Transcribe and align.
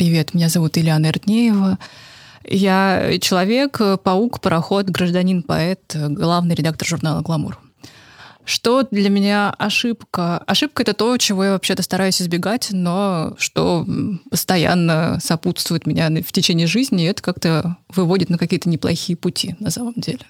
Привет, 0.00 0.32
меня 0.32 0.48
зовут 0.48 0.78
Ильяна 0.78 1.08
Иртнеева. 1.08 1.78
Я 2.48 3.18
человек, 3.20 3.78
паук, 4.02 4.40
пароход, 4.40 4.86
гражданин, 4.86 5.42
поэт, 5.42 5.94
главный 5.94 6.54
редактор 6.54 6.88
журнала 6.88 7.20
«Гламур». 7.20 7.60
Что 8.46 8.82
для 8.90 9.10
меня 9.10 9.50
ошибка? 9.50 10.38
Ошибка— 10.38 10.82
это 10.84 10.94
то, 10.94 11.18
чего 11.18 11.44
я 11.44 11.52
вообще-то 11.52 11.82
стараюсь 11.82 12.22
избегать, 12.22 12.68
но 12.70 13.34
что 13.36 13.86
постоянно 14.30 15.18
сопутствует 15.22 15.86
меня 15.86 16.08
в 16.22 16.32
течение 16.32 16.66
жизни, 16.66 17.04
и 17.04 17.06
это 17.06 17.20
как-то 17.20 17.76
выводит 17.94 18.30
на 18.30 18.38
какие-то 18.38 18.70
неплохие 18.70 19.18
пути 19.18 19.54
на 19.60 19.68
самом 19.68 19.92
деле. 19.98 20.24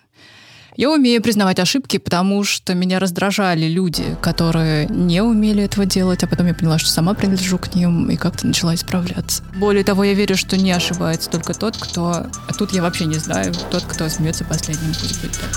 Я 0.81 0.91
умею 0.91 1.21
признавать 1.21 1.59
ошибки, 1.59 1.99
потому 1.99 2.43
что 2.43 2.75
меня 2.75 2.99
раздражали 2.99 3.67
люди, 3.67 4.17
которые 4.23 4.87
не 4.87 5.23
умели 5.23 5.63
этого 5.65 5.85
делать, 5.85 6.25
а 6.25 6.27
потом 6.27 6.47
я 6.47 6.55
поняла, 6.55 6.79
что 6.79 6.89
сама 6.89 7.13
принадлежу 7.13 7.59
к 7.59 7.75
ним 7.75 8.09
и 8.09 8.17
как-то 8.17 8.47
начала 8.47 8.75
исправляться. 8.75 9.43
Более 9.57 9.85
того, 9.85 10.05
я 10.05 10.15
верю, 10.15 10.39
что 10.39 10.57
не 10.57 10.73
ошибается 10.73 11.29
только 11.29 11.53
тот, 11.53 11.77
кто... 11.77 12.25
А 12.49 12.53
тут 12.57 12.73
я 12.73 12.81
вообще 12.81 13.05
не 13.05 13.17
знаю, 13.17 13.53
тот, 13.71 13.83
кто 13.83 14.09
смеется 14.09 14.47
последним, 14.47 14.95
пусть 14.99 15.21
будет 15.21 15.39
так. 15.39 15.51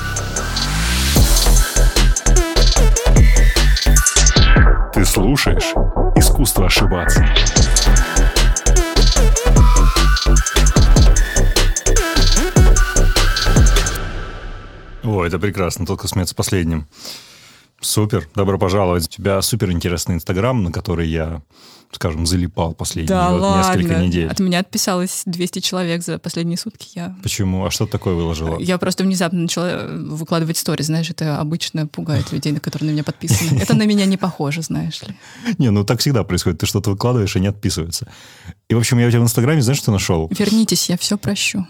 Ты 4.94 5.06
слушаешь 5.06 5.74
«Искусство 6.18 6.66
ошибаться». 6.66 7.26
О, 15.04 15.24
это 15.24 15.40
прекрасно, 15.40 15.86
только 15.86 16.08
смеется 16.08 16.36
последним. 16.36 16.88
Супер, 17.82 18.30
добро 18.34 18.58
пожаловать. 18.58 19.06
У 19.08 19.10
тебя 19.10 19.42
супер 19.42 19.72
интересный 19.72 20.16
инстаграм, 20.16 20.64
на 20.64 20.72
который 20.72 21.10
я, 21.10 21.42
скажем, 21.92 22.26
залипал 22.26 22.74
последние 22.74 23.10
да 23.10 23.32
вот 23.32 23.42
ладно. 23.42 23.78
несколько 23.78 24.00
недель. 24.00 24.30
От 24.30 24.40
меня 24.40 24.60
отписалось 24.60 25.24
200 25.26 25.60
человек 25.60 26.02
за 26.02 26.18
последние 26.18 26.58
сутки. 26.58 26.88
Я... 26.96 27.16
Почему? 27.22 27.66
А 27.66 27.72
что 27.72 27.86
такое 27.86 28.14
выложила? 28.14 28.58
Я 28.58 28.78
просто 28.78 29.04
внезапно 29.04 29.42
начала 29.42 29.86
выкладывать 29.88 30.58
стори, 30.58 30.82
знаешь, 30.84 31.10
это 31.10 31.40
обычно 31.40 31.86
пугает 31.86 32.32
людей, 32.32 32.54
на 32.54 32.62
которые 32.62 32.90
на 32.90 32.94
меня 32.94 33.04
подписаны. 33.04 33.60
Это 33.62 33.76
на 33.76 33.86
меня 33.86 34.06
не 34.06 34.16
похоже, 34.16 34.62
знаешь 34.62 35.02
ли. 35.02 35.16
Не, 35.58 35.70
ну 35.70 35.84
так 35.84 36.00
всегда 36.00 36.24
происходит. 36.24 36.60
Ты 36.60 36.66
что-то 36.66 36.92
выкладываешь, 36.92 37.36
и 37.36 37.40
не 37.42 37.48
отписываются. 37.48 38.10
И, 38.70 38.76
в 38.76 38.78
общем, 38.78 38.98
я 39.00 39.08
у 39.08 39.10
тебя 39.10 39.20
в 39.20 39.24
инстаграме, 39.24 39.62
знаешь, 39.62 39.80
что 39.80 39.92
нашел? 39.92 40.32
Вернитесь, 40.32 40.90
я 40.90 40.98
все 40.98 41.18
прощу. 41.18 41.68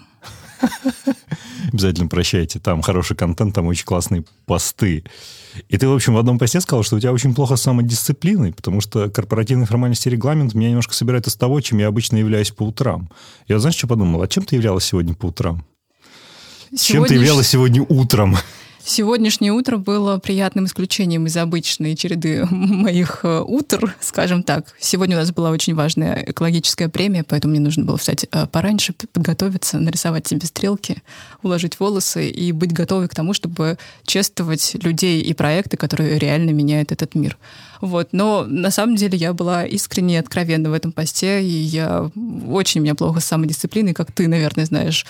Обязательно 1.71 2.07
прощайте. 2.07 2.59
Там 2.59 2.81
хороший 2.81 3.15
контент, 3.15 3.55
там 3.55 3.67
очень 3.67 3.85
классные 3.85 4.23
посты. 4.45 5.03
И 5.69 5.77
ты, 5.77 5.87
в 5.87 5.93
общем, 5.93 6.13
в 6.13 6.17
одном 6.17 6.39
посте 6.39 6.61
сказал, 6.61 6.83
что 6.83 6.95
у 6.95 6.99
тебя 6.99 7.11
очень 7.11 7.33
плохо 7.33 7.55
с 7.55 7.61
самодисциплиной, 7.61 8.53
потому 8.53 8.81
что 8.81 9.09
корпоративный 9.09 9.65
формальности 9.65 10.09
регламент 10.09 10.53
меня 10.53 10.69
немножко 10.69 10.93
собирает 10.93 11.27
из 11.27 11.35
того, 11.35 11.61
чем 11.61 11.77
я 11.77 11.87
обычно 11.87 12.17
являюсь 12.17 12.51
по 12.51 12.63
утрам. 12.63 13.09
Я, 13.47 13.59
знаешь, 13.59 13.75
что 13.75 13.87
подумал? 13.87 14.21
А 14.21 14.27
чем 14.27 14.43
ты 14.43 14.55
являлась 14.55 14.85
сегодня 14.85 15.13
по 15.13 15.27
утрам? 15.27 15.65
Сегодняш... 16.75 16.85
Чем 16.85 17.05
ты 17.05 17.13
являлась 17.15 17.47
сегодня 17.47 17.83
утром? 17.87 18.37
Сегодняшнее 18.85 19.53
утро 19.53 19.77
было 19.77 20.17
приятным 20.17 20.65
исключением 20.65 21.25
из 21.25 21.37
обычной 21.37 21.95
череды 21.95 22.45
моих 22.51 23.21
э, 23.23 23.39
утр, 23.39 23.95
скажем 24.01 24.43
так. 24.43 24.73
Сегодня 24.77 25.15
у 25.15 25.19
нас 25.21 25.31
была 25.31 25.51
очень 25.51 25.73
важная 25.73 26.25
экологическая 26.27 26.89
премия, 26.89 27.23
поэтому 27.23 27.51
мне 27.51 27.61
нужно 27.61 27.85
было 27.85 27.97
встать 27.97 28.25
э, 28.29 28.45
пораньше, 28.47 28.93
подготовиться, 29.13 29.79
нарисовать 29.79 30.27
себе 30.27 30.45
стрелки, 30.45 31.01
уложить 31.43 31.79
волосы 31.79 32.29
и 32.29 32.51
быть 32.51 32.73
готовой 32.73 33.07
к 33.07 33.15
тому, 33.15 33.33
чтобы 33.33 33.77
чествовать 34.05 34.75
людей 34.83 35.21
и 35.21 35.33
проекты, 35.33 35.77
которые 35.77 36.19
реально 36.19 36.49
меняют 36.49 36.91
этот 36.91 37.15
мир. 37.15 37.37
Вот. 37.79 38.09
Но 38.11 38.43
на 38.45 38.69
самом 38.69 38.97
деле 38.97 39.17
я 39.17 39.31
была 39.31 39.63
искренне 39.63 40.15
и 40.15 40.17
откровенна 40.17 40.69
в 40.69 40.73
этом 40.73 40.91
посте, 40.91 41.41
и 41.41 41.47
я 41.47 42.11
очень 42.49 42.81
у 42.81 42.83
меня 42.83 42.95
плохо 42.95 43.21
с 43.21 43.25
самодисциплиной, 43.25 43.93
как 43.93 44.11
ты, 44.11 44.27
наверное, 44.27 44.65
знаешь. 44.65 45.05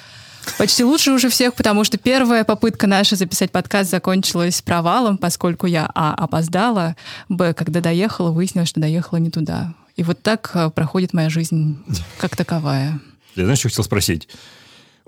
Почти 0.58 0.84
лучше 0.84 1.12
уже 1.12 1.30
всех, 1.30 1.54
потому 1.56 1.84
что 1.84 1.98
первая 1.98 2.44
попытка 2.44 2.88
наша 2.88 3.16
записать 3.16 3.52
подкаст 3.52 3.90
закончилась 3.90 4.62
провалом, 4.62 5.18
поскольку 5.18 5.68
я, 5.68 5.90
а, 5.94 6.14
опоздала, 6.14 6.96
б, 7.30 7.54
когда 7.54 7.82
доехала, 7.82 8.32
выяснилось, 8.32 8.70
что 8.70 8.80
доехала 8.80 9.18
не 9.18 9.30
туда. 9.30 9.74
И 9.96 10.04
вот 10.04 10.22
так 10.22 10.52
э, 10.54 10.70
проходит 10.70 11.14
моя 11.14 11.30
жизнь 11.30 11.78
как 12.18 12.36
таковая. 12.36 13.00
Я, 13.36 13.44
знаешь, 13.44 13.60
что 13.60 13.70
хотел 13.70 13.84
спросить? 13.84 14.28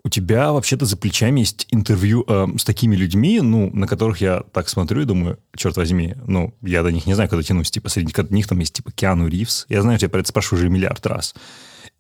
У 0.04 0.10
тебя 0.10 0.52
вообще-то 0.52 0.86
за 0.86 0.98
плечами 0.98 1.40
есть 1.40 1.68
интервью 1.72 2.24
э, 2.28 2.48
с 2.58 2.64
такими 2.64 2.96
людьми, 2.96 3.42
ну, 3.42 3.72
на 3.74 3.88
которых 3.88 4.22
я 4.22 4.44
так 4.54 4.70
смотрю 4.70 5.02
и 5.02 5.06
думаю, 5.06 5.40
черт 5.56 5.78
возьми, 5.78 6.16
ну, 6.28 6.54
я 6.62 6.84
до 6.84 6.92
них 6.92 7.08
не 7.08 7.16
знаю, 7.16 7.28
когда 7.28 7.42
тянусь. 7.42 7.72
Типа, 7.72 7.90
среди 7.90 8.14
них 8.30 8.48
там 8.48 8.60
есть, 8.60 8.74
типа, 8.74 8.92
Киану 8.92 9.28
Ривз. 9.28 9.66
Я 9.68 9.82
знаю, 9.82 9.98
я 10.00 10.10
про 10.10 10.20
это 10.20 10.30
спрашиваю 10.30 10.60
уже 10.60 10.70
миллиард 10.70 11.04
раз. 11.08 11.34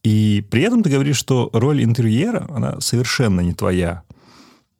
И 0.06 0.46
при 0.52 0.62
этом 0.62 0.84
ты 0.84 0.92
говоришь, 0.92 1.18
что 1.18 1.50
роль 1.52 1.84
интервьюера, 1.84 2.46
она 2.50 2.80
совершенно 2.80 3.42
не 3.42 3.54
твоя. 3.54 4.04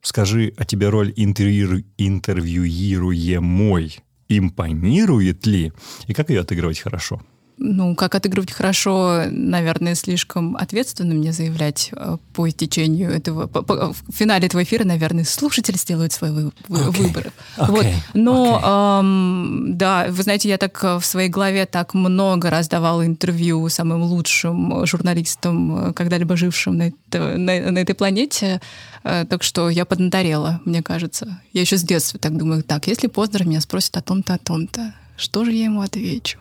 Скажи, 0.02 0.54
а 0.56 0.66
тебе 0.66 0.90
роль 0.90 1.12
интервью, 1.16 1.84
интервьюируемой 1.98 3.98
импонирует 4.30 5.48
ли? 5.48 5.74
И 6.06 6.14
как 6.14 6.30
ее 6.30 6.42
отыгрывать 6.42 6.78
хорошо? 6.78 7.24
Ну, 7.58 7.96
как 7.96 8.16
отыгрывать 8.16 8.52
хорошо, 8.52 9.24
наверное, 9.30 9.96
слишком 9.96 10.58
ответственно 10.58 11.14
мне 11.14 11.32
заявлять 11.32 11.90
э, 11.94 12.18
по 12.34 12.50
истечению 12.50 13.12
этого, 13.12 13.48
по, 13.48 13.62
по, 13.62 13.94
в 13.94 13.98
финале 14.14 14.48
этого 14.48 14.64
эфира, 14.64 14.84
наверное, 14.84 15.24
слушатели 15.24 15.78
сделают 15.78 16.12
свой 16.12 16.32
вы, 16.32 16.52
okay. 16.68 16.92
выбор. 16.92 17.32
Okay. 17.58 17.68
Вот. 17.68 17.86
Но, 18.14 18.62
okay. 18.62 19.00
эм, 19.00 19.78
да, 19.78 20.08
вы 20.10 20.24
знаете, 20.24 20.50
я 20.50 20.58
так 20.58 20.84
э, 20.84 20.98
в 20.98 21.06
своей 21.06 21.30
голове 21.30 21.66
так 21.66 21.94
много 21.94 22.50
раз 22.50 22.68
давала 22.68 23.06
интервью 23.06 23.70
самым 23.70 24.04
лучшим 24.04 24.86
журналистам, 24.86 25.90
э, 25.90 25.94
когда-либо 25.94 26.36
жившим 26.36 26.78
на, 26.78 26.88
это, 26.88 27.38
на, 27.38 27.72
на 27.72 27.80
этой 27.80 27.96
планете, 27.96 28.60
э, 29.04 29.26
так 29.30 29.44
что 29.44 29.70
я 29.70 29.86
поднаторела, 29.86 30.62
мне 30.66 30.84
кажется. 30.84 31.42
Я 31.54 31.62
еще 31.62 31.78
с 31.78 31.84
детства 31.84 32.20
так 32.20 32.38
думаю, 32.38 32.64
так, 32.64 32.88
если 32.88 33.08
Познер 33.08 33.48
меня 33.48 33.62
спросит 33.62 33.96
о 33.96 34.02
том-то, 34.02 34.34
о 34.34 34.38
том-то, 34.38 34.94
что 35.16 35.46
же 35.46 35.52
я 35.52 35.66
ему 35.66 35.82
отвечу? 35.82 36.40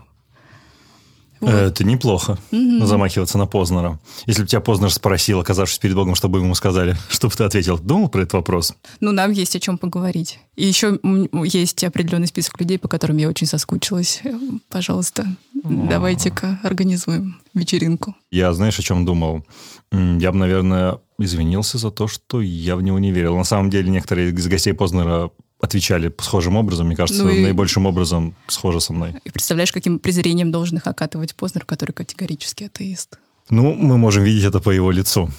Вот. 1.40 1.50
Это 1.50 1.84
неплохо, 1.84 2.38
угу. 2.52 2.86
замахиваться 2.86 3.38
на 3.38 3.46
Познера. 3.46 3.98
Если 4.26 4.42
бы 4.42 4.48
тебя 4.48 4.60
Познер 4.60 4.90
спросил, 4.90 5.40
оказавшись 5.40 5.78
перед 5.78 5.94
Богом, 5.94 6.14
что 6.14 6.28
бы 6.28 6.38
ему 6.38 6.54
сказали, 6.54 6.96
что 7.08 7.28
бы 7.28 7.34
ты 7.34 7.44
ответил? 7.44 7.78
Думал 7.78 8.08
про 8.08 8.22
этот 8.22 8.34
вопрос? 8.34 8.74
Ну, 9.00 9.12
нам 9.12 9.30
есть 9.32 9.56
о 9.56 9.60
чем 9.60 9.78
поговорить. 9.78 10.38
И 10.56 10.66
еще 10.66 10.98
есть 11.44 11.84
определенный 11.84 12.28
список 12.28 12.60
людей, 12.60 12.78
по 12.78 12.88
которым 12.88 13.16
я 13.16 13.28
очень 13.28 13.46
соскучилась. 13.46 14.22
Пожалуйста, 14.68 15.26
давайте-ка 15.52 16.60
организуем 16.62 17.40
вечеринку. 17.54 18.14
Я, 18.30 18.52
знаешь, 18.52 18.78
о 18.78 18.82
чем 18.82 19.04
думал? 19.04 19.44
Я 19.92 20.32
бы, 20.32 20.38
наверное, 20.38 20.98
извинился 21.18 21.78
за 21.78 21.90
то, 21.90 22.08
что 22.08 22.40
я 22.40 22.76
в 22.76 22.82
него 22.82 22.98
не 22.98 23.12
верил. 23.12 23.36
На 23.36 23.44
самом 23.44 23.70
деле, 23.70 23.90
некоторые 23.90 24.30
из 24.30 24.46
гостей 24.46 24.72
Познера 24.72 25.30
отвечали 25.60 26.12
схожим 26.20 26.56
образом, 26.56 26.86
мне 26.86 26.96
кажется, 26.96 27.24
ну 27.24 27.30
и... 27.30 27.42
наибольшим 27.42 27.86
образом 27.86 28.34
схоже 28.48 28.80
со 28.80 28.92
мной. 28.92 29.14
И 29.24 29.30
представляешь, 29.30 29.72
каким 29.72 29.98
презрением 29.98 30.50
должен 30.50 30.78
их 30.78 30.86
окатывать 30.86 31.34
Познер, 31.34 31.64
который 31.64 31.92
категорически 31.92 32.64
атеист. 32.64 33.18
Ну, 33.50 33.74
мы 33.74 33.98
можем 33.98 34.24
видеть 34.24 34.44
это 34.44 34.60
по 34.60 34.70
его 34.70 34.90
лицу. 34.90 35.30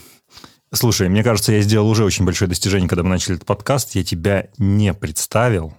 Слушай, 0.71 1.09
мне 1.09 1.23
кажется, 1.23 1.53
я 1.53 1.61
сделал 1.61 1.89
уже 1.89 2.03
очень 2.03 2.25
большое 2.25 2.49
достижение, 2.49 2.89
когда 2.89 3.03
мы 3.03 3.09
начали 3.09 3.35
этот 3.35 3.47
подкаст. 3.47 3.95
Я 3.95 4.03
тебя 4.03 4.47
не 4.57 4.93
представил 4.93 5.73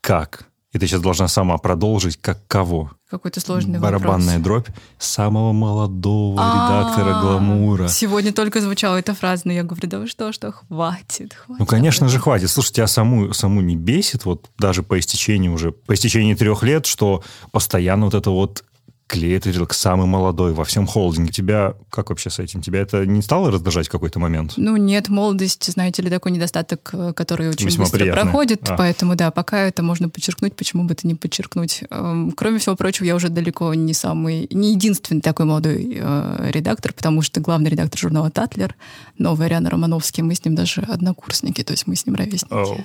как 0.00 0.47
и 0.72 0.78
ты 0.78 0.86
сейчас 0.86 1.00
должна 1.00 1.28
сама 1.28 1.56
продолжить, 1.56 2.18
как 2.18 2.46
кого? 2.46 2.90
Какой-то 3.10 3.40
сложный 3.40 3.78
Барабанная 3.78 4.38
вопрос. 4.38 4.64
дробь 4.66 4.76
самого 4.98 5.52
молодого 5.52 6.34
редактора 6.34 7.20
«Гламура». 7.22 7.88
Сегодня 7.88 8.32
только 8.34 8.60
звучала 8.60 8.96
эта 8.96 9.14
фраза, 9.14 9.42
но 9.46 9.52
я 9.52 9.62
говорю, 9.62 9.88
да 9.88 9.98
вы 9.98 10.06
что, 10.06 10.30
что, 10.30 10.52
хватит, 10.52 11.32
хватит. 11.32 11.60
Ну, 11.60 11.64
конечно 11.64 12.08
же, 12.08 12.18
хватит. 12.18 12.50
Слушай, 12.50 12.74
тебя 12.74 12.86
саму, 12.86 13.32
саму 13.32 13.62
не 13.62 13.76
бесит, 13.76 14.26
вот 14.26 14.50
даже 14.58 14.82
по 14.82 14.98
истечении 14.98 15.48
уже, 15.48 15.72
по 15.72 15.94
истечении 15.94 16.34
трех 16.34 16.62
лет, 16.62 16.84
что 16.84 17.22
постоянно 17.50 18.04
вот 18.04 18.14
это 18.14 18.30
вот 18.30 18.62
клеит 19.08 19.46
рынок 19.46 19.72
самый 19.72 20.06
молодой 20.06 20.52
во 20.52 20.64
всем 20.64 20.86
холдинге. 20.86 21.32
Тебя 21.32 21.74
как 21.90 22.10
вообще 22.10 22.28
с 22.30 22.38
этим? 22.38 22.60
Тебя 22.60 22.80
это 22.80 23.06
не 23.06 23.22
стало 23.22 23.50
раздражать 23.50 23.88
в 23.88 23.90
какой-то 23.90 24.20
момент? 24.20 24.52
Ну 24.58 24.76
нет, 24.76 25.08
молодость, 25.08 25.64
знаете 25.72 26.02
ли, 26.02 26.10
такой 26.10 26.30
недостаток, 26.30 26.90
э, 26.92 27.12
который 27.14 27.48
очень 27.48 27.66
Весьма 27.66 27.84
быстро 27.84 27.98
приятный. 28.00 28.22
проходит, 28.22 28.68
А. 28.68 28.76
поэтому 28.76 29.16
да, 29.16 29.30
пока 29.30 29.60
это 29.60 29.82
можно 29.82 30.10
подчеркнуть, 30.10 30.54
почему 30.54 30.84
бы 30.84 30.92
это 30.92 31.06
не 31.06 31.14
подчеркнуть. 31.14 31.84
Эм, 31.90 32.32
Кроме 32.32 32.58
всего 32.58 32.76
прочего, 32.76 33.06
я 33.06 33.14
уже 33.16 33.30
далеко 33.30 33.72
не 33.72 33.94
самый, 33.94 34.46
не 34.52 34.72
единственный 34.72 35.22
такой 35.22 35.46
молодой 35.46 35.90
э, 35.98 36.50
редактор, 36.52 36.92
потому 36.92 37.22
что 37.22 37.40
главный 37.40 37.70
редактор 37.70 37.98
журнала 37.98 38.30
«Татлер», 38.30 38.74
новый 39.16 39.46
Ариана 39.46 39.70
Романовский, 39.70 40.22
мы 40.22 40.34
с 40.34 40.44
ним 40.44 40.54
даже 40.54 40.82
однокурсники, 40.82 41.64
то 41.64 41.72
есть 41.72 41.86
мы 41.86 41.96
с 41.96 42.04
ним 42.04 42.14
ровесники. 42.14 42.52
Оу. 42.52 42.78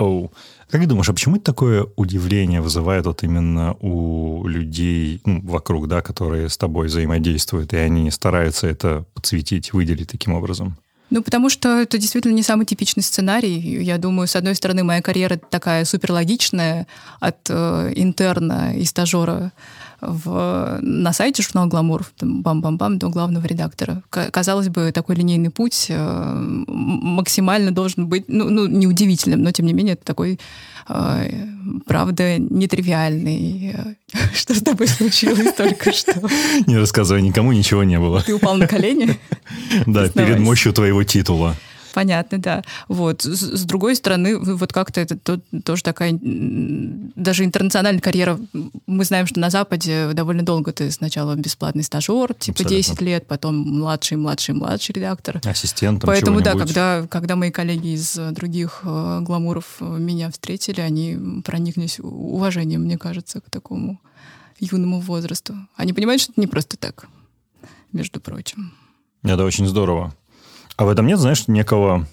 Оу. 0.00 0.32
Как 0.70 0.80
ты 0.80 0.86
думаешь, 0.86 1.08
а 1.08 1.12
почему 1.12 1.36
это 1.36 1.44
такое 1.44 1.86
удивление 1.96 2.60
вызывает 2.62 3.04
вот 3.04 3.22
именно 3.22 3.74
у 3.80 4.46
людей 4.46 5.20
ну, 5.26 5.42
вокруг, 5.42 5.88
да, 5.88 6.00
которые 6.00 6.48
с 6.48 6.56
тобой 6.56 6.86
взаимодействуют, 6.86 7.74
и 7.74 7.76
они 7.76 8.10
стараются 8.10 8.66
это 8.66 9.04
подсветить, 9.14 9.72
выделить 9.74 10.08
таким 10.08 10.32
образом? 10.32 10.76
Ну, 11.10 11.22
потому 11.22 11.50
что 11.50 11.80
это 11.80 11.98
действительно 11.98 12.32
не 12.32 12.44
самый 12.44 12.66
типичный 12.66 13.02
сценарий. 13.02 13.82
Я 13.82 13.98
думаю, 13.98 14.26
с 14.26 14.36
одной 14.36 14.54
стороны, 14.54 14.84
моя 14.84 15.02
карьера 15.02 15.36
такая 15.36 15.84
суперлогичная 15.84 16.86
от 17.18 17.50
э, 17.50 17.92
интерна 17.96 18.74
и 18.76 18.84
стажера 18.84 19.52
в, 20.00 20.78
на 20.80 21.12
сайте 21.12 21.42
журнала 21.42 21.68
«Гламур», 21.68 22.04
бам-бам-бам, 22.20 22.98
до 22.98 23.08
главного 23.08 23.46
редактора. 23.46 24.02
Казалось 24.10 24.68
бы, 24.68 24.92
такой 24.92 25.16
линейный 25.16 25.50
путь 25.50 25.86
э, 25.88 26.34
максимально 26.66 27.70
должен 27.70 28.06
быть, 28.06 28.24
ну, 28.28 28.48
ну 28.48 28.66
неудивительным, 28.66 29.42
но 29.42 29.52
тем 29.52 29.66
не 29.66 29.72
менее 29.72 29.94
это 29.94 30.04
такой 30.04 30.38
э, 30.88 31.30
правда, 31.86 32.38
нетривиальный. 32.38 33.74
Что 34.34 34.54
с 34.54 34.62
тобой 34.62 34.88
случилось 34.88 35.52
только 35.54 35.92
что? 35.92 36.14
Не 36.66 36.76
рассказывай, 36.76 37.22
никому 37.22 37.52
ничего 37.52 37.84
не 37.84 37.98
было. 37.98 38.22
Ты 38.22 38.34
упал 38.34 38.56
на 38.56 38.66
колени? 38.66 39.18
Да, 39.86 40.08
перед 40.08 40.38
мощью 40.38 40.72
твоего 40.72 41.04
титула. 41.04 41.56
Понятно, 41.94 42.38
да. 42.38 42.62
Вот. 42.88 43.22
С, 43.22 43.40
с 43.40 43.64
другой 43.64 43.96
стороны, 43.96 44.38
вот 44.38 44.72
как-то 44.72 45.00
это 45.00 45.16
то, 45.16 45.40
тоже 45.64 45.82
такая 45.82 46.18
даже 46.20 47.44
интернациональная 47.44 48.00
карьера. 48.00 48.38
Мы 48.86 49.04
знаем, 49.04 49.26
что 49.26 49.40
на 49.40 49.50
Западе 49.50 50.12
довольно 50.12 50.42
долго 50.42 50.72
ты 50.72 50.90
сначала 50.90 51.34
бесплатный 51.34 51.82
стажер, 51.82 52.34
типа 52.34 52.62
Абсолютно. 52.62 52.76
10 52.76 53.00
лет, 53.00 53.26
потом 53.26 53.56
младший, 53.56 54.16
младший, 54.16 54.54
младший 54.54 54.94
редактор. 54.94 55.40
Ассистент. 55.44 56.02
Поэтому 56.04 56.40
да, 56.40 56.54
когда, 56.54 57.06
когда 57.08 57.36
мои 57.36 57.50
коллеги 57.50 57.94
из 57.94 58.14
других 58.32 58.80
э, 58.84 59.20
гламуров 59.22 59.76
э, 59.80 59.84
меня 59.84 60.30
встретили, 60.30 60.80
они 60.80 61.42
прониклись 61.42 61.98
уважением, 62.00 62.82
мне 62.82 62.98
кажется, 62.98 63.40
к 63.40 63.50
такому 63.50 64.00
юному 64.58 65.00
возрасту. 65.00 65.54
Они 65.76 65.92
понимают, 65.92 66.22
что 66.22 66.32
это 66.32 66.40
не 66.40 66.46
просто 66.46 66.76
так, 66.76 67.08
между 67.92 68.20
прочим. 68.20 68.72
Это 69.22 69.44
очень 69.44 69.66
здорово. 69.66 70.14
А 70.80 70.86
в 70.86 70.88
этом 70.88 71.06
нет, 71.06 71.18
знаешь, 71.18 71.46
некого 71.46 72.06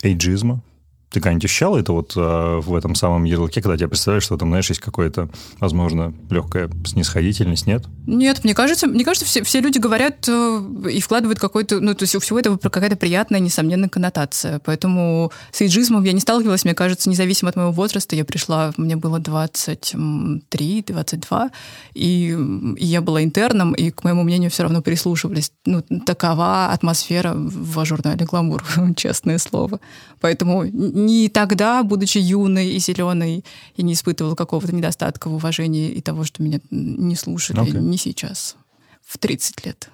эйджизма? 0.00 0.62
Ты 1.10 1.20
когда-нибудь 1.20 1.44
ощущал 1.44 1.76
это 1.76 1.92
вот 1.92 2.14
э, 2.16 2.60
в 2.60 2.74
этом 2.74 2.94
самом 2.94 3.24
ярлыке, 3.24 3.60
когда 3.62 3.76
тебе 3.76 3.88
представляешь, 3.88 4.24
что 4.24 4.36
там, 4.36 4.48
знаешь, 4.48 4.68
есть 4.68 4.80
какое-то, 4.80 5.28
возможно, 5.60 6.12
легкая 6.28 6.68
снисходительность, 6.84 7.66
нет? 7.66 7.84
Нет, 8.06 8.42
мне 8.42 8.54
кажется, 8.54 8.88
мне 8.88 9.04
кажется, 9.04 9.24
все, 9.24 9.44
все 9.44 9.60
люди 9.60 9.78
говорят 9.78 10.28
э, 10.28 10.62
и 10.90 11.00
вкладывают 11.00 11.38
какой-то, 11.38 11.78
ну, 11.80 11.94
то 11.94 12.02
есть 12.02 12.16
у 12.16 12.20
всего 12.20 12.40
этого 12.40 12.58
какая-то 12.58 12.96
приятная, 12.96 13.40
несомненная 13.40 13.88
коннотация. 13.88 14.60
Поэтому 14.64 15.30
с 15.52 15.60
эйджизмом 15.60 16.02
я 16.04 16.12
не 16.12 16.20
сталкивалась, 16.20 16.64
мне 16.64 16.74
кажется, 16.74 17.08
независимо 17.08 17.50
от 17.50 17.56
моего 17.56 17.70
возраста, 17.70 18.16
я 18.16 18.24
пришла, 18.24 18.72
мне 18.76 18.96
было 18.96 19.20
23-22, 19.20 21.50
и, 21.94 22.36
и 22.76 22.84
я 22.84 23.00
была 23.00 23.22
интерном, 23.22 23.74
и 23.74 23.90
к 23.90 24.02
моему 24.04 24.24
мнению 24.24 24.50
все 24.50 24.64
равно 24.64 24.82
прислушивались. 24.82 25.52
Ну, 25.64 25.82
такова 26.04 26.72
атмосфера 26.72 27.34
в 27.34 27.84
журнале 27.84 28.24
«Гламур», 28.24 28.64
честное 28.96 29.38
слово. 29.38 29.78
Поэтому 30.20 30.64
не 30.94 31.28
тогда, 31.28 31.82
будучи 31.82 32.18
юной 32.18 32.70
и 32.70 32.78
зеленой, 32.78 33.44
я 33.76 33.84
не 33.84 33.92
испытывала 33.94 34.34
какого-то 34.34 34.74
недостатка 34.74 35.28
в 35.28 35.34
уважении 35.34 35.90
и 35.90 36.00
того, 36.00 36.24
что 36.24 36.42
меня 36.42 36.60
не 36.70 37.16
слушали, 37.16 37.60
okay. 37.60 37.80
не 37.80 37.98
сейчас, 37.98 38.56
в 39.04 39.18
30 39.18 39.66
лет. 39.66 39.90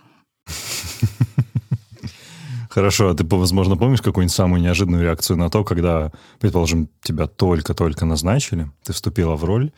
Хорошо, 2.68 3.08
а 3.08 3.14
ты, 3.14 3.24
возможно, 3.24 3.76
помнишь 3.76 4.02
какую-нибудь 4.02 4.34
самую 4.34 4.62
неожиданную 4.62 5.02
реакцию 5.02 5.38
на 5.38 5.50
то, 5.50 5.64
когда, 5.64 6.12
предположим, 6.38 6.88
тебя 7.02 7.26
только-только 7.26 8.04
назначили, 8.04 8.70
ты 8.84 8.92
вступила 8.92 9.34
в 9.34 9.44
роль, 9.44 9.72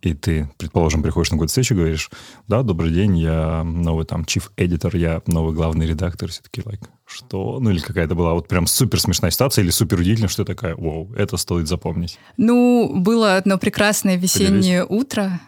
и 0.00 0.14
ты, 0.14 0.48
предположим, 0.56 1.02
приходишь 1.02 1.30
на 1.30 1.36
какую-то 1.36 1.50
встречу 1.50 1.74
и 1.74 1.76
говоришь, 1.76 2.10
да, 2.46 2.62
добрый 2.62 2.90
день, 2.92 3.18
я 3.18 3.64
новый 3.64 4.06
там 4.06 4.22
chief 4.22 4.50
editor, 4.56 4.96
я 4.96 5.20
новый 5.26 5.54
главный 5.54 5.86
редактор, 5.86 6.30
все 6.30 6.40
таки 6.40 6.60
like, 6.60 6.86
что? 7.08 7.58
Ну, 7.60 7.70
или 7.70 7.80
какая-то 7.80 8.14
была 8.14 8.34
вот 8.34 8.48
прям 8.48 8.66
супер 8.66 9.00
смешная 9.00 9.30
ситуация 9.30 9.62
или 9.62 9.70
супер 9.70 9.98
удивительная, 9.98 10.28
что 10.28 10.44
такая, 10.44 10.76
вау, 10.76 11.12
это 11.16 11.36
стоит 11.36 11.66
запомнить. 11.66 12.18
Ну, 12.36 12.92
было 12.94 13.36
одно 13.36 13.58
прекрасное 13.58 14.16
весеннее 14.16 14.84
Поделись. 14.84 15.02
утро, 15.02 15.40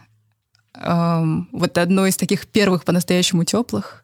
эм, 0.75 1.49
вот 1.53 1.79
одно 1.79 2.07
из 2.07 2.17
таких 2.17 2.47
первых 2.47 2.85
по-настоящему 2.85 3.45
теплых, 3.45 4.03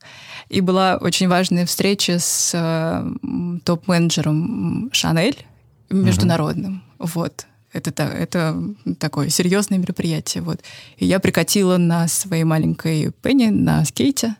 и 0.48 0.60
была 0.60 0.98
очень 1.00 1.28
важная 1.28 1.66
встреча 1.66 2.18
с 2.18 2.52
э, 2.54 3.58
топ-менеджером 3.64 4.90
Шанель 4.92 5.44
международным, 5.90 6.82
угу. 6.98 7.10
вот 7.14 7.46
это, 7.72 8.04
это 8.04 8.62
такое 8.98 9.28
серьезное 9.28 9.78
мероприятие. 9.78 10.42
Вот. 10.42 10.60
И 10.98 11.06
я 11.06 11.20
прикатила 11.20 11.76
на 11.76 12.08
своей 12.08 12.44
маленькой 12.44 13.12
Пенни 13.22 13.48
на 13.48 13.84
скейте. 13.84 14.36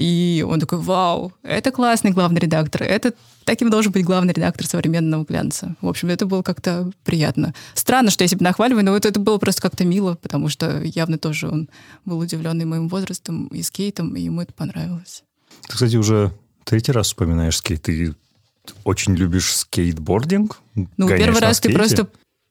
И 0.00 0.42
он 0.48 0.60
такой, 0.60 0.78
вау, 0.78 1.32
это 1.42 1.70
классный 1.70 2.10
главный 2.10 2.40
редактор, 2.40 2.84
это 2.84 3.12
таким 3.44 3.68
должен 3.68 3.92
быть 3.92 4.02
главный 4.02 4.32
редактор 4.32 4.66
современного 4.66 5.24
глянца. 5.24 5.76
В 5.82 5.88
общем, 5.88 6.08
это 6.08 6.24
было 6.24 6.42
как-то 6.42 6.90
приятно. 7.04 7.52
Странно, 7.74 8.10
что 8.10 8.24
я 8.24 8.28
себя 8.28 8.44
нахваливаю, 8.44 8.82
но 8.82 8.92
вот 8.92 9.04
это 9.04 9.20
было 9.20 9.36
просто 9.36 9.60
как-то 9.60 9.84
мило, 9.84 10.14
потому 10.14 10.48
что 10.48 10.82
явно 10.82 11.18
тоже 11.18 11.48
он 11.48 11.68
был 12.06 12.18
удивленный 12.18 12.64
моим 12.64 12.88
возрастом 12.88 13.48
и 13.48 13.62
скейтом, 13.62 14.16
и 14.16 14.22
ему 14.22 14.40
это 14.40 14.54
понравилось. 14.54 15.22
Ты, 15.68 15.74
кстати, 15.74 15.96
уже 15.96 16.32
третий 16.64 16.92
раз 16.92 17.08
вспоминаешь 17.08 17.58
скейт. 17.58 17.82
Ты 17.82 18.14
очень 18.84 19.14
любишь 19.14 19.54
скейтбординг? 19.54 20.60
Ну, 20.96 21.08
первый 21.08 21.40
раз 21.40 21.60
ты 21.60 21.72
просто 21.74 22.08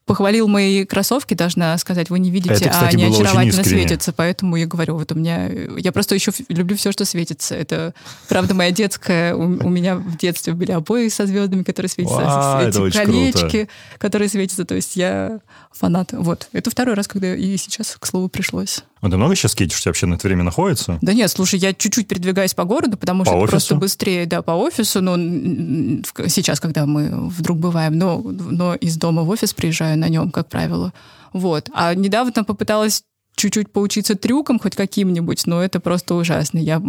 похвалил 0.09 0.47
мои 0.47 0.85
кроссовки, 0.85 1.35
должна 1.35 1.77
сказать, 1.77 2.09
вы 2.09 2.17
не 2.17 2.31
видите, 2.31 2.55
это, 2.55 2.69
кстати, 2.69 2.95
а 2.95 2.97
они 2.97 3.03
очаровательно 3.05 3.63
светятся. 3.63 4.11
Поэтому 4.11 4.55
я 4.55 4.65
говорю, 4.65 4.97
вот 4.97 5.11
у 5.11 5.15
меня... 5.15 5.47
Я 5.77 5.91
просто 5.91 6.15
еще 6.15 6.31
люблю 6.47 6.75
все, 6.75 6.91
что 6.91 7.05
светится. 7.05 7.53
Это, 7.53 7.93
правда, 8.27 8.55
моя 8.55 8.71
детская... 8.71 9.35
У, 9.35 9.43
у 9.43 9.69
меня 9.69 9.97
в 9.97 10.17
детстве 10.17 10.53
были 10.53 10.71
обои 10.71 11.09
со 11.09 11.27
звездами, 11.27 11.61
которые 11.61 11.91
светятся, 11.91 12.17
Вау, 12.17 12.87
эти 12.87 12.97
колечки, 12.97 13.39
круто. 13.49 13.67
которые 13.99 14.29
светятся. 14.29 14.65
То 14.65 14.73
есть 14.73 14.95
я 14.95 15.41
фанат. 15.71 16.11
Вот. 16.13 16.47
Это 16.53 16.71
второй 16.71 16.95
раз, 16.95 17.07
когда 17.07 17.35
и 17.35 17.55
сейчас, 17.57 17.95
к 17.99 18.05
слову, 18.07 18.29
пришлось. 18.29 18.83
А 19.01 19.09
ты 19.09 19.15
много 19.15 19.35
сейчас 19.35 19.53
тебя 19.53 19.69
вообще 19.85 20.07
на 20.07 20.15
это 20.15 20.27
время 20.27 20.43
находится? 20.43 20.97
Да 21.01 21.13
нет, 21.13 21.31
слушай, 21.31 21.57
я 21.57 21.73
чуть-чуть 21.73 22.07
передвигаюсь 22.07 22.53
по 22.53 22.65
городу, 22.65 22.97
потому 22.97 23.23
по 23.23 23.31
что 23.31 23.45
просто 23.45 23.75
быстрее, 23.75 24.25
да, 24.25 24.41
по 24.41 24.51
офису. 24.51 25.01
Но 25.01 25.15
сейчас, 26.27 26.59
когда 26.59 26.85
мы 26.85 27.29
вдруг 27.29 27.59
бываем, 27.59 27.97
но, 27.97 28.21
но 28.21 28.75
из 28.75 28.97
дома 28.97 29.23
в 29.23 29.29
офис 29.29 29.53
приезжаю 29.53 29.97
на 29.99 30.09
нем, 30.09 30.31
как 30.31 30.49
правило. 30.49 30.93
Вот. 31.33 31.69
А 31.73 31.93
недавно 31.93 32.43
попыталась 32.43 33.03
чуть-чуть 33.35 33.71
поучиться 33.71 34.15
трюкам 34.15 34.59
хоть 34.59 34.75
каким-нибудь, 34.75 35.47
но 35.47 35.63
это 35.63 35.79
просто 35.79 36.15
ужасно. 36.15 36.57
Я 36.57 36.81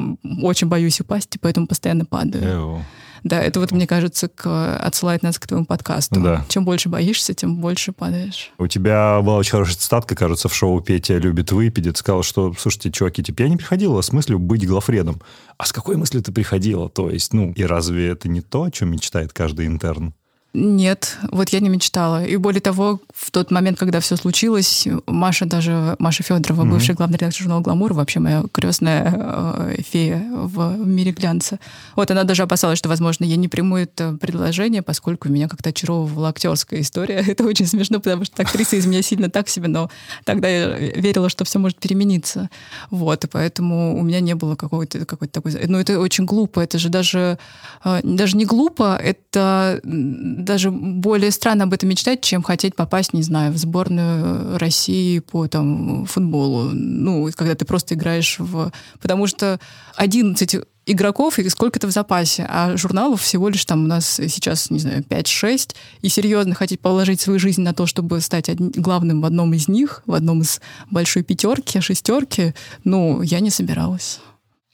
очень 0.43 0.67
боюсь 0.67 1.01
упасть, 1.01 1.37
и 1.37 1.39
поэтому 1.39 1.67
постоянно 1.67 2.05
падаю. 2.05 2.45
Эу. 2.45 2.85
Да, 3.23 3.41
это 3.41 3.61
вот, 3.61 3.71
мне 3.71 3.87
кажется, 3.87 4.29
к, 4.29 4.77
отсылает 4.79 5.23
нас 5.23 5.39
к 5.39 5.47
твоему 5.47 5.67
подкасту. 5.67 6.21
Да. 6.21 6.45
Чем 6.49 6.65
больше 6.65 6.89
боишься, 6.89 7.35
тем 7.35 7.57
больше 7.57 7.93
падаешь. 7.93 8.51
У 8.59 8.67
тебя 8.67 9.21
была 9.21 9.37
очень 9.37 9.53
хорошая 9.53 9.77
цитатка, 9.77 10.15
кажется, 10.15 10.49
в 10.49 10.55
шоу 10.55 10.81
«Петя 10.81 11.19
любит 11.19 11.53
выпить». 11.53 11.85
Ты 11.85 11.95
сказал, 11.97 12.23
что, 12.23 12.55
слушайте, 12.59 12.91
чуваки, 12.91 13.23
типа, 13.23 13.43
я 13.43 13.49
не 13.49 13.57
приходила 13.57 14.01
с 14.01 14.13
мыслью 14.13 14.39
быть 14.39 14.67
главредом. 14.67 15.21
А 15.59 15.67
с 15.67 15.73
какой 15.73 15.97
мыслью 15.97 16.23
ты 16.23 16.33
приходила? 16.33 16.89
То 16.89 17.11
есть, 17.11 17.35
ну, 17.35 17.53
и 17.53 17.63
разве 17.65 18.09
это 18.09 18.29
не 18.29 18.41
то, 18.41 18.65
о 18.65 18.71
чем 18.71 18.91
мечтает 18.91 19.33
каждый 19.33 19.67
интерн? 19.67 20.15
Нет, 20.53 21.19
вот 21.31 21.51
я 21.51 21.61
не 21.61 21.69
мечтала. 21.69 22.25
И 22.25 22.37
более 22.37 22.61
того, 22.61 23.01
в 23.15 23.31
тот 23.31 23.53
момент, 23.53 23.79
когда 23.79 24.01
все 24.01 24.17
случилось, 24.17 24.89
Маша 25.07 25.47
даже, 25.47 25.95
Маша 26.01 26.25
Федорова, 26.25 26.63
mm-hmm. 26.63 26.71
бывшая 26.71 26.95
главный 26.95 27.19
редактор 27.19 27.43
журнала 27.43 27.61
«Гламур», 27.61 27.93
вообще 27.93 28.19
моя 28.19 28.43
крестная 28.51 29.15
э, 29.17 29.77
фея 29.81 30.27
в 30.33 30.77
мире 30.85 31.13
глянца. 31.13 31.61
Вот 31.95 32.11
она 32.11 32.25
даже 32.25 32.43
опасалась, 32.43 32.81
что, 32.81 32.89
возможно, 32.89 33.25
я 33.25 33.37
не 33.37 33.47
приму 33.47 33.77
это 33.77 34.19
предложение, 34.21 34.83
поскольку 34.83 35.29
меня 35.29 35.47
как-то 35.47 35.71
очаровывала 35.71 36.31
актерская 36.31 36.81
история. 36.81 37.25
Это 37.29 37.45
очень 37.45 37.67
смешно, 37.67 38.01
потому 38.01 38.25
что 38.25 38.43
актриса 38.43 38.75
из 38.75 38.87
меня 38.87 39.03
сильно 39.03 39.31
так 39.31 39.49
себе, 39.49 39.69
но 39.69 39.89
тогда 40.25 40.49
я 40.49 40.77
верила, 40.77 41.29
что 41.29 41.45
все 41.45 41.61
может 41.61 41.79
перемениться. 41.79 42.51
Вот, 42.91 43.23
и 43.23 43.29
поэтому 43.29 43.97
у 43.97 44.03
меня 44.03 44.19
не 44.19 44.35
было 44.35 44.57
какого-то 44.57 45.05
какой-то 45.07 45.33
такой... 45.33 45.53
Ну, 45.69 45.79
это 45.79 46.01
очень 46.01 46.25
глупо, 46.25 46.59
это 46.59 46.79
же 46.81 46.89
даже, 46.89 47.39
э, 47.85 48.01
даже 48.03 48.37
не 48.37 48.47
глупо, 48.47 48.97
это 49.01 49.81
даже 50.45 50.71
более 50.71 51.31
странно 51.31 51.65
об 51.65 51.73
этом 51.73 51.89
мечтать, 51.89 52.21
чем 52.23 52.43
хотеть 52.43 52.75
попасть, 52.75 53.13
не 53.13 53.23
знаю, 53.23 53.53
в 53.53 53.57
сборную 53.57 54.59
России 54.59 55.19
по 55.21 55.47
там, 55.49 56.07
футболу. 56.07 56.71
Ну, 56.73 57.29
когда 57.35 57.55
ты 57.55 57.65
просто 57.65 57.95
играешь 57.95 58.37
в... 58.39 58.73
Потому 59.01 59.27
что 59.27 59.61
11 59.97 60.57
игроков 60.87 61.39
и 61.39 61.49
сколько-то 61.49 61.87
в 61.87 61.91
запасе, 61.91 62.47
а 62.49 62.77
журналов 62.77 63.23
всего 63.23 63.49
лишь 63.49 63.65
там 63.65 63.85
у 63.85 63.87
нас 63.87 64.07
сейчас, 64.07 64.71
не 64.71 64.79
знаю, 64.79 65.03
5-6, 65.03 65.75
и 66.03 66.09
серьезно 66.09 66.55
хотеть 66.55 66.81
положить 66.81 67.21
свою 67.21 67.39
жизнь 67.39 67.63
на 67.63 67.73
то, 67.73 67.87
чтобы 67.87 68.21
стать 68.21 68.49
одни, 68.49 68.71
главным 68.75 69.21
в 69.21 69.25
одном 69.25 69.55
из 69.55 69.69
них, 69.69 70.03
в 70.07 70.15
одном 70.15 70.43
из 70.43 70.61
большой 70.91 71.23
пятерки, 71.23 71.81
шестерки, 71.81 72.55
ну, 72.85 73.23
я 73.23 73.41
не 73.41 73.51
собиралась. 73.51 74.21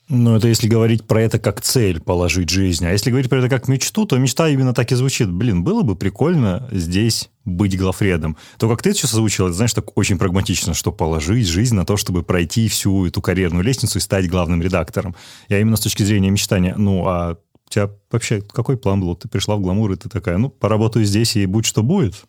Ну, 0.09 0.37
это 0.37 0.47
если 0.47 0.69
говорить 0.69 1.05
про 1.05 1.21
это 1.21 1.37
как 1.37 1.59
цель 1.59 1.99
положить 1.99 2.49
жизнь. 2.49 2.85
А 2.85 2.91
если 2.91 3.09
говорить 3.09 3.29
про 3.29 3.39
это 3.39 3.49
как 3.49 3.67
мечту, 3.67 4.05
то 4.05 4.17
мечта 4.17 4.47
именно 4.47 4.73
так 4.73 4.89
и 4.93 4.95
звучит. 4.95 5.29
Блин, 5.29 5.65
было 5.65 5.81
бы 5.81 5.97
прикольно 5.97 6.69
здесь 6.71 7.29
быть 7.43 7.77
главредом. 7.77 8.37
То, 8.57 8.69
как 8.69 8.81
ты 8.81 8.91
это 8.91 8.99
сейчас 8.99 9.13
озвучил, 9.13 9.47
это, 9.47 9.55
знаешь, 9.55 9.73
так 9.73 9.97
очень 9.97 10.17
прагматично, 10.17 10.73
что 10.73 10.93
положить 10.93 11.47
жизнь 11.47 11.75
на 11.75 11.85
то, 11.85 11.97
чтобы 11.97 12.23
пройти 12.23 12.69
всю 12.69 13.05
эту 13.05 13.21
карьерную 13.21 13.65
лестницу 13.65 13.97
и 13.97 14.01
стать 14.01 14.29
главным 14.29 14.61
редактором. 14.61 15.13
Я 15.49 15.59
именно 15.59 15.75
с 15.75 15.81
точки 15.81 16.03
зрения 16.03 16.29
мечтания. 16.29 16.75
Ну, 16.77 17.05
а 17.05 17.37
у 17.67 17.69
тебя 17.69 17.89
вообще 18.09 18.41
какой 18.41 18.77
план 18.77 19.01
был? 19.01 19.13
Ты 19.17 19.27
пришла 19.27 19.57
в 19.57 19.61
гламур, 19.61 19.91
и 19.91 19.97
ты 19.97 20.07
такая, 20.07 20.37
ну, 20.37 20.47
поработаю 20.47 21.03
здесь, 21.03 21.35
и 21.35 21.45
будь 21.45 21.65
что 21.65 21.83
будет. 21.83 22.23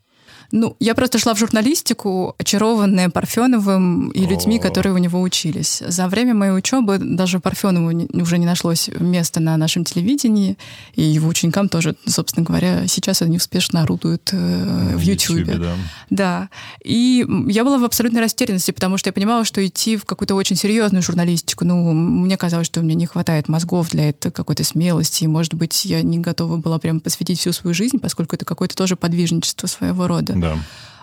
Ну, 0.53 0.77
я 0.81 0.95
просто 0.95 1.19
шла 1.19 1.35
в 1.35 1.39
журналистику, 1.39 2.35
очарованная 2.39 3.11
Парфеновым 3.11 4.09
и 4.11 4.27
людьми, 4.27 4.59
которые 4.59 4.95
у 4.95 4.99
него 4.99 5.21
учились. 5.21 5.83
За 5.87 6.09
время 6.09 6.35
моей 6.35 6.53
учебы 6.53 6.99
даже 6.99 7.41
Парфенову 7.41 8.09
уже 8.13 8.39
не 8.39 8.47
нашлось 8.47 8.89
места 8.99 9.41
на 9.41 9.57
нашем 9.57 9.85
телевидении, 9.85 10.57
и 10.95 11.03
его 11.03 11.29
ученикам 11.29 11.69
тоже, 11.69 11.97
собственно 12.07 12.45
говоря, 12.45 12.87
сейчас 12.87 13.23
они 13.23 13.37
успешно 13.37 13.83
орудуют 13.83 14.31
э, 14.33 14.97
в 14.97 15.01
Ютьюбе. 15.01 15.55
да. 15.55 15.75
Да. 16.11 16.49
И 16.85 17.27
я 17.49 17.65
была 17.65 17.79
в 17.79 17.85
абсолютной 17.85 18.21
растерянности, 18.21 18.71
потому 18.71 18.99
что 18.99 19.09
я 19.09 19.13
понимала, 19.13 19.45
что 19.45 19.65
идти 19.67 19.97
в 19.97 20.05
какую-то 20.05 20.35
очень 20.35 20.57
серьезную 20.57 21.03
журналистику, 21.03 21.65
ну, 21.65 21.93
мне 21.93 22.37
казалось, 22.37 22.67
что 22.67 22.81
у 22.81 22.83
меня 22.83 22.95
не 22.95 23.07
хватает 23.07 23.49
мозгов 23.49 23.91
для 23.91 24.09
этого, 24.09 24.33
какой-то 24.33 24.65
смелости, 24.65 25.25
и, 25.25 25.27
может 25.27 25.55
быть, 25.55 25.85
я 25.85 26.03
не 26.03 26.19
готова 26.19 26.57
была 26.57 26.79
прям 26.79 27.01
посвятить 27.01 27.39
всю 27.39 27.53
свою 27.53 27.75
жизнь, 27.75 27.99
поскольку 27.99 28.37
это 28.37 28.45
какое-то 28.45 28.75
тоже 28.77 28.97
подвижничество 28.97 29.67
своего 29.67 30.07
рода. 30.07 30.28
Да. 30.35 30.59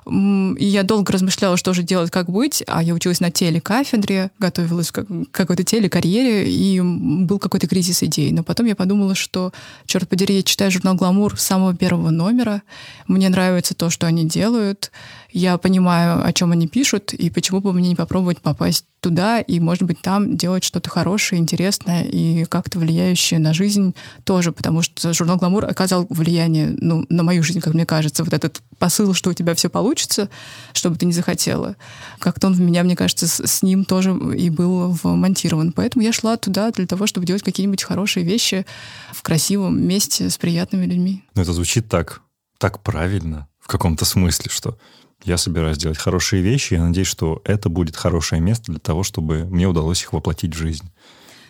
М, 0.08 0.54
И 0.54 0.66
я 0.66 0.84
долго 0.84 1.12
размышляла, 1.12 1.58
что 1.58 1.74
же 1.74 1.82
делать, 1.82 2.12
как 2.12 2.30
быть. 2.30 2.64
А 2.68 2.84
я 2.84 2.94
училась 2.94 3.22
на 3.22 3.32
телекафедре, 3.32 4.30
готовилась 4.38 4.92
к 4.92 5.04
какой-то 5.32 5.64
телекарьере, 5.64 6.48
и 6.48 6.80
был 6.82 7.40
какой-то 7.40 7.68
кризис 7.68 8.04
идей. 8.04 8.32
Но 8.32 8.44
потом 8.44 8.68
я 8.68 8.76
подумала, 8.76 9.16
что, 9.16 9.52
черт 9.88 10.08
подери, 10.08 10.36
я 10.36 10.44
читаю 10.44 10.70
журнал 10.70 10.94
«Гламур» 10.96 11.40
с 11.40 11.44
самого 11.44 11.76
первого 11.76 12.12
номера. 12.12 12.62
Мне 13.08 13.30
нравится 13.30 13.74
то, 13.74 13.90
что 13.90 14.06
они 14.06 14.26
делают. 14.26 14.92
Я 15.38 15.58
понимаю, 15.58 16.26
о 16.26 16.32
чем 16.32 16.54
они 16.54 16.66
пишут, 16.66 17.14
и 17.14 17.30
почему 17.30 17.60
бы 17.60 17.74
мне 17.74 17.90
не 17.90 17.96
попробовать 17.96 18.40
попасть 18.40 18.86
туда 19.02 19.42
и, 19.42 19.60
может 19.60 19.84
быть, 19.84 20.00
там 20.00 20.38
делать 20.38 20.64
что-то 20.64 20.90
хорошее, 20.90 21.42
интересное 21.42 22.06
и 22.06 22.46
как-то 22.46 22.80
влияющее 22.80 23.38
на 23.38 23.54
жизнь 23.54 23.94
тоже, 24.24 24.54
потому 24.54 24.82
что 24.82 25.12
журнал 25.12 25.36
«Гламур» 25.36 25.66
оказал 25.66 26.08
влияние 26.10 26.78
ну, 26.80 27.06
на 27.10 27.24
мою 27.24 27.44
жизнь, 27.44 27.60
как 27.60 27.74
мне 27.74 27.86
кажется. 27.86 28.24
Вот 28.24 28.34
этот 28.34 28.62
посыл, 28.80 29.14
что 29.14 29.32
у 29.32 29.34
тебя 29.34 29.56
все 29.56 29.68
получится, 29.68 30.30
что 30.72 30.90
бы 30.90 30.96
ты 30.96 31.06
ни 31.06 31.12
захотела. 31.12 31.76
Как-то 32.20 32.48
он 32.48 32.54
в 32.54 32.62
меня, 32.62 32.86
мне 32.86 32.96
кажется, 32.96 33.28
с, 33.28 33.46
с 33.46 33.62
ним 33.62 33.84
тоже 33.84 34.18
и 34.38 34.50
был 34.50 34.98
вмонтирован. 35.04 35.74
Поэтому 35.74 36.06
я 36.06 36.14
шла 36.14 36.38
туда 36.38 36.72
для 36.72 36.88
того, 36.88 37.08
чтобы 37.08 37.28
делать 37.28 37.44
какие-нибудь 37.44 37.84
хорошие 37.84 38.26
вещи 38.26 38.66
в 39.12 39.22
красивом 39.22 39.86
месте 39.86 40.30
с 40.30 40.38
приятными 40.38 40.86
людьми. 40.86 41.26
Но 41.36 41.42
это 41.42 41.52
звучит 41.52 41.90
так, 41.90 42.22
так 42.58 42.82
правильно 42.84 43.50
в 43.60 43.68
каком-то 43.68 44.06
смысле, 44.06 44.50
что 44.50 44.78
я 45.26 45.38
собираюсь 45.38 45.78
делать 45.78 45.98
хорошие 45.98 46.42
вещи, 46.42 46.76
я 46.76 46.84
надеюсь, 46.84 47.08
что 47.08 47.42
это 47.44 47.68
будет 47.68 47.96
хорошее 47.96 48.42
место 48.42 48.72
для 48.72 48.80
того, 48.80 49.04
чтобы 49.04 49.46
мне 49.46 49.68
удалось 49.68 50.04
их 50.04 50.14
воплотить 50.14 50.56
в 50.56 50.58
жизнь. 50.58 50.90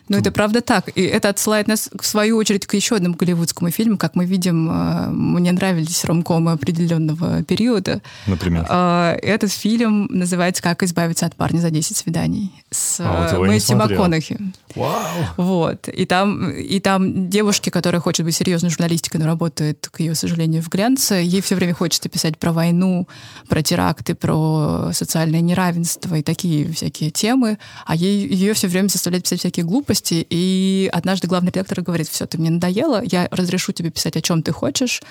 Но 0.08 0.18
это 0.18 0.32
правда 0.32 0.62
так. 0.62 0.90
И 0.96 1.02
это 1.02 1.30
отсылает 1.30 1.68
нас, 1.68 1.90
в 2.00 2.06
свою 2.06 2.38
очередь, 2.38 2.66
к 2.66 2.74
еще 2.74 2.96
одному 2.96 3.16
голливудскому 3.16 3.72
фильму. 3.72 3.98
Как 3.98 4.16
мы 4.16 4.26
видим, 4.26 4.70
э, 4.70 5.10
мне 5.10 5.52
нравились 5.52 6.06
ромкомы 6.06 6.52
определенного 6.52 7.44
периода. 7.44 8.02
Например. 8.28 8.66
А, 8.70 9.16
Этот 9.22 9.52
фильм 9.52 10.08
называется 10.10 10.62
«Как 10.62 10.84
избавиться 10.84 11.26
от 11.26 11.36
парня 11.36 11.60
за 11.60 11.72
10 11.72 11.98
свиданий» 11.98 12.52
с 12.72 13.00
А, 13.00 13.38
вот 13.38 13.46
э, 13.46 13.48
Мэтью. 13.48 13.78
МакКонахи. 13.78 14.38
Вау! 14.76 14.94
Вот. 15.38 15.88
И 15.88 16.06
там, 16.06 16.50
и 16.50 16.80
там 16.80 17.30
девушке, 17.30 17.72
которая 17.72 18.02
хочет 18.02 18.26
быть 18.26 18.36
серьезной 18.36 18.70
журналистикой, 18.70 19.22
но 19.22 19.26
работает, 19.26 19.88
к 19.92 20.00
ее 20.02 20.16
сожалению, 20.16 20.62
в 20.62 20.70
глянце, 20.70 21.16
ей 21.16 21.42
все 21.42 21.56
время 21.56 21.74
хочется 21.74 22.10
писать 22.10 22.38
про 22.38 22.52
войну, 22.52 23.08
про 23.48 23.62
теракты, 23.64 24.16
про 24.16 24.92
социальное 24.94 25.42
неравенство 25.42 26.16
и 26.16 26.22
такие 26.22 26.72
всякие 26.74 27.10
темы, 27.10 27.58
а 27.86 27.96
ей, 27.96 28.28
ее 28.28 28.54
все 28.54 28.68
время 28.68 28.90
заставляют 28.90 29.24
писать 29.24 29.40
всякие 29.40 29.66
глупости, 29.66 29.95
и 30.30 30.90
однажды 30.94 31.28
главный 31.28 31.52
редактор 31.52 31.82
говорит, 31.82 32.08
все, 32.08 32.26
ты 32.26 32.38
мне 32.38 32.50
надоело, 32.50 33.02
я 33.04 33.28
разрешу 33.32 33.72
тебе 33.72 33.90
писать 33.92 34.16
о 34.18 34.22
чем 34.22 34.42
ты 34.44 34.52
хочешь, 34.52 35.02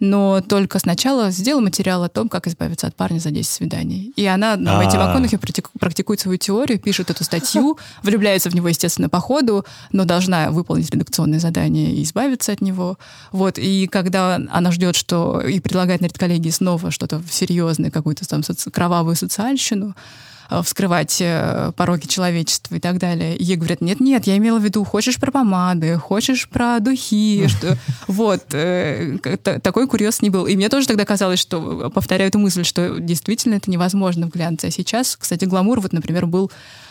но 0.00 0.40
только 0.40 0.78
сначала 0.78 1.30
сделай 1.30 1.62
материал 1.62 2.02
о 2.02 2.08
том, 2.08 2.28
как 2.28 2.46
избавиться 2.48 2.86
от 2.86 2.96
парня 2.96 3.18
за 3.20 3.30
10 3.30 3.48
свиданий. 3.48 4.12
И 4.16 4.26
она, 4.26 4.56
ну, 4.56 4.76
Мэтью 4.76 5.00
А. 5.00 5.06
МакКонахи 5.06 5.36
практик- 5.36 5.70
практикует 5.78 6.20
свою 6.20 6.36
теорию, 6.38 6.78
пишет 6.80 7.10
эту 7.10 7.22
статью, 7.24 7.78
влюбляется 8.02 8.50
в 8.50 8.54
него, 8.54 8.68
естественно, 8.68 9.08
по 9.08 9.20
ходу, 9.20 9.64
но 9.92 10.04
должна 10.04 10.50
выполнить 10.50 10.90
редакционное 10.90 11.38
задание 11.38 11.92
и 11.94 12.02
избавиться 12.02 12.52
от 12.52 12.60
него. 12.60 12.98
Вот. 13.32 13.58
И 13.58 13.86
когда 13.86 14.36
она 14.50 14.72
ждет, 14.72 14.96
что 14.96 15.40
и 15.40 15.60
предлагает 15.60 16.00
на 16.00 16.06
редколлегии 16.06 16.50
снова 16.50 16.90
что-то 16.90 17.22
серьезное, 17.30 17.90
какую-то 17.90 18.26
там 18.28 18.40
соци- 18.40 18.70
кровавую 18.70 19.16
социальщину, 19.16 19.94
вскрывать 20.62 21.18
э, 21.20 21.72
пороги 21.76 22.06
человечества 22.06 22.74
и 22.76 22.80
так 22.80 22.98
далее. 22.98 23.36
И 23.36 23.44
ей 23.44 23.56
говорят, 23.56 23.80
нет-нет, 23.80 24.26
я 24.26 24.36
имела 24.36 24.58
в 24.58 24.64
виду, 24.64 24.84
хочешь 24.84 25.18
про 25.18 25.30
помады, 25.30 25.96
хочешь 25.96 26.48
про 26.48 26.80
духи, 26.80 27.48
что 27.48 27.76
вот. 28.06 28.42
э, 28.52 29.18
Такой 29.62 29.86
курьез 29.86 30.22
не 30.22 30.30
был. 30.30 30.46
И 30.46 30.56
мне 30.56 30.68
тоже 30.68 30.86
тогда 30.86 31.04
казалось, 31.04 31.38
что, 31.38 31.90
повторяю 31.94 32.28
эту 32.28 32.38
мысль, 32.38 32.64
что 32.64 32.98
действительно 32.98 33.54
это 33.54 33.70
невозможно 33.70 34.26
в 34.26 34.30
глянце. 34.30 34.68
А 34.68 34.70
сейчас, 34.70 35.16
кстати, 35.16 35.44
«Гламур», 35.44 35.80
вот, 35.80 35.92
например, 35.92 36.26
был 36.26 36.50
э, 36.50 36.83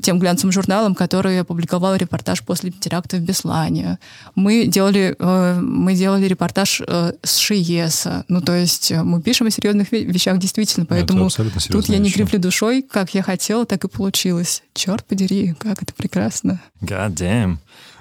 тем 0.00 0.18
глянцевым 0.18 0.52
журналом, 0.52 0.94
который 0.94 1.40
опубликовал 1.40 1.96
репортаж 1.96 2.42
после 2.42 2.70
теракта 2.70 3.16
в 3.16 3.20
Беслане. 3.20 3.98
Мы 4.34 4.66
делали, 4.66 5.14
э, 5.18 5.60
мы 5.60 5.94
делали 5.94 6.26
репортаж 6.26 6.82
э, 6.86 7.12
с 7.22 7.36
Шиеса. 7.36 8.24
Ну, 8.28 8.40
то 8.40 8.54
есть 8.54 8.90
э, 8.90 9.02
мы 9.02 9.22
пишем 9.22 9.46
о 9.46 9.50
серьезных 9.50 9.92
ве- 9.92 10.04
вещах 10.04 10.38
действительно, 10.38 10.84
это 10.84 10.94
поэтому 10.94 11.30
тут 11.70 11.88
я 11.88 11.98
не 11.98 12.10
кривлю 12.10 12.38
душой, 12.38 12.82
как 12.82 13.14
я 13.14 13.22
хотела, 13.22 13.66
так 13.66 13.84
и 13.84 13.88
получилось. 13.88 14.62
Черт 14.74 15.04
подери, 15.04 15.54
как 15.58 15.82
это 15.82 15.92
прекрасно. 15.94 16.60
God 16.80 17.14
damn. 17.14 17.56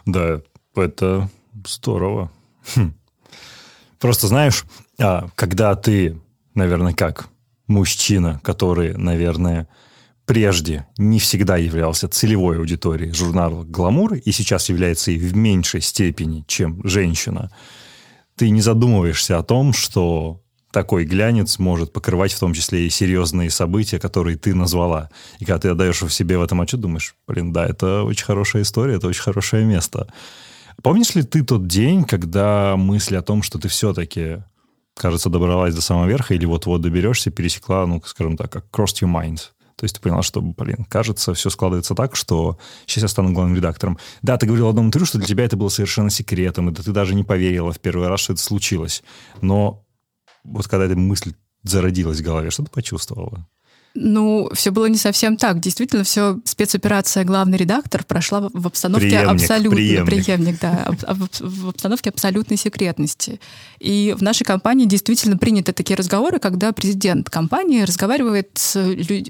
Да, 0.05 0.41
это 0.75 1.29
здорово. 1.65 2.31
Хм. 2.75 2.93
Просто 3.99 4.27
знаешь, 4.27 4.65
а, 4.99 5.29
когда 5.35 5.75
ты, 5.75 6.19
наверное, 6.55 6.93
как 6.93 7.27
мужчина, 7.67 8.39
который, 8.43 8.95
наверное, 8.95 9.67
прежде 10.31 10.87
не 10.97 11.19
всегда 11.19 11.57
являлся 11.57 12.07
целевой 12.07 12.57
аудиторией 12.57 13.11
журнала 13.11 13.65
«Гламур» 13.65 14.13
и 14.13 14.31
сейчас 14.31 14.69
является 14.69 15.11
и 15.11 15.17
в 15.17 15.35
меньшей 15.35 15.81
степени, 15.81 16.45
чем 16.47 16.79
женщина, 16.85 17.51
ты 18.37 18.49
не 18.49 18.61
задумываешься 18.61 19.37
о 19.37 19.43
том, 19.43 19.73
что 19.73 20.41
такой 20.71 21.03
глянец 21.03 21.59
может 21.59 21.91
покрывать 21.91 22.31
в 22.31 22.39
том 22.39 22.53
числе 22.53 22.87
и 22.87 22.89
серьезные 22.89 23.49
события, 23.49 23.99
которые 23.99 24.37
ты 24.37 24.55
назвала. 24.55 25.09
И 25.39 25.43
когда 25.43 25.59
ты 25.59 25.67
отдаешь 25.67 26.01
в 26.01 26.09
себе 26.09 26.37
в 26.37 26.43
этом 26.43 26.61
отчет, 26.61 26.79
думаешь, 26.79 27.13
блин, 27.27 27.51
да, 27.51 27.67
это 27.67 28.03
очень 28.03 28.23
хорошая 28.23 28.61
история, 28.61 28.95
это 28.95 29.07
очень 29.07 29.23
хорошее 29.23 29.65
место. 29.65 30.07
Помнишь 30.81 31.13
ли 31.13 31.23
ты 31.23 31.43
тот 31.43 31.67
день, 31.67 32.05
когда 32.05 32.77
мысль 32.77 33.17
о 33.17 33.21
том, 33.21 33.43
что 33.43 33.59
ты 33.59 33.67
все-таки, 33.67 34.37
кажется, 34.95 35.29
добралась 35.29 35.75
до 35.75 35.81
самого 35.81 36.07
верха 36.07 36.35
или 36.35 36.45
вот-вот 36.45 36.79
доберешься, 36.79 37.31
пересекла, 37.31 37.85
ну, 37.85 38.01
скажем 38.05 38.37
так, 38.37 38.49
как 38.49 38.67
crossed 38.71 39.01
your 39.01 39.11
mind? 39.13 39.41
То 39.81 39.85
есть 39.85 39.95
ты 39.95 40.01
поняла, 40.01 40.21
что, 40.21 40.43
блин, 40.43 40.85
кажется, 40.87 41.33
все 41.33 41.49
складывается 41.49 41.95
так, 41.95 42.15
что 42.15 42.59
сейчас 42.85 43.01
я 43.01 43.07
стану 43.07 43.33
главным 43.33 43.55
редактором. 43.55 43.97
Да, 44.21 44.37
ты 44.37 44.45
говорил 44.45 44.67
в 44.67 44.69
одном 44.69 44.85
интервью, 44.85 45.07
что 45.07 45.17
для 45.17 45.25
тебя 45.25 45.43
это 45.43 45.57
было 45.57 45.69
совершенно 45.69 46.11
секретом, 46.11 46.69
и 46.69 46.73
ты 46.75 46.91
даже 46.91 47.15
не 47.15 47.23
поверила 47.23 47.71
в 47.71 47.79
первый 47.79 48.07
раз, 48.07 48.19
что 48.19 48.33
это 48.33 48.43
случилось. 48.43 49.01
Но 49.41 49.83
вот 50.43 50.67
когда 50.67 50.85
эта 50.85 50.95
мысль 50.95 51.33
зародилась 51.63 52.19
в 52.19 52.23
голове, 52.23 52.51
что 52.51 52.63
ты 52.63 52.69
почувствовала? 52.69 53.47
Ну, 53.93 54.49
все 54.53 54.71
было 54.71 54.85
не 54.85 54.97
совсем 54.97 55.35
так. 55.35 55.59
Действительно, 55.59 56.03
все 56.03 56.39
спецоперация 56.45 57.25
главный 57.25 57.57
редактор 57.57 58.03
прошла 58.05 58.49
в- 58.53 58.67
обстановке 58.67 59.07
Преемник, 59.09 59.29
абсолютно 59.41 60.05
преемник. 60.05 60.59
да, 60.61 60.83
об- 60.85 61.03
об- 61.05 61.29
в 61.41 61.69
обстановке 61.69 62.09
абсолютной 62.09 62.55
секретности. 62.57 63.39
И 63.79 64.15
в 64.17 64.23
нашей 64.23 64.45
компании 64.45 64.85
действительно 64.85 65.37
приняты 65.37 65.73
такие 65.73 65.97
разговоры, 65.97 66.39
когда 66.39 66.71
президент 66.71 67.29
компании 67.29 67.81
разговаривает 67.83 68.49
с, 68.53 68.75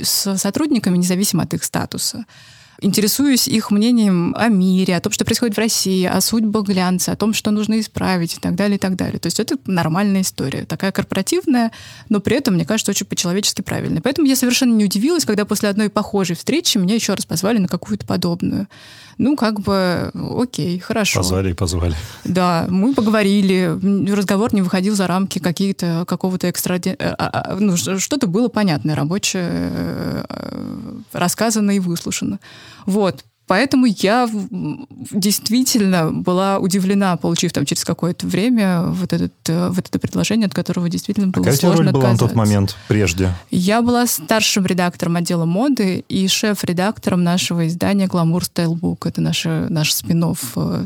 с 0.03 0.37
сотрудниками, 0.37 0.97
независимо 0.97 1.43
от 1.43 1.53
их 1.55 1.63
статуса. 1.63 2.25
Интересуюсь 2.83 3.47
их 3.47 3.69
мнением 3.69 4.33
о 4.35 4.47
мире, 4.47 4.95
о 4.95 5.01
том, 5.01 5.13
что 5.13 5.23
происходит 5.23 5.55
в 5.55 5.59
России, 5.59 6.03
о 6.03 6.19
судьбах 6.19 6.65
глянца, 6.65 7.11
о 7.11 7.15
том, 7.15 7.31
что 7.31 7.51
нужно 7.51 7.79
исправить 7.79 8.33
и 8.33 8.39
так 8.39 8.55
далее, 8.55 8.77
и 8.77 8.79
так 8.79 8.95
далее. 8.95 9.19
То 9.19 9.27
есть 9.27 9.39
это 9.39 9.55
нормальная 9.67 10.21
история, 10.21 10.65
такая 10.65 10.91
корпоративная, 10.91 11.71
но 12.09 12.19
при 12.19 12.37
этом, 12.37 12.55
мне 12.55 12.65
кажется, 12.65 12.89
очень 12.89 13.05
по-человечески 13.05 13.61
правильная. 13.61 14.01
Поэтому 14.01 14.27
я 14.27 14.35
совершенно 14.35 14.73
не 14.73 14.85
удивилась, 14.85 15.25
когда 15.25 15.45
после 15.45 15.69
одной 15.69 15.91
похожей 15.91 16.35
встречи 16.35 16.79
меня 16.79 16.95
еще 16.95 17.13
раз 17.13 17.27
позвали 17.27 17.59
на 17.59 17.67
какую-то 17.67 18.07
подобную. 18.07 18.67
Ну, 19.23 19.35
как 19.35 19.59
бы, 19.61 20.09
окей, 20.39 20.79
хорошо. 20.79 21.19
Позвали 21.19 21.51
и 21.51 21.53
позвали. 21.53 21.95
Да, 22.23 22.65
мы 22.69 22.95
поговорили, 22.95 23.77
разговор 24.11 24.51
не 24.51 24.63
выходил 24.63 24.95
за 24.95 25.05
рамки 25.05 25.37
какие-то, 25.37 26.05
какого-то 26.07 26.49
экстра... 26.49 26.79
э, 26.83 26.95
а, 26.99 27.29
а, 27.29 27.55
Ну, 27.59 27.77
ш- 27.77 27.99
что-то 27.99 28.25
было 28.25 28.47
понятное, 28.47 28.95
рабочее, 28.95 29.47
э, 29.51 30.25
э, 30.27 30.93
рассказано 31.13 31.69
и 31.69 31.79
выслушано. 31.79 32.39
Вот. 32.87 33.23
Поэтому 33.51 33.85
я 33.85 34.29
действительно 35.11 36.09
была 36.09 36.57
удивлена, 36.57 37.17
получив 37.17 37.51
там 37.51 37.65
через 37.65 37.83
какое-то 37.83 38.25
время 38.25 38.83
вот, 38.83 39.11
этот, 39.11 39.33
э, 39.49 39.67
вот 39.67 39.89
это 39.89 39.99
предложение, 39.99 40.47
от 40.47 40.53
которого 40.53 40.87
действительно 40.87 41.27
было 41.27 41.43
тебя 41.43 41.55
сложно 41.57 41.91
роль 41.91 41.91
была 41.91 42.11
на 42.13 42.17
тот 42.17 42.33
момент, 42.33 42.77
прежде? 42.87 43.33
Я 43.49 43.81
была 43.81 44.07
старшим 44.07 44.65
редактором 44.65 45.17
отдела 45.17 45.43
моды 45.43 46.05
и 46.07 46.29
шеф-редактором 46.29 47.25
нашего 47.25 47.67
издания 47.67 48.07
«Гламур 48.07 48.45
Стайлбук». 48.45 49.05
Это 49.05 49.19
наш, 49.19 49.43
наш 49.43 49.91
спин 49.91 50.33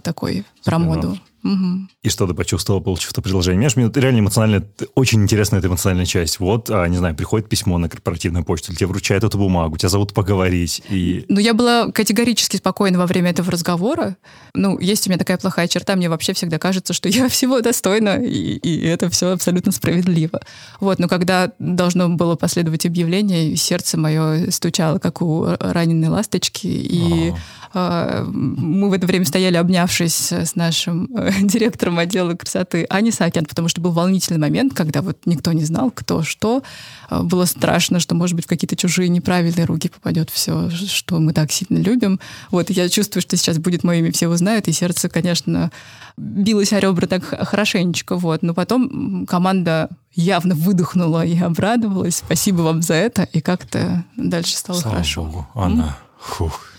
такой 0.01 0.43
про 0.63 0.79
моду. 0.79 1.19
Угу. 1.45 1.87
И 2.01 2.09
что 2.09 2.25
ты 2.25 2.33
почувствовал, 2.33 2.81
получив 2.81 3.11
это 3.11 3.21
предложение? 3.21 3.69
Мне 3.75 3.91
реально 3.93 4.19
эмоционально, 4.19 4.65
очень 4.95 5.21
интересная 5.21 5.59
эта 5.59 5.67
эмоциональная 5.67 6.07
часть. 6.07 6.39
Вот, 6.39 6.71
а, 6.71 6.87
не 6.87 6.97
знаю, 6.97 7.15
приходит 7.15 7.47
письмо 7.47 7.77
на 7.77 7.87
корпоративную 7.87 8.43
почту, 8.43 8.73
тебе 8.73 8.87
вручают 8.87 9.23
эту 9.23 9.37
бумагу, 9.37 9.77
тебя 9.77 9.89
зовут 9.89 10.13
поговорить. 10.13 10.81
И... 10.89 11.23
Ну, 11.29 11.39
я 11.39 11.53
была 11.53 11.91
категорически 11.91 12.57
спокойна 12.57 12.97
во 12.97 13.05
время 13.05 13.29
этого 13.29 13.51
разговора. 13.51 14.17
Ну, 14.55 14.79
есть 14.79 15.05
у 15.05 15.11
меня 15.11 15.19
такая 15.19 15.37
плохая 15.37 15.67
черта, 15.67 15.95
мне 15.95 16.09
вообще 16.09 16.33
всегда 16.33 16.57
кажется, 16.57 16.93
что 16.93 17.09
я 17.09 17.29
всего 17.29 17.61
достойна, 17.61 18.17
и, 18.23 18.55
и 18.57 18.83
это 18.87 19.11
все 19.11 19.31
абсолютно 19.31 19.71
справедливо. 19.71 20.41
Вот, 20.79 20.97
но 20.97 21.07
когда 21.07 21.51
должно 21.59 22.09
было 22.09 22.35
последовать 22.35 22.87
объявление, 22.87 23.55
сердце 23.55 23.99
мое 23.99 24.49
стучало, 24.49 24.97
как 24.97 25.21
у 25.21 25.45
раненой 25.59 26.09
ласточки, 26.09 26.65
и 26.65 27.29
а, 27.29 27.35
мы 27.75 28.89
в 28.89 28.93
это 28.93 29.05
время 29.05 29.25
стояли, 29.25 29.57
обнявшись 29.57 30.31
с 30.31 30.55
нашим 30.55 31.09
э, 31.15 31.31
директором 31.41 31.99
отдела 31.99 32.33
красоты 32.33 32.85
Ани 32.89 33.11
Сакян, 33.11 33.45
потому 33.45 33.67
что 33.67 33.81
был 33.81 33.91
волнительный 33.91 34.39
момент, 34.39 34.73
когда 34.73 35.01
вот 35.01 35.17
никто 35.25 35.51
не 35.51 35.65
знал, 35.65 35.91
кто 35.91 36.23
что. 36.23 36.63
А, 37.09 37.21
было 37.21 37.43
страшно, 37.45 37.99
что, 37.99 38.15
может 38.15 38.35
быть, 38.35 38.45
в 38.45 38.47
какие-то 38.47 38.77
чужие 38.77 39.09
неправильные 39.09 39.65
руки 39.65 39.89
попадет 39.89 40.29
все, 40.29 40.69
что 40.69 41.19
мы 41.19 41.33
так 41.33 41.51
сильно 41.51 41.77
любим. 41.77 42.19
Вот, 42.49 42.69
я 42.69 42.87
чувствую, 42.87 43.21
что 43.21 43.35
сейчас 43.35 43.57
будет 43.57 43.83
мое 43.83 43.99
имя, 43.99 44.11
все 44.13 44.29
узнают, 44.29 44.67
и 44.69 44.71
сердце, 44.71 45.09
конечно, 45.09 45.69
билось 46.17 46.71
о 46.71 46.79
ребра 46.79 47.07
так 47.07 47.23
хорошенечко. 47.25 48.15
Вот. 48.15 48.41
Но 48.41 48.53
потом 48.53 49.25
команда 49.25 49.89
явно 50.13 50.55
выдохнула 50.55 51.25
и 51.25 51.37
обрадовалась. 51.37 52.17
Спасибо 52.17 52.61
вам 52.61 52.81
за 52.81 52.93
это. 52.93 53.23
И 53.23 53.41
как-то 53.41 54.05
дальше 54.15 54.55
стало 54.55 54.77
Слава 54.77 54.97
хорошо. 54.97 55.23
Богу, 55.23 55.47
Анна. 55.53 55.97
Фух. 56.19 56.74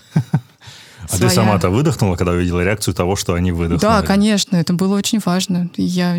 А 1.09 1.15
своя... 1.15 1.29
ты 1.29 1.35
сама-то 1.35 1.69
выдохнула, 1.69 2.15
когда 2.15 2.33
увидела 2.33 2.61
реакцию 2.61 2.93
того, 2.93 3.15
что 3.15 3.33
они 3.33 3.51
выдохнули? 3.51 3.79
Да, 3.81 4.01
конечно, 4.01 4.55
это 4.57 4.73
было 4.73 4.97
очень 4.97 5.19
важно. 5.23 5.69
Я 5.77 6.15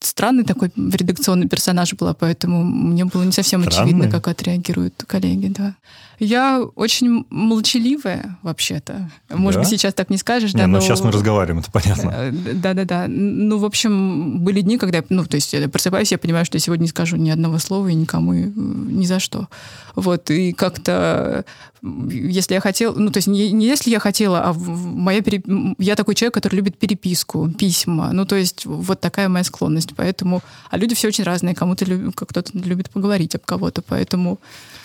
странный 0.00 0.44
такой 0.44 0.70
редакционный 0.76 1.48
персонаж 1.48 1.94
была, 1.94 2.14
поэтому 2.14 2.64
мне 2.64 3.04
было 3.04 3.22
не 3.24 3.32
совсем 3.32 3.62
Странный? 3.62 3.90
очевидно, 3.90 4.10
как 4.10 4.28
отреагируют 4.28 5.04
коллеги, 5.06 5.48
да. 5.48 5.74
Я 6.18 6.62
очень 6.74 7.26
молчаливая, 7.30 8.38
вообще-то. 8.42 9.10
Может 9.30 9.54
да? 9.54 9.60
быть, 9.60 9.68
сейчас 9.68 9.94
так 9.94 10.10
не 10.10 10.16
скажешь, 10.16 10.52
не, 10.52 10.60
да? 10.60 10.66
Ну, 10.66 10.74
но 10.74 10.80
сейчас 10.80 11.00
мы 11.00 11.12
разговариваем, 11.12 11.60
это 11.60 11.70
понятно. 11.70 12.10
Э, 12.10 12.32
да-да-да. 12.32 13.06
Ну, 13.08 13.58
в 13.58 13.64
общем, 13.64 14.40
были 14.40 14.60
дни, 14.62 14.78
когда 14.78 14.98
я, 14.98 15.04
ну, 15.10 15.24
то 15.24 15.36
есть 15.36 15.52
я 15.52 15.68
просыпаюсь, 15.68 16.10
я 16.10 16.18
понимаю, 16.18 16.44
что 16.44 16.56
я 16.56 16.60
сегодня 16.60 16.82
не 16.82 16.88
скажу 16.88 17.16
ни 17.16 17.30
одного 17.30 17.58
слова 17.58 17.86
и 17.88 17.94
никому 17.94 18.34
и, 18.34 18.44
ни 18.46 19.06
за 19.06 19.20
что. 19.20 19.48
Вот, 19.94 20.30
и 20.30 20.52
как-то, 20.52 21.44
если 21.82 22.54
я 22.54 22.60
хотела, 22.60 22.94
ну, 22.94 23.10
то 23.10 23.18
есть 23.18 23.28
не, 23.28 23.52
не 23.52 23.66
если 23.66 23.90
я 23.90 24.00
хотела, 24.00 24.42
а 24.44 24.52
моя 24.52 25.22
переп... 25.22 25.46
я 25.78 25.94
такой 25.94 26.16
человек, 26.16 26.34
который 26.34 26.56
любит 26.56 26.78
переписку, 26.78 27.48
письма. 27.50 28.12
Ну, 28.12 28.26
то 28.26 28.34
есть 28.34 28.66
вот 28.66 29.00
такая 29.00 29.28
моя 29.28 29.44
склонность. 29.44 29.94
Поэтому, 29.96 30.42
а 30.70 30.78
люди 30.78 30.94
все 30.94 31.08
очень 31.08 31.24
разные. 31.24 31.54
Кому-то 31.54 31.84
люб... 31.84 32.14
кто-то 32.14 32.50
любит 32.58 32.90
поговорить 32.90 33.36
об 33.36 33.42
кого-то, 33.44 33.82
поэтому 33.82 34.38
Э, 34.38 34.77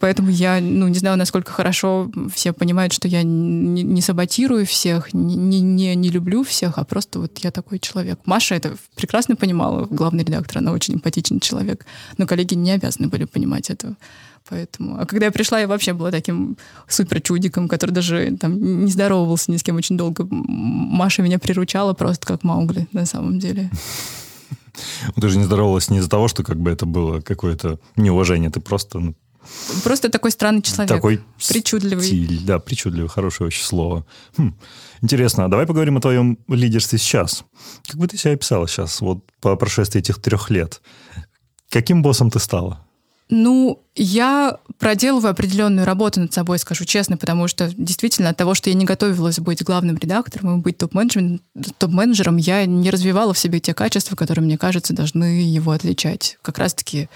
поэтому 0.00 0.30
я, 0.30 0.60
ну, 0.60 0.88
не 0.88 0.98
знаю, 0.98 1.16
насколько 1.16 1.52
хорошо 1.52 2.10
все 2.32 2.52
понимают, 2.52 2.92
что 2.92 3.08
я 3.08 3.22
не, 3.22 3.82
не 3.82 4.00
саботирую 4.00 4.66
всех, 4.66 5.12
не, 5.12 5.60
не, 5.60 5.94
не 5.94 6.08
люблю 6.08 6.42
всех, 6.42 6.78
а 6.78 6.84
просто 6.84 7.20
вот 7.20 7.38
я 7.38 7.50
такой 7.50 7.78
человек. 7.78 8.20
Маша 8.24 8.54
это 8.54 8.76
прекрасно 8.94 9.36
понимала, 9.36 9.86
главный 9.86 10.24
редактор, 10.24 10.58
она 10.58 10.72
очень 10.72 10.94
эмпатичный 10.94 11.40
человек, 11.40 11.86
но 12.18 12.26
коллеги 12.26 12.54
не 12.54 12.72
обязаны 12.72 13.08
были 13.08 13.24
понимать 13.24 13.70
этого. 13.70 13.96
Поэтому. 14.48 15.00
А 15.00 15.06
когда 15.06 15.26
я 15.26 15.32
пришла, 15.32 15.60
я 15.60 15.68
вообще 15.68 15.92
была 15.92 16.10
таким 16.10 16.56
супер 16.88 17.20
чудиком, 17.20 17.68
который 17.68 17.92
даже 17.92 18.36
там 18.40 18.84
не 18.84 18.90
здоровался 18.90 19.52
ни 19.52 19.56
с 19.56 19.62
кем 19.62 19.76
очень 19.76 19.96
долго. 19.96 20.26
Маша 20.30 21.22
меня 21.22 21.38
приручала 21.38 21.92
просто 21.92 22.26
как 22.26 22.42
Маугли 22.42 22.88
на 22.92 23.06
самом 23.06 23.38
деле. 23.38 23.70
Ты 25.20 25.28
же 25.28 25.38
не 25.38 25.44
здоровалась 25.44 25.90
не 25.90 25.98
из-за 25.98 26.08
того, 26.08 26.28
что 26.28 26.42
как 26.42 26.58
бы 26.58 26.70
это 26.70 26.86
было 26.86 27.20
какое-то 27.20 27.78
неуважение, 27.96 28.50
ты 28.50 28.60
просто... 28.60 28.98
Ну, 28.98 29.14
просто 29.82 30.10
такой 30.10 30.30
странный 30.30 30.62
человек. 30.62 30.88
Такой 30.88 31.20
причудливый. 31.48 32.04
Стиль, 32.04 32.40
да, 32.44 32.58
причудливый, 32.58 33.08
хорошее 33.08 33.48
очень 33.48 33.64
слово. 33.64 34.06
Хм. 34.36 34.54
Интересно, 35.02 35.44
а 35.44 35.48
давай 35.48 35.66
поговорим 35.66 35.96
о 35.96 36.00
твоем 36.00 36.38
лидерстве 36.48 36.98
сейчас. 36.98 37.44
Как 37.86 37.96
бы 37.96 38.06
ты 38.06 38.16
себя 38.16 38.34
описала 38.34 38.68
сейчас, 38.68 39.00
вот 39.00 39.24
по 39.40 39.56
прошествии 39.56 40.00
этих 40.00 40.20
трех 40.20 40.50
лет? 40.50 40.82
Каким 41.70 42.02
боссом 42.02 42.30
ты 42.30 42.38
стала? 42.38 42.84
Ну, 43.30 43.80
я 43.96 44.58
проделываю 44.78 45.32
определенную 45.32 45.84
работу 45.84 46.20
над 46.20 46.32
собой, 46.32 46.58
скажу 46.58 46.84
честно, 46.84 47.16
потому 47.16 47.48
что 47.48 47.70
действительно 47.76 48.30
от 48.30 48.36
того, 48.36 48.54
что 48.54 48.70
я 48.70 48.76
не 48.76 48.84
готовилась 48.84 49.40
быть 49.40 49.64
главным 49.64 49.96
редактором 49.96 50.58
и 50.58 50.62
быть 50.62 50.78
топ-менеджером, 50.78 51.40
топ-менеджером, 51.78 52.36
я 52.36 52.64
не 52.66 52.90
развивала 52.90 53.34
в 53.34 53.38
себе 53.38 53.58
те 53.58 53.74
качества, 53.74 54.14
которые, 54.14 54.44
мне 54.44 54.56
кажется, 54.56 54.94
должны 54.94 55.42
его 55.42 55.72
отличать. 55.72 56.38
Как 56.40 56.58
раз-таки 56.58 57.08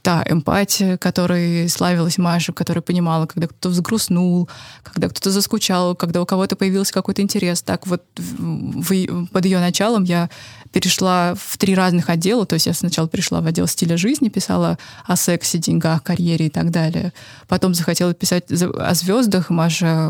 та 0.00 0.24
эмпатия, 0.26 0.96
которой 0.96 1.68
славилась 1.68 2.16
Маша, 2.18 2.52
которая 2.52 2.82
понимала, 2.82 3.26
когда 3.26 3.46
кто-то 3.46 3.68
взгрустнул, 3.68 4.48
когда 4.82 5.10
кто-то 5.10 5.30
заскучал, 5.30 5.94
когда 5.94 6.22
у 6.22 6.26
кого-то 6.26 6.56
появился 6.56 6.94
какой-то 6.94 7.20
интерес. 7.20 7.62
Так 7.62 7.86
вот 7.86 8.02
в, 8.16 9.26
под 9.26 9.44
ее 9.44 9.60
началом 9.60 10.04
я 10.04 10.30
перешла 10.72 11.34
в 11.34 11.58
три 11.58 11.74
разных 11.74 12.08
отдела. 12.08 12.46
То 12.46 12.54
есть 12.54 12.66
я 12.66 12.72
сначала 12.72 13.06
пришла 13.06 13.42
в 13.42 13.46
отдел 13.46 13.66
стиля 13.66 13.98
жизни, 13.98 14.30
писала 14.30 14.78
о 15.04 15.16
сексе, 15.16 15.58
деньгах, 15.58 16.02
карьере 16.02 16.21
и 16.44 16.48
так 16.48 16.70
далее. 16.70 17.12
Потом 17.48 17.74
захотела 17.74 18.14
писать 18.14 18.44
о 18.50 18.94
звездах. 18.94 19.50
Маша 19.50 20.08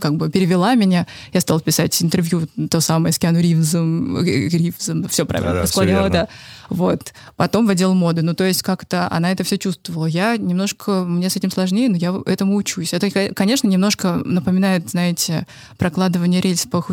как 0.00 0.16
бы 0.16 0.30
перевела 0.30 0.74
меня. 0.74 1.06
Я 1.32 1.40
стала 1.40 1.60
писать 1.60 2.00
интервью 2.02 2.48
то 2.70 2.80
самое 2.80 3.12
с 3.12 3.18
Киану 3.18 3.40
Ривзом. 3.40 4.22
Ривзом 4.22 5.08
все 5.08 5.24
правильно 5.24 5.54
да, 5.54 5.66
да, 6.08 6.08
да. 6.08 6.28
Вот. 6.68 7.12
Потом 7.36 7.66
в 7.66 7.70
отдел 7.70 7.94
моды. 7.94 8.22
Ну, 8.22 8.34
то 8.34 8.44
есть 8.44 8.62
как-то 8.62 9.10
она 9.10 9.32
это 9.32 9.44
все 9.44 9.58
чувствовала. 9.58 10.06
Я 10.06 10.36
немножко... 10.36 11.04
Мне 11.04 11.30
с 11.30 11.36
этим 11.36 11.50
сложнее, 11.50 11.88
но 11.88 11.96
я 11.96 12.14
этому 12.26 12.56
учусь. 12.56 12.92
Это, 12.92 13.10
конечно, 13.32 13.68
немножко 13.68 14.20
напоминает, 14.24 14.90
знаете, 14.90 15.46
прокладывание 15.78 16.40
рельс 16.40 16.66
по, 16.66 16.84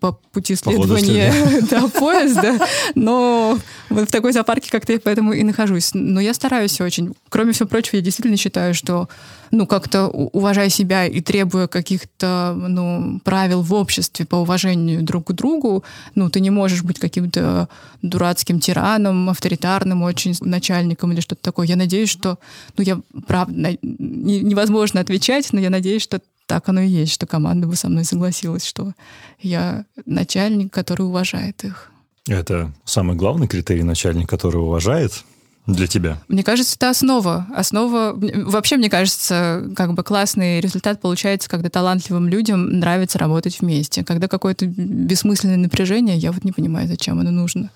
по 0.00 0.12
пути 0.32 0.54
следования 0.54 1.32
до 1.70 1.88
поезда. 1.88 2.58
Но 2.94 3.58
вот 3.88 4.08
в 4.08 4.12
такой 4.12 4.32
зоопарке 4.32 4.70
как-то 4.70 4.92
я 4.92 5.00
поэтому 5.00 5.32
и 5.32 5.42
нахожусь. 5.42 5.90
Но 5.94 6.20
я 6.20 6.34
стараюсь 6.34 6.80
очень. 6.80 7.14
Кроме 7.28 7.52
всего 7.52 7.68
прочего, 7.68 7.96
я 7.96 8.02
действительно 8.02 8.36
считаю, 8.36 8.74
что 8.74 9.08
ну, 9.50 9.66
как-то 9.66 10.06
уважая 10.08 10.68
себя 10.68 11.06
и 11.06 11.20
требуя 11.20 11.66
каких-то, 11.66 12.54
ну, 12.56 13.20
правил 13.24 13.62
в 13.62 13.74
обществе 13.74 14.24
по 14.24 14.36
уважению 14.36 15.02
друг 15.02 15.28
к 15.28 15.32
другу, 15.32 15.84
ну, 16.14 16.30
ты 16.30 16.40
не 16.40 16.50
можешь 16.50 16.82
быть 16.82 16.98
каким-то 16.98 17.68
дурацким 18.02 18.60
тираном, 18.60 19.19
авторитарным 19.28 20.02
очень 20.02 20.34
начальником 20.40 21.12
или 21.12 21.20
что-то 21.20 21.42
такое. 21.42 21.66
Я 21.66 21.76
надеюсь, 21.76 22.08
что, 22.08 22.38
ну, 22.76 22.84
я, 22.84 23.00
правда, 23.26 23.76
невозможно 23.82 25.00
отвечать, 25.00 25.52
но 25.52 25.60
я 25.60 25.70
надеюсь, 25.70 26.02
что 26.02 26.20
так 26.46 26.68
оно 26.68 26.80
и 26.80 26.88
есть, 26.88 27.12
что 27.12 27.26
команда 27.26 27.66
бы 27.66 27.76
со 27.76 27.88
мной 27.88 28.04
согласилась, 28.04 28.64
что 28.64 28.92
я 29.40 29.84
начальник, 30.06 30.72
который 30.72 31.02
уважает 31.02 31.62
их. 31.64 31.92
Это 32.26 32.72
самый 32.84 33.16
главный 33.16 33.46
критерий 33.46 33.82
начальник, 33.82 34.28
который 34.28 34.56
уважает 34.56 35.24
для 35.66 35.86
тебя? 35.86 36.20
Мне 36.28 36.42
кажется, 36.42 36.76
это 36.76 36.90
основа. 36.90 37.46
Основа... 37.54 38.14
Вообще, 38.14 38.76
мне 38.76 38.90
кажется, 38.90 39.70
как 39.76 39.94
бы 39.94 40.02
классный 40.02 40.60
результат 40.60 41.00
получается, 41.00 41.48
когда 41.48 41.68
талантливым 41.68 42.28
людям 42.28 42.78
нравится 42.78 43.18
работать 43.18 43.60
вместе. 43.60 44.04
Когда 44.04 44.28
какое-то 44.28 44.66
бессмысленное 44.66 45.56
напряжение, 45.56 46.16
я 46.16 46.32
вот 46.32 46.44
не 46.44 46.52
понимаю, 46.52 46.88
зачем 46.88 47.20
оно 47.20 47.30
нужно. 47.30 47.70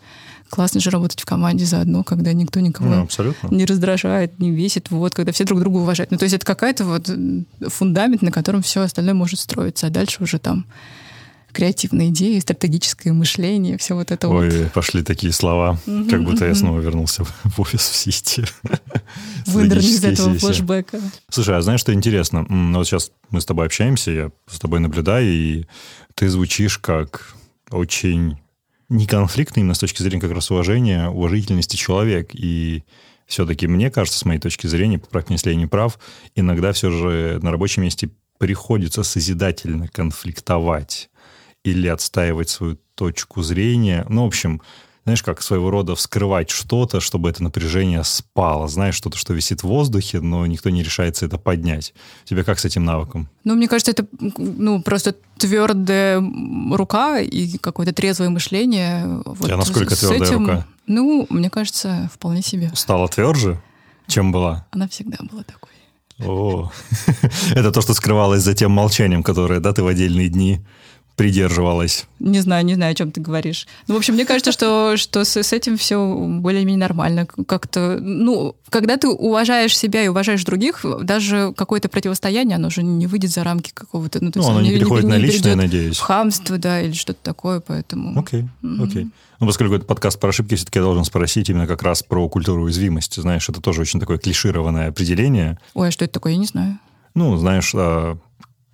Классно 0.50 0.80
же 0.80 0.90
работать 0.90 1.20
в 1.20 1.24
команде 1.24 1.64
заодно, 1.64 2.04
когда 2.04 2.32
никто 2.32 2.60
никого 2.60 3.08
ну, 3.18 3.28
не 3.50 3.64
раздражает, 3.64 4.38
не 4.38 4.50
весит. 4.50 4.90
Вот, 4.90 5.14
когда 5.14 5.32
все 5.32 5.44
друг 5.44 5.60
друга 5.60 5.78
уважают. 5.78 6.10
Ну, 6.10 6.18
то 6.18 6.24
есть 6.24 6.34
это 6.34 6.46
какая-то 6.46 6.84
вот 6.84 7.10
фундамент, 7.68 8.22
на 8.22 8.30
котором 8.30 8.62
все 8.62 8.82
остальное 8.82 9.14
может 9.14 9.40
строиться. 9.40 9.86
А 9.86 9.90
дальше 9.90 10.22
уже 10.22 10.38
там 10.38 10.66
креативные 11.54 12.10
идеи, 12.10 12.38
стратегическое 12.40 13.12
мышление, 13.12 13.78
все 13.78 13.94
вот 13.94 14.10
это 14.10 14.28
Ой, 14.28 14.64
вот. 14.64 14.72
пошли 14.72 15.02
такие 15.02 15.32
слова, 15.32 15.78
mm-hmm, 15.86 16.10
как 16.10 16.24
будто 16.24 16.44
mm-hmm. 16.44 16.48
я 16.48 16.54
снова 16.54 16.80
вернулся 16.80 17.24
в 17.44 17.60
офис 17.60 17.80
в 17.80 17.96
Сити. 17.96 18.44
Выдерни 19.46 19.86
из 19.86 20.04
этого 20.04 20.34
флешбека. 20.34 21.00
Слушай, 21.30 21.56
а 21.56 21.62
знаешь, 21.62 21.80
что 21.80 21.94
интересно? 21.94 22.44
Ну, 22.48 22.78
вот 22.78 22.86
сейчас 22.86 23.12
мы 23.30 23.40
с 23.40 23.46
тобой 23.46 23.66
общаемся, 23.66 24.10
я 24.10 24.30
с 24.50 24.58
тобой 24.58 24.80
наблюдаю, 24.80 25.26
и 25.26 25.66
ты 26.14 26.28
звучишь 26.28 26.78
как 26.78 27.34
очень 27.70 28.36
неконфликтный 28.94 29.60
именно 29.60 29.74
с 29.74 29.78
точки 29.78 30.02
зрения 30.02 30.20
как 30.20 30.32
раз 30.32 30.50
уважения, 30.50 31.08
уважительности 31.08 31.76
человек. 31.76 32.30
И 32.32 32.84
все-таки 33.26 33.66
мне 33.66 33.90
кажется, 33.90 34.18
с 34.18 34.24
моей 34.24 34.40
точки 34.40 34.66
зрения, 34.66 34.98
поправь 34.98 35.26
если 35.28 35.50
я 35.50 35.56
не 35.56 35.66
прав, 35.66 35.98
иногда 36.34 36.72
все 36.72 36.90
же 36.90 37.38
на 37.42 37.50
рабочем 37.50 37.82
месте 37.82 38.10
приходится 38.38 39.02
созидательно 39.02 39.88
конфликтовать 39.88 41.10
или 41.64 41.88
отстаивать 41.88 42.48
свою 42.48 42.78
точку 42.94 43.42
зрения. 43.42 44.06
Ну, 44.08 44.24
в 44.24 44.26
общем, 44.26 44.60
знаешь, 45.04 45.22
как 45.22 45.42
своего 45.42 45.70
рода 45.70 45.94
вскрывать 45.94 46.50
что-то, 46.50 47.00
чтобы 47.00 47.28
это 47.28 47.42
напряжение 47.42 48.02
спало. 48.04 48.68
Знаешь, 48.68 48.94
что-то, 48.94 49.18
что 49.18 49.34
висит 49.34 49.62
в 49.62 49.64
воздухе, 49.64 50.20
но 50.20 50.46
никто 50.46 50.70
не 50.70 50.82
решается 50.82 51.26
это 51.26 51.36
поднять. 51.36 51.92
У 52.24 52.28
тебя 52.28 52.42
как 52.42 52.58
с 52.58 52.64
этим 52.64 52.84
навыком? 52.84 53.28
Ну, 53.44 53.54
мне 53.54 53.68
кажется, 53.68 53.92
это 53.92 54.06
ну, 54.38 54.82
просто 54.82 55.14
твердая 55.36 56.22
рука 56.72 57.20
и 57.20 57.58
какое-то 57.58 57.92
трезвое 57.92 58.30
мышление. 58.30 59.22
Вот 59.26 59.50
а 59.50 59.56
насколько 59.58 59.94
твердая 59.94 60.22
этим, 60.22 60.40
рука? 60.40 60.66
Ну, 60.86 61.26
мне 61.28 61.50
кажется, 61.50 62.10
вполне 62.12 62.40
себе. 62.40 62.70
Стала 62.74 63.06
тверже, 63.08 63.60
чем 64.06 64.32
была? 64.32 64.66
Она 64.70 64.88
всегда 64.88 65.18
была 65.30 65.42
такой. 65.42 65.70
О, 66.24 66.70
это 67.50 67.72
то, 67.72 67.80
что 67.82 67.92
скрывалось 67.92 68.42
за 68.42 68.54
тем 68.54 68.70
молчанием, 68.70 69.22
которое, 69.22 69.60
да, 69.60 69.72
ты 69.72 69.82
в 69.82 69.86
отдельные 69.86 70.28
дни 70.28 70.64
придерживалась? 71.16 72.06
Не 72.18 72.40
знаю, 72.40 72.64
не 72.64 72.74
знаю, 72.74 72.92
о 72.92 72.94
чем 72.94 73.12
ты 73.12 73.20
говоришь. 73.20 73.66
Ну, 73.86 73.94
в 73.94 73.98
общем, 73.98 74.14
мне 74.14 74.24
кажется, 74.24 74.52
что, 74.52 74.96
что 74.96 75.24
с, 75.24 75.36
с 75.36 75.52
этим 75.52 75.76
все 75.76 75.98
более-менее 76.16 76.78
нормально. 76.78 77.26
Как-то, 77.46 77.98
ну, 78.00 78.56
когда 78.70 78.96
ты 78.96 79.08
уважаешь 79.08 79.76
себя 79.76 80.04
и 80.04 80.08
уважаешь 80.08 80.44
других, 80.44 80.84
даже 81.02 81.52
какое-то 81.56 81.88
противостояние, 81.88 82.56
оно 82.56 82.68
уже 82.68 82.82
не 82.82 83.06
выйдет 83.06 83.30
за 83.30 83.44
рамки 83.44 83.70
какого-то... 83.72 84.22
Ну, 84.22 84.32
ну 84.34 84.48
оно 84.48 84.60
не, 84.60 84.70
не 84.70 84.74
переходит 84.76 85.04
не, 85.04 85.10
на 85.10 85.16
личное, 85.16 85.54
надеюсь. 85.54 85.98
В 85.98 86.00
хамство, 86.00 86.58
да, 86.58 86.80
или 86.80 86.92
что-то 86.92 87.20
такое, 87.22 87.60
поэтому... 87.60 88.18
Окей, 88.18 88.46
okay, 88.62 88.82
окей. 88.82 89.04
Okay. 89.04 89.10
Ну, 89.40 89.46
поскольку 89.46 89.74
это 89.74 89.84
подкаст 89.84 90.18
про 90.18 90.30
ошибки, 90.30 90.54
все-таки 90.54 90.78
я 90.78 90.84
должен 90.84 91.04
спросить 91.04 91.48
именно 91.50 91.66
как 91.66 91.82
раз 91.82 92.02
про 92.02 92.28
культуру 92.28 92.62
уязвимости. 92.62 93.20
Знаешь, 93.20 93.48
это 93.48 93.60
тоже 93.60 93.80
очень 93.80 94.00
такое 94.00 94.18
клишированное 94.18 94.88
определение. 94.88 95.58
Ой, 95.74 95.88
а 95.88 95.90
что 95.90 96.04
это 96.04 96.14
такое, 96.14 96.32
я 96.32 96.38
не 96.38 96.46
знаю. 96.46 96.78
Ну, 97.14 97.36
знаешь, 97.36 97.72
а, 97.74 98.16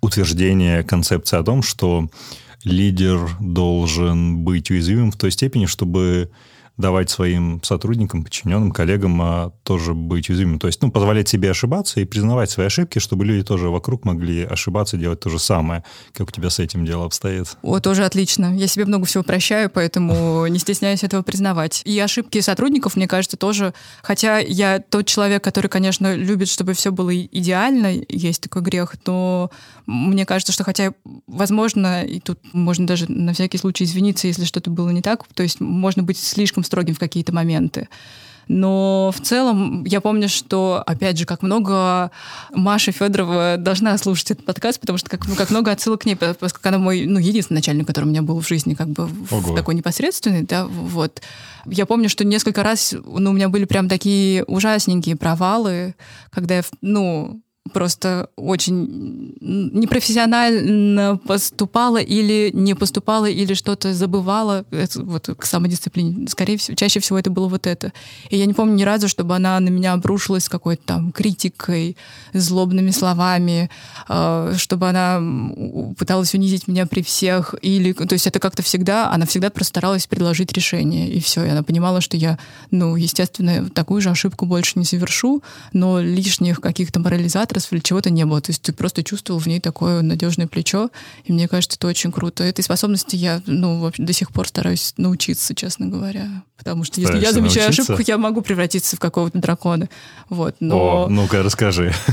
утверждение 0.01 0.83
концепции 0.83 1.37
о 1.37 1.43
том, 1.43 1.63
что 1.63 2.09
лидер 2.63 3.29
должен 3.39 4.39
быть 4.39 4.69
уязвимым 4.71 5.11
в 5.11 5.17
той 5.17 5.31
степени, 5.31 5.65
чтобы 5.65 6.29
давать 6.81 7.09
своим 7.09 7.61
сотрудникам, 7.63 8.23
подчиненным, 8.23 8.71
коллегам 8.71 9.21
а, 9.21 9.51
тоже 9.63 9.93
быть 9.93 10.29
уязвимым. 10.29 10.59
То 10.59 10.67
есть, 10.67 10.81
ну, 10.81 10.91
позволять 10.91 11.29
себе 11.29 11.51
ошибаться 11.51 12.01
и 12.01 12.05
признавать 12.05 12.49
свои 12.49 12.67
ошибки, 12.67 12.99
чтобы 12.99 13.25
люди 13.25 13.43
тоже 13.43 13.69
вокруг 13.69 14.03
могли 14.03 14.43
ошибаться, 14.43 14.97
делать 14.97 15.19
то 15.19 15.29
же 15.29 15.39
самое. 15.39 15.83
Как 16.13 16.27
у 16.27 16.31
тебя 16.31 16.49
с 16.49 16.59
этим 16.59 16.85
дело 16.85 17.05
обстоит? 17.05 17.57
О, 17.61 17.79
тоже 17.79 18.03
отлично. 18.03 18.55
Я 18.55 18.67
себе 18.67 18.85
много 18.85 19.05
всего 19.05 19.23
прощаю, 19.23 19.69
поэтому 19.69 20.45
не 20.47 20.59
стесняюсь 20.59 21.03
этого 21.03 21.21
признавать. 21.21 21.81
И 21.85 21.97
ошибки 21.99 22.41
сотрудников, 22.41 22.95
мне 22.95 23.07
кажется, 23.07 23.37
тоже... 23.37 23.73
Хотя 24.01 24.39
я 24.39 24.79
тот 24.79 25.05
человек, 25.05 25.43
который, 25.43 25.67
конечно, 25.67 26.15
любит, 26.15 26.49
чтобы 26.49 26.73
все 26.73 26.91
было 26.91 27.15
идеально, 27.15 27.93
есть 28.09 28.41
такой 28.41 28.61
грех, 28.61 28.95
но 29.05 29.51
мне 29.85 30.25
кажется, 30.25 30.51
что 30.51 30.63
хотя, 30.63 30.93
возможно, 31.27 32.03
и 32.03 32.19
тут 32.19 32.39
можно 32.53 32.87
даже 32.87 33.11
на 33.11 33.33
всякий 33.33 33.57
случай 33.57 33.83
извиниться, 33.83 34.27
если 34.27 34.45
что-то 34.45 34.69
было 34.69 34.89
не 34.89 35.01
так, 35.01 35.25
то 35.33 35.43
есть 35.43 35.59
можно 35.59 36.03
быть 36.03 36.17
слишком 36.17 36.63
строгим 36.71 36.95
в 36.95 36.99
какие-то 36.99 37.33
моменты. 37.33 37.89
Но 38.47 39.11
в 39.15 39.21
целом 39.21 39.83
я 39.85 40.01
помню, 40.01 40.27
что, 40.27 40.81
опять 40.85 41.17
же, 41.17 41.25
как 41.25 41.41
много 41.41 42.11
Маша 42.53 42.91
Федорова 42.91 43.55
должна 43.57 43.97
слушать 43.97 44.31
этот 44.31 44.45
подкаст, 44.45 44.79
потому 44.79 44.97
что 44.97 45.09
как, 45.09 45.27
ну, 45.27 45.35
как 45.35 45.51
много 45.51 45.71
отсылок 45.71 46.01
к 46.01 46.05
ней, 46.05 46.15
поскольку 46.15 46.67
она 46.67 46.77
мой 46.77 47.05
ну, 47.05 47.19
единственный 47.19 47.57
начальник, 47.57 47.87
который 47.87 48.05
у 48.05 48.09
меня 48.09 48.21
был 48.21 48.41
в 48.41 48.47
жизни, 48.47 48.73
как 48.73 48.87
бы 48.87 49.05
в, 49.05 49.55
такой 49.55 49.75
непосредственный, 49.75 50.43
да, 50.43 50.65
вот. 50.65 51.21
Я 51.65 51.85
помню, 51.85 52.09
что 52.09 52.25
несколько 52.25 52.63
раз 52.63 52.93
ну, 53.05 53.29
у 53.29 53.33
меня 53.33 53.47
были 53.47 53.65
прям 53.65 53.87
такие 53.87 54.43
ужасненькие 54.45 55.15
провалы, 55.15 55.95
когда 56.31 56.55
я, 56.55 56.63
ну, 56.81 57.41
просто 57.73 58.29
очень 58.35 59.35
непрофессионально 59.39 61.17
поступала 61.25 61.97
или 61.97 62.51
не 62.53 62.73
поступала, 62.73 63.29
или 63.29 63.53
что-то 63.53 63.93
забывала. 63.93 64.65
Это, 64.71 65.03
вот 65.03 65.29
к 65.37 65.45
самодисциплине. 65.45 66.27
Скорее 66.27 66.57
всего, 66.57 66.75
чаще 66.75 66.99
всего 66.99 67.19
это 67.19 67.29
было 67.29 67.47
вот 67.47 67.67
это. 67.67 67.93
И 68.29 68.37
я 68.37 68.45
не 68.45 68.53
помню 68.53 68.75
ни 68.75 68.83
разу, 68.83 69.07
чтобы 69.07 69.35
она 69.35 69.59
на 69.59 69.69
меня 69.69 69.93
обрушилась 69.93 70.49
какой-то 70.49 70.81
там 70.85 71.11
критикой, 71.11 71.97
злобными 72.33 72.91
словами, 72.91 73.69
э, 74.09 74.53
чтобы 74.57 74.89
она 74.89 75.21
пыталась 75.97 76.33
унизить 76.33 76.67
меня 76.67 76.85
при 76.87 77.01
всех. 77.01 77.55
Или, 77.61 77.93
то 77.93 78.13
есть 78.13 78.27
это 78.27 78.39
как-то 78.39 78.63
всегда, 78.63 79.11
она 79.11 79.25
всегда 79.25 79.49
просто 79.49 79.69
старалась 79.69 80.07
предложить 80.07 80.51
решение. 80.53 81.09
И 81.11 81.19
все. 81.19 81.43
И 81.45 81.49
она 81.49 81.63
понимала, 81.63 82.01
что 82.01 82.17
я, 82.17 82.39
ну, 82.71 82.95
естественно, 82.95 83.69
такую 83.69 84.01
же 84.01 84.09
ошибку 84.09 84.45
больше 84.45 84.79
не 84.79 84.85
совершу, 84.85 85.43
но 85.73 86.01
лишних 86.01 86.59
каких-то 86.59 86.99
морализаторов 86.99 87.50
или 87.71 87.79
чего-то 87.79 88.09
не 88.09 88.25
было. 88.25 88.41
То 88.41 88.51
есть 88.51 88.61
ты 88.61 88.73
просто 88.73 89.03
чувствовал 89.03 89.39
в 89.39 89.47
ней 89.47 89.59
такое 89.59 90.01
надежное 90.01 90.47
плечо, 90.47 90.89
и 91.25 91.33
мне 91.33 91.47
кажется, 91.47 91.77
это 91.77 91.87
очень 91.87 92.11
круто. 92.11 92.43
Этой 92.43 92.63
способности 92.63 93.15
я, 93.15 93.41
ну, 93.45 93.79
вообще 93.79 94.03
до 94.03 94.13
сих 94.13 94.31
пор 94.31 94.47
стараюсь 94.47 94.93
научиться, 94.97 95.53
честно 95.55 95.87
говоря. 95.87 96.43
Потому 96.57 96.83
что 96.83 97.01
если 97.01 97.17
я 97.17 97.31
замечаю 97.31 97.67
научиться? 97.67 97.93
ошибку, 97.93 98.03
я 98.07 98.17
могу 98.17 98.41
превратиться 98.41 98.95
в 98.95 98.99
какого-то 98.99 99.39
дракона. 99.39 99.89
Вот, 100.29 100.55
но... 100.59 101.05
О, 101.05 101.07
ну-ка, 101.07 101.43
расскажи. 101.43 101.93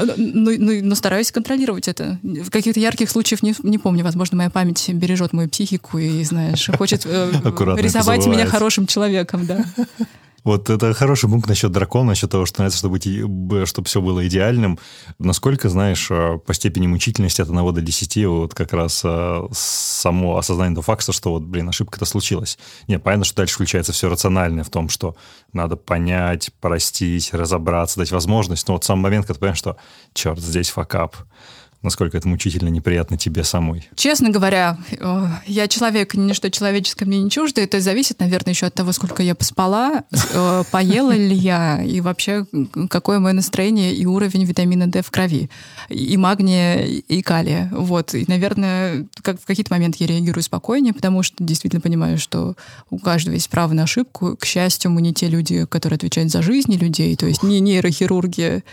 Ну, 0.00 0.12
ну, 0.16 0.52
ну, 0.56 0.80
но 0.80 0.94
стараюсь 0.94 1.32
контролировать 1.32 1.88
это. 1.88 2.20
В 2.22 2.50
каких-то 2.50 2.78
ярких 2.78 3.10
случаях 3.10 3.42
не, 3.42 3.52
не 3.64 3.78
помню. 3.78 4.04
Возможно, 4.04 4.36
моя 4.36 4.48
память 4.48 4.88
бережет 4.90 5.32
мою 5.32 5.48
психику 5.48 5.98
и, 5.98 6.22
знаешь, 6.22 6.70
хочет 6.78 7.02
э, 7.04 7.32
рисовать 7.76 8.24
меня 8.26 8.46
хорошим 8.46 8.86
человеком, 8.86 9.44
да. 9.44 9.64
Вот 10.44 10.70
это 10.70 10.94
хороший 10.94 11.28
пункт 11.28 11.48
насчет 11.48 11.72
дракона, 11.72 12.10
насчет 12.10 12.30
того, 12.30 12.46
что 12.46 12.60
нравится, 12.60 12.78
чтобы, 12.78 13.66
чтобы 13.66 13.88
все 13.88 14.00
было 14.00 14.26
идеальным. 14.26 14.78
Насколько, 15.18 15.68
знаешь, 15.68 16.08
э, 16.10 16.38
по 16.38 16.54
степени 16.54 16.86
мучительности 16.86 17.40
от 17.40 17.48
1 17.50 17.74
до 17.74 17.80
10, 17.80 18.26
вот 18.26 18.54
как 18.54 18.72
раз 18.72 19.02
э, 19.04 19.48
само 19.52 20.38
осознание 20.38 20.74
того 20.74 20.82
факта, 20.82 21.12
что 21.12 21.32
вот, 21.32 21.42
блин, 21.42 21.68
ошибка-то 21.68 22.04
случилась. 22.04 22.58
Нет, 22.86 23.02
понятно, 23.02 23.24
что 23.24 23.36
дальше 23.36 23.54
включается 23.54 23.92
все 23.92 24.08
рациональное 24.08 24.64
в 24.64 24.70
том, 24.70 24.88
что 24.88 25.16
надо 25.52 25.76
понять, 25.76 26.50
простить, 26.60 27.34
разобраться, 27.34 27.98
дать 27.98 28.12
возможность. 28.12 28.68
Но 28.68 28.74
вот 28.74 28.84
сам 28.84 29.00
момент, 29.00 29.26
когда 29.26 29.34
ты 29.34 29.40
понимаешь, 29.40 29.58
что, 29.58 29.76
черт, 30.14 30.38
здесь 30.38 30.70
факап, 30.70 31.16
насколько 31.82 32.16
это 32.16 32.28
мучительно 32.28 32.68
неприятно 32.68 33.16
тебе 33.16 33.44
самой? 33.44 33.88
Честно 33.94 34.30
говоря, 34.30 34.78
э, 34.90 35.26
я 35.46 35.68
человек, 35.68 36.14
ничто 36.14 36.48
человеческое 36.50 37.06
мне 37.06 37.22
не 37.22 37.30
чуждо. 37.30 37.60
Это 37.60 37.80
зависит, 37.80 38.20
наверное, 38.20 38.52
еще 38.52 38.66
от 38.66 38.74
того, 38.74 38.92
сколько 38.92 39.22
я 39.22 39.34
поспала, 39.34 40.04
э, 40.10 40.64
поела 40.70 41.12
ли 41.12 41.34
я, 41.34 41.82
и 41.82 42.00
вообще 42.00 42.46
какое 42.90 43.20
мое 43.20 43.32
настроение 43.32 43.94
и 43.94 44.06
уровень 44.06 44.44
витамина 44.44 44.86
D 44.86 45.02
в 45.02 45.10
крови, 45.10 45.50
и 45.88 46.16
магния, 46.16 46.84
и 46.84 47.22
калия. 47.22 47.70
Вот. 47.72 48.14
И, 48.14 48.24
наверное, 48.26 49.06
как 49.22 49.40
в 49.40 49.44
какие-то 49.44 49.72
моменты 49.72 49.98
я 50.00 50.06
реагирую 50.08 50.42
спокойнее, 50.42 50.92
потому 50.92 51.22
что 51.22 51.42
действительно 51.42 51.80
понимаю, 51.80 52.18
что 52.18 52.56
у 52.90 52.98
каждого 52.98 53.34
есть 53.34 53.50
право 53.50 53.72
на 53.72 53.84
ошибку. 53.84 54.36
К 54.36 54.44
счастью, 54.44 54.90
мы 54.90 55.00
не 55.00 55.14
те 55.14 55.28
люди, 55.28 55.64
которые 55.66 55.96
отвечают 55.96 56.30
за 56.30 56.42
жизни 56.42 56.76
людей, 56.76 57.14
то 57.16 57.26
есть 57.26 57.42
не 57.42 57.60
нейрохирурги, 57.60 58.64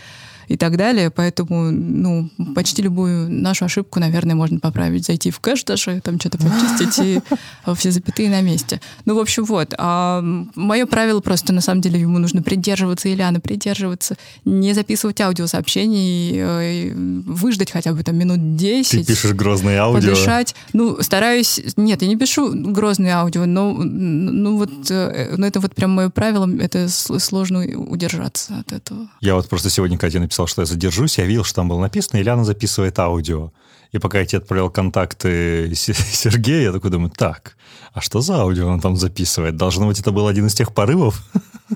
и 0.48 0.56
так 0.56 0.76
далее. 0.76 1.10
Поэтому, 1.10 1.70
ну, 1.70 2.30
почти 2.54 2.82
любую 2.82 3.30
нашу 3.30 3.64
ошибку, 3.64 4.00
наверное, 4.00 4.34
можно 4.34 4.58
поправить. 4.60 5.06
Зайти 5.06 5.30
в 5.30 5.40
кэш 5.40 5.64
даже, 5.64 6.00
там 6.00 6.20
что-то 6.20 6.38
почистить, 6.38 6.98
и 6.98 7.20
все 7.74 7.90
запятые 7.90 8.30
на 8.30 8.40
месте. 8.40 8.80
Ну, 9.04 9.16
в 9.16 9.18
общем, 9.18 9.44
вот. 9.44 9.74
А 9.78 10.22
мое 10.54 10.86
правило 10.86 11.20
просто, 11.20 11.52
на 11.52 11.60
самом 11.60 11.80
деле, 11.80 12.00
ему 12.00 12.18
нужно 12.18 12.42
придерживаться, 12.42 13.12
Ильяна, 13.12 13.40
придерживаться, 13.40 14.16
не 14.44 14.72
записывать 14.72 15.20
аудиосообщений, 15.20 16.32
э, 16.36 16.92
выждать 16.94 17.70
хотя 17.70 17.92
бы 17.92 18.02
там 18.02 18.16
минут 18.16 18.56
10. 18.56 18.90
Ты 18.90 19.04
пишешь 19.04 19.32
грозные 19.32 19.78
аудио? 19.78 20.10
Подышать. 20.10 20.54
Ну, 20.72 20.98
стараюсь... 21.00 21.60
Нет, 21.76 22.02
я 22.02 22.08
не 22.08 22.16
пишу 22.16 22.52
грозные 22.52 23.14
аудио, 23.14 23.46
но 23.46 23.72
ну, 23.72 24.56
вот, 24.56 24.70
ну, 24.90 25.46
это 25.46 25.60
вот 25.60 25.74
прям 25.74 25.92
мое 25.92 26.10
правило, 26.10 26.48
это 26.60 26.88
сложно 26.88 27.64
удержаться 27.66 28.58
от 28.58 28.72
этого. 28.72 29.08
Я 29.20 29.34
вот 29.34 29.48
просто 29.48 29.70
сегодня 29.70 29.98
Катя 29.98 30.20
написал 30.20 30.35
написал, 30.36 30.46
что 30.46 30.62
я 30.62 30.66
задержусь, 30.66 31.18
я 31.18 31.26
видел, 31.26 31.44
что 31.44 31.56
там 31.56 31.68
было 31.68 31.80
написано, 31.80 32.20
Ильяна 32.20 32.44
записывает 32.44 32.98
аудио. 32.98 33.52
И 33.92 33.98
пока 33.98 34.18
я 34.18 34.26
тебе 34.26 34.38
отправлял 34.38 34.70
контакты 34.70 35.72
Сергея, 35.74 36.64
я 36.64 36.72
такой 36.72 36.90
думаю, 36.90 37.10
так, 37.10 37.56
а 37.94 38.00
что 38.00 38.20
за 38.20 38.40
аудио 38.40 38.68
он 38.68 38.80
там 38.80 38.96
записывает? 38.96 39.56
Должно 39.56 39.86
быть, 39.86 40.00
это 40.00 40.10
был 40.10 40.26
один 40.26 40.46
из 40.46 40.54
тех 40.54 40.74
порывов? 40.74 41.22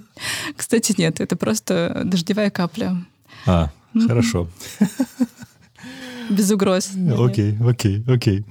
Кстати, 0.56 0.94
нет, 0.98 1.20
это 1.20 1.36
просто 1.36 2.02
дождевая 2.04 2.50
капля. 2.50 2.96
А, 3.46 3.70
хорошо. 4.06 4.48
Без 6.28 6.50
угроз. 6.50 6.90
Окей, 7.18 7.56
окей, 7.66 8.04
окей. 8.06 8.44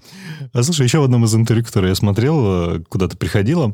А 0.53 0.63
слушай, 0.63 0.83
еще 0.83 0.99
в 0.99 1.03
одном 1.03 1.23
из 1.25 1.35
интервью, 1.35 1.63
которое 1.63 1.89
я 1.89 1.95
смотрел, 1.95 2.75
э, 2.75 2.83
куда 2.89 3.07
ты 3.07 3.15
приходила, 3.15 3.73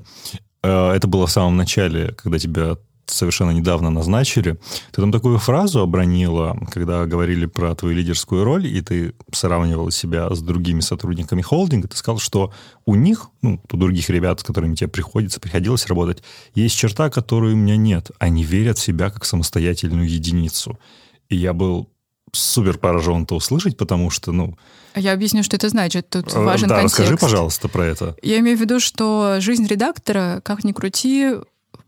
э, 0.62 0.91
это 0.91 1.08
было 1.08 1.26
в 1.26 1.32
самом 1.32 1.58
начале, 1.58 2.12
когда 2.12 2.38
тебя 2.38 2.78
совершенно 3.05 3.51
недавно 3.51 3.89
назначили. 3.89 4.57
Ты 4.91 5.01
там 5.01 5.11
такую 5.11 5.37
фразу 5.37 5.81
обронила, 5.81 6.57
когда 6.71 7.05
говорили 7.05 7.45
про 7.45 7.75
твою 7.75 7.95
лидерскую 7.95 8.43
роль, 8.43 8.67
и 8.67 8.81
ты 8.81 9.13
сравнивала 9.31 9.91
себя 9.91 10.29
с 10.33 10.41
другими 10.41 10.79
сотрудниками 10.79 11.41
холдинга, 11.41 11.87
ты 11.87 11.97
сказал, 11.97 12.19
что 12.19 12.53
у 12.85 12.95
них, 12.95 13.29
ну, 13.41 13.61
у 13.71 13.77
других 13.77 14.09
ребят, 14.09 14.39
с 14.39 14.43
которыми 14.43 14.75
тебе 14.75 14.87
приходится, 14.87 15.39
приходилось 15.39 15.87
работать, 15.87 16.23
есть 16.53 16.75
черта, 16.75 17.09
которой 17.09 17.53
у 17.53 17.57
меня 17.57 17.77
нет. 17.77 18.11
Они 18.19 18.43
верят 18.43 18.77
в 18.77 18.81
себя 18.81 19.09
как 19.09 19.25
самостоятельную 19.25 20.09
единицу. 20.09 20.77
И 21.29 21.35
я 21.35 21.53
был 21.53 21.89
супер 22.31 22.77
поражен 22.77 23.23
это 23.23 23.35
услышать, 23.35 23.77
потому 23.77 24.09
что, 24.09 24.31
ну... 24.31 24.57
Я 24.95 25.13
объясню, 25.13 25.43
что 25.43 25.55
это 25.55 25.69
значит. 25.69 26.09
Тут 26.09 26.33
э, 26.33 26.39
важен 26.39 26.67
да, 26.67 26.75
контекст. 26.75 26.99
расскажи, 26.99 27.17
пожалуйста, 27.17 27.67
про 27.67 27.85
это. 27.85 28.15
Я 28.21 28.39
имею 28.39 28.57
в 28.57 28.61
виду, 28.61 28.79
что 28.79 29.37
жизнь 29.39 29.65
редактора, 29.67 30.41
как 30.43 30.63
ни 30.63 30.71
крути, 30.71 31.35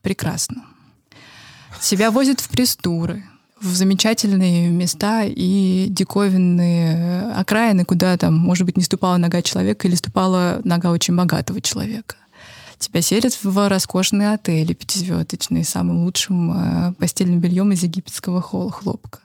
прекрасна. 0.01 0.63
Себя 1.80 2.12
возят 2.12 2.40
в 2.40 2.50
пресс-туры, 2.50 3.24
в 3.62 3.76
замечательные 3.76 4.70
места 4.70 5.24
и 5.24 5.88
диковинные 5.90 7.32
окраины, 7.34 7.86
куда 7.86 8.18
там, 8.18 8.36
может 8.36 8.66
быть, 8.66 8.78
не 8.78 8.84
ступала 8.84 9.18
нога 9.18 9.42
человека 9.42 9.88
или 9.88 9.96
ступала 9.96 10.62
нога 10.63 10.92
очень 10.92 11.16
богатого 11.16 11.62
человека. 11.62 12.16
Тебя 12.80 13.02
селят 13.02 13.34
в 13.42 13.70
роскошные 13.70 14.34
отели 14.34 14.74
пятизвездочные, 14.74 15.63
самым 15.63 16.04
лучшим 16.04 16.52
э, 16.52 16.94
постельным 16.94 17.40
бельем 17.40 17.72
из 17.72 17.82
египетского 17.82 18.42
хлопка. 18.42 19.20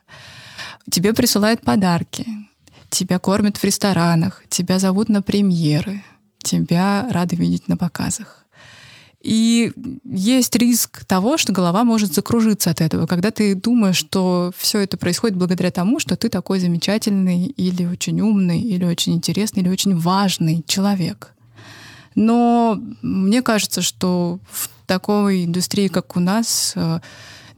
Тебе 0.91 1.13
присылают 1.13 1.61
подарки, 1.61 2.27
тебя 2.89 3.19
кормят 3.19 3.59
в 3.59 3.65
ресторанах, 3.65 4.43
тебя 4.49 4.79
зовут 4.79 5.11
на 5.11 5.21
премьеры, 5.21 6.03
тебя 6.43 7.07
рады 7.11 7.37
видеть 7.37 7.69
на 7.69 7.77
показах. 7.77 8.42
И 9.23 9.73
есть 10.05 10.57
риск 10.57 11.05
того, 11.05 11.39
что 11.39 11.53
голова 11.53 11.85
может 11.85 12.13
закружиться 12.13 12.71
от 12.71 12.81
этого, 12.81 13.07
когда 13.07 13.31
ты 13.31 13.55
думаешь, 13.55 13.97
что 13.97 14.53
все 14.57 14.81
это 14.81 14.97
происходит 14.97 15.39
благодаря 15.39 15.71
тому, 15.71 16.01
что 16.01 16.17
ты 16.17 16.29
такой 16.29 16.59
замечательный 16.59 17.47
или 17.47 17.85
очень 17.85 18.21
умный, 18.21 18.61
или 18.61 18.85
очень 18.85 19.15
интересный, 19.15 19.63
или 19.63 19.69
очень 19.69 19.97
важный 19.97 20.65
человек. 20.67 21.35
Но 22.17 22.81
мне 23.01 23.43
кажется, 23.43 23.81
что 23.81 24.41
в 24.51 24.69
такой 24.87 25.45
индустрии, 25.45 25.87
как 25.87 26.17
у 26.17 26.21
нас, 26.21 26.73
э, 26.75 26.99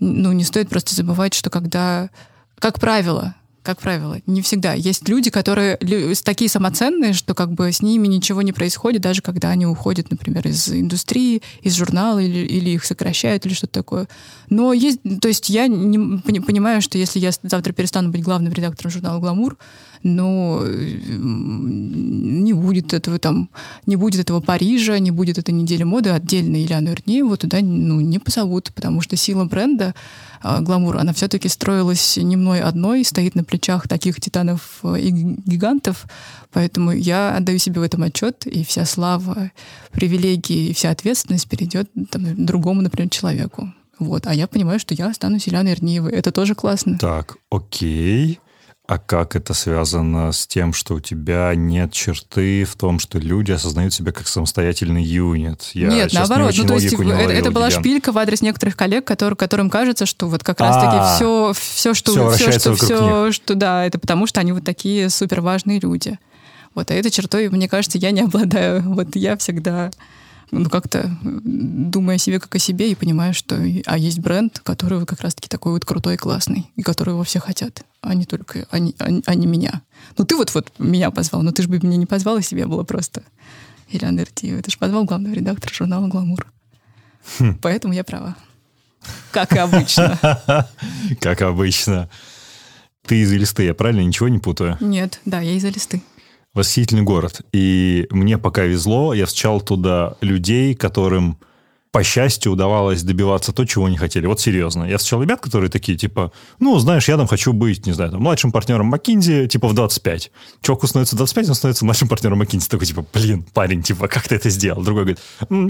ну, 0.01 0.33
не 0.33 0.45
стоит 0.45 0.69
просто 0.69 0.95
забывать, 0.95 1.33
что 1.33 1.49
когда, 1.49 2.11
как 2.59 2.79
правило, 2.79 3.35
как 3.65 3.79
правило. 3.79 4.19
Не 4.27 4.43
всегда. 4.43 4.75
Есть 4.75 5.09
люди, 5.09 5.31
которые 5.31 5.79
такие 6.23 6.51
самоценные, 6.51 7.15
что 7.15 7.35
как 7.35 7.51
бы 7.51 7.73
с 7.73 7.81
ними 7.81 8.07
ничего 8.07 8.43
не 8.43 8.53
происходит, 8.53 9.01
даже 9.01 9.23
когда 9.23 9.49
они 9.49 9.67
уходят, 9.67 10.11
например, 10.11 10.47
из 10.47 10.69
индустрии, 10.69 11.43
из 11.63 11.75
журнала 11.75 12.19
или, 12.19 12.41
или 12.41 12.71
их 12.71 12.85
сокращают 12.85 13.47
или 13.47 13.55
что-то 13.55 13.73
такое. 13.73 14.07
Но 14.51 14.75
есть, 14.75 15.01
то 15.21 15.29
есть 15.29 15.49
я 15.49 15.67
не, 15.67 16.41
понимаю, 16.41 16.83
что 16.83 16.99
если 16.99 17.19
я 17.19 17.31
завтра 17.43 17.73
перестану 17.73 18.11
быть 18.11 18.23
главным 18.23 18.53
редактором 18.53 18.91
журнала 18.91 19.19
«Гламур», 19.19 19.57
но 20.03 20.63
не 20.67 22.53
будет 22.53 22.93
этого 22.93 23.19
там, 23.19 23.49
не 23.87 23.97
будет 23.97 24.21
этого 24.21 24.41
Парижа, 24.41 24.99
не 24.99 25.11
будет 25.11 25.39
этой 25.39 25.53
недели 25.53 25.83
моды 25.83 26.11
отдельно 26.11 26.63
Ильяну 26.63 26.93
Ирнееву 26.93 27.39
туда 27.39 27.61
ну, 27.63 28.01
не 28.03 28.19
позовут, 28.19 28.71
потому 28.75 29.01
что 29.01 29.17
сила 29.17 29.47
бренда 29.47 29.95
а, 30.45 30.61
гламур, 30.61 30.99
она 30.99 31.15
все-таки 31.15 31.49
строилась 31.49 32.19
не 32.19 32.37
мной 32.37 32.61
одной, 32.61 33.03
стоит 33.03 33.35
на 33.35 33.45
плечах 33.45 33.89
таких 33.89 34.21
титанов 34.21 34.81
э, 34.83 35.01
и 35.01 35.11
гигантов, 35.11 36.05
поэтому 36.53 36.93
я 36.93 37.35
отдаю 37.35 37.59
себе 37.59 37.81
в 37.81 37.83
этом 37.83 38.03
отчет, 38.03 38.47
и 38.47 38.63
вся 38.63 38.85
слава, 38.85 39.51
привилегии 39.91 40.69
и 40.69 40.75
вся 40.75 40.91
ответственность 40.91 41.49
перейдет 41.49 41.91
там, 42.11 42.45
другому, 42.45 42.83
например, 42.83 43.09
человеку. 43.09 43.73
Вот. 43.99 44.27
А 44.27 44.35
я 44.35 44.47
понимаю, 44.47 44.79
что 44.79 44.93
я 44.93 45.07
останусь 45.07 45.49
Ильяной 45.49 45.73
Ирниевой. 45.73 46.13
Это 46.13 46.31
тоже 46.31 46.55
классно. 46.55 46.99
Так, 46.99 47.39
окей. 47.49 48.39
А 48.87 48.99
как 48.99 49.35
это 49.35 49.55
связано 49.55 50.31
с 50.31 50.47
тем, 50.47 50.75
что 50.75 50.97
у 50.97 51.01
тебя 51.01 51.55
нет 51.55 51.91
черты 51.93 52.65
в 52.65 52.77
том, 52.77 52.99
что 52.99 53.19
люди 53.19 53.51
осознают 53.51 53.95
себя 53.95 54.13
как 54.13 54.29
самостоятельный 54.29 55.03
юнит? 55.03 55.71
Я 55.73 55.89
нет, 55.89 56.13
наоборот. 56.13 56.53
Не 56.53 56.61
ну, 56.61 56.69
то 56.69 56.75
есть 56.75 56.93
это, 56.93 57.03
это 57.03 57.51
была 57.51 57.71
шпилька 57.71 58.13
в 58.13 58.19
адрес 58.19 58.43
некоторых 58.43 58.77
коллег, 58.77 59.07
которые, 59.07 59.39
которым 59.39 59.71
кажется, 59.71 60.05
что 60.05 60.29
вот 60.29 60.45
как 60.45 60.61
раз-таки 60.61 61.17
все, 61.17 61.53
все, 61.55 61.95
что, 61.95 62.31
все, 62.33 62.51
все, 62.51 62.59
что, 62.59 62.75
все, 62.75 63.33
что, 63.33 63.55
да, 63.55 63.87
это 63.87 63.99
потому, 63.99 64.27
что 64.27 64.41
они 64.41 64.53
вот 64.53 64.65
такие 64.65 65.09
супер 65.09 65.41
важные 65.41 65.81
люди. 65.81 66.19
Вот, 66.75 66.91
а 66.91 66.95
этой 66.95 67.11
чертой, 67.11 67.49
мне 67.49 67.71
кажется, 67.71 67.97
я 67.97 68.11
не 68.11 68.21
обладаю. 68.21 68.83
Вот 68.83 69.17
я 69.17 69.39
всегда 69.39 69.93
ну, 70.61 70.71
как-то 70.71 71.11
думаю 71.23 72.17
о 72.17 72.19
себе 72.19 72.39
как 72.39 72.55
о 72.55 72.59
себе 72.59 72.91
и 72.91 72.95
понимаю, 72.95 73.35
что 73.35 73.57
а 73.87 73.99
есть 73.99 74.21
бренд, 74.21 74.61
который 74.63 75.05
как 75.07 75.21
раз-таки 75.21 75.49
такой 75.49 75.73
вот 75.73 75.85
крутой 75.85 76.15
и 76.15 76.17
классный, 76.19 76.71
и 76.77 76.83
которого 76.83 77.25
все 77.25 77.41
хотят, 77.41 77.85
а 78.01 78.15
не 78.15 78.25
только, 78.25 78.67
а 78.71 78.79
не, 78.79 78.95
а, 78.99 79.09
а 79.27 79.35
не 79.35 79.47
меня. 79.47 79.83
Ну, 80.17 80.25
ты 80.25 80.37
вот, 80.37 80.55
вот 80.55 80.73
меня 80.79 81.11
позвал, 81.11 81.43
но 81.43 81.53
ты 81.53 81.63
же 81.63 81.69
бы 81.69 81.79
меня 81.79 81.97
не 81.97 82.07
позвал, 82.07 82.39
и 82.39 82.43
себе 82.43 82.67
было 82.67 82.85
просто 82.85 83.23
Ильяна 83.91 84.21
Иртиева. 84.21 84.63
Ты 84.63 84.71
же 84.71 84.79
позвал 84.79 85.05
главного 85.05 85.35
редактора 85.35 85.73
журнала 85.75 86.07
«Гламур». 86.09 86.47
Хм. 87.39 87.59
Поэтому 87.61 87.95
я 87.95 88.05
права. 88.05 88.37
Как 89.33 89.53
и 89.53 89.59
обычно. 89.59 90.19
Как 91.21 91.43
обычно. 91.43 92.09
Ты 93.07 93.21
из 93.21 93.33
Элисты, 93.33 93.65
я 93.65 93.75
правильно 93.75 94.01
ничего 94.01 94.29
не 94.29 94.39
путаю? 94.39 94.79
Нет, 94.81 95.21
да, 95.25 95.41
я 95.41 95.53
из 95.53 95.65
Элисты 95.65 96.03
восхитительный 96.55 97.03
город. 97.03 97.43
И 97.53 98.07
мне 98.11 98.39
пока 98.39 98.63
везло, 98.65 99.13
я 99.13 99.27
встречал 99.27 99.61
туда 99.61 100.17
людей, 100.21 100.75
которым 100.75 101.39
по 101.95 102.03
счастью, 102.03 102.51
удавалось 102.51 103.05
добиваться 103.05 103.53
то, 103.53 103.65
чего 103.65 103.87
они 103.87 103.97
хотели. 103.97 104.27
Вот 104.27 104.41
серьезно. 104.41 104.83
Я 104.83 104.99
встречал 104.99 105.23
ребят, 105.23 105.41
которые 105.41 105.71
такие, 105.71 105.97
типа, 105.97 106.33
ну, 106.59 106.77
знаешь, 106.81 107.09
я 107.09 107.17
там 107.17 107.29
хочу 107.29 107.53
быть, 107.53 107.87
не 107.87 107.93
знаю, 107.93 108.11
там, 108.11 108.21
младшим 108.21 108.51
партнером 108.51 108.87
Маккинзи, 108.87 109.47
типа, 109.47 109.69
в 109.69 109.75
25. 109.75 110.33
Чуваку 110.61 110.89
становится 110.89 111.15
25, 111.15 111.51
он 111.51 111.55
становится 111.55 111.85
младшим 111.85 112.09
партнером 112.09 112.39
Маккинзи. 112.39 112.69
Такой, 112.69 112.89
типа, 112.89 113.07
блин, 113.15 113.47
парень, 113.55 113.85
типа, 113.85 114.09
как 114.09 114.27
ты 114.27 114.35
это 114.35 114.51
сделал? 114.51 114.83
Другой 114.83 115.05
говорит, 115.05 115.21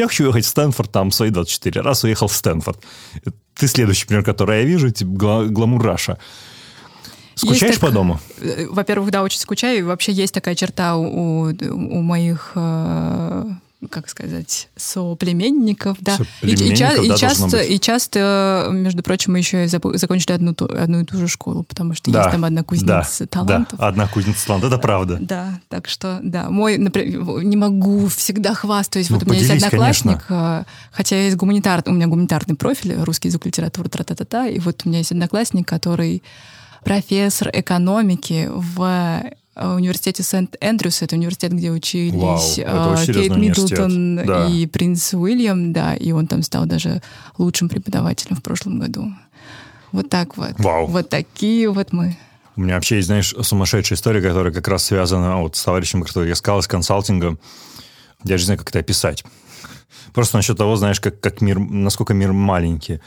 я 0.00 0.08
хочу 0.08 0.24
ехать 0.24 0.46
в 0.46 0.48
Стэнфорд, 0.48 0.90
там, 0.90 1.10
свои 1.10 1.28
24. 1.28 1.82
Раз 1.82 2.04
уехал 2.04 2.28
в 2.28 2.32
Стэнфорд. 2.32 2.82
Ты 3.54 3.68
следующий 3.68 4.06
пример, 4.06 4.24
который 4.24 4.60
я 4.60 4.64
вижу, 4.64 4.88
типа, 4.88 5.44
гламур 5.50 5.82
Раша. 5.82 6.18
Скучаешь 7.34 7.74
так, 7.74 7.80
по 7.80 7.90
дому? 7.90 8.20
Э, 8.40 8.66
во-первых, 8.68 9.10
да, 9.10 9.22
очень 9.22 9.38
скучаю. 9.38 9.78
И 9.78 9.82
вообще 9.82 10.12
есть 10.12 10.34
такая 10.34 10.54
черта 10.54 10.96
у, 10.96 11.50
у 11.50 12.00
моих 12.00 12.52
э, 12.54 13.44
как 13.88 14.08
сказать, 14.08 14.68
соплеменников, 14.76 15.96
да. 16.00 16.16
Соплеменников, 16.16 17.02
и, 17.02 17.06
и, 17.06 17.08
да, 17.08 17.14
и, 17.14 17.18
часто, 17.18 17.58
и 17.58 17.80
часто, 17.80 18.68
между 18.70 19.02
прочим, 19.02 19.32
мы 19.32 19.38
еще 19.38 19.64
и 19.64 19.68
закончили 19.68 20.32
одну, 20.32 20.54
одну 20.58 21.00
и 21.00 21.04
ту 21.04 21.16
же 21.18 21.28
школу, 21.28 21.62
потому 21.62 21.94
что 21.94 22.10
да, 22.10 22.20
есть 22.20 22.32
там 22.32 22.44
одна 22.44 22.62
кузница 22.62 23.20
да, 23.20 23.26
талантов. 23.26 23.78
Да, 23.78 23.88
одна 23.88 24.08
кузница 24.08 24.46
талантов, 24.46 24.72
это 24.72 24.80
правда. 24.80 25.18
Да, 25.20 25.60
так 25.68 25.88
что, 25.88 26.20
да, 26.22 26.50
мой, 26.50 26.78
например, 26.78 27.42
не 27.42 27.56
могу 27.56 28.08
всегда 28.08 28.54
хвастаюсь. 28.54 29.10
Ну, 29.10 29.18
вот 29.18 29.26
у 29.26 29.30
меня 29.30 29.40
есть 29.40 29.50
одноклассник, 29.50 30.26
конечно. 30.26 30.64
Э, 30.66 30.70
хотя 30.92 31.16
есть 31.16 31.36
гуманитар, 31.36 31.82
у 31.86 31.92
меня 31.92 32.06
гуманитарный 32.06 32.56
профиль, 32.56 32.94
русский 33.02 33.28
язык, 33.28 33.44
литература, 33.46 33.88
тра-та-та-та, 33.88 34.46
и 34.46 34.58
вот 34.58 34.82
у 34.84 34.88
меня 34.88 34.98
есть 34.98 35.12
одноклассник, 35.12 35.68
который 35.68 36.22
профессор 36.84 37.50
экономики 37.52 38.48
в 38.52 39.22
э, 39.54 39.74
университете 39.74 40.22
Сент-Эндрюс, 40.22 41.02
это 41.02 41.16
университет, 41.16 41.52
где 41.52 41.70
учились 41.70 42.58
Вау, 42.58 42.96
Кейт 43.04 43.36
Миддлтон 43.36 44.16
да. 44.24 44.48
и 44.48 44.66
принц 44.66 45.14
Уильям, 45.14 45.72
да, 45.72 45.94
и 45.94 46.12
он 46.12 46.26
там 46.26 46.42
стал 46.42 46.66
даже 46.66 47.02
лучшим 47.38 47.68
преподавателем 47.68 48.36
в 48.36 48.42
прошлом 48.42 48.78
году. 48.78 49.12
Вот 49.92 50.10
так 50.10 50.36
вот. 50.36 50.52
Вау. 50.58 50.86
Вот 50.86 51.08
такие 51.08 51.70
вот 51.70 51.92
мы. 51.92 52.16
У 52.56 52.60
меня 52.60 52.74
вообще 52.74 52.96
есть, 52.96 53.06
знаешь, 53.06 53.34
сумасшедшая 53.40 53.96
история, 53.96 54.20
которая 54.20 54.52
как 54.52 54.66
раз 54.68 54.84
связана 54.84 55.38
вот 55.38 55.56
с 55.56 55.62
товарищем, 55.62 56.02
который 56.02 56.28
я 56.28 56.34
сказал, 56.34 56.62
с 56.62 56.68
консалтингом. 56.68 57.38
Я 58.24 58.38
же 58.38 58.42
не 58.42 58.46
знаю, 58.46 58.58
как 58.58 58.70
это 58.70 58.78
описать. 58.78 59.24
Просто 60.12 60.36
насчет 60.36 60.56
того, 60.56 60.76
знаешь, 60.76 61.00
как, 61.00 61.18
как 61.20 61.40
мир, 61.40 61.58
насколько 61.58 62.14
мир 62.14 62.32
маленький. 62.32 63.00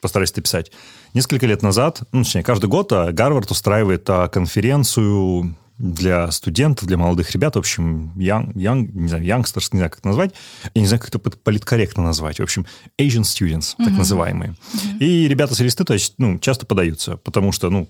Постараюсь 0.00 0.30
это 0.32 0.40
писать. 0.40 0.72
Несколько 1.14 1.46
лет 1.46 1.62
назад, 1.62 2.02
ну, 2.10 2.24
точнее, 2.24 2.42
каждый 2.42 2.66
год 2.66 2.92
а, 2.92 3.12
Гарвард 3.12 3.48
устраивает 3.50 4.08
а, 4.10 4.28
конференцию 4.28 5.56
для 5.78 6.30
студентов, 6.32 6.88
для 6.88 6.96
молодых 6.96 7.30
ребят, 7.30 7.54
в 7.54 7.58
общем, 7.58 8.12
young, 8.16 8.52
young, 8.54 8.90
не 8.92 9.08
знаю, 9.08 9.24
youngsters, 9.24 9.68
не 9.72 9.78
знаю, 9.78 9.90
как 9.90 10.00
это 10.00 10.08
назвать, 10.08 10.34
я 10.74 10.80
не 10.80 10.88
знаю, 10.88 11.00
как 11.00 11.10
это 11.10 11.18
политкорректно 11.18 12.02
назвать, 12.02 12.40
в 12.40 12.42
общем, 12.42 12.66
Asian 13.00 13.22
students, 13.22 13.76
uh-huh. 13.76 13.84
так 13.84 13.92
называемые. 13.92 14.54
Uh-huh. 14.74 14.98
И 14.98 15.28
ребята 15.28 15.54
с 15.54 15.60
листы, 15.60 15.84
то 15.84 15.94
есть, 15.94 16.14
ну, 16.18 16.38
часто 16.38 16.66
подаются, 16.66 17.16
потому 17.16 17.52
что, 17.52 17.70
ну, 17.70 17.88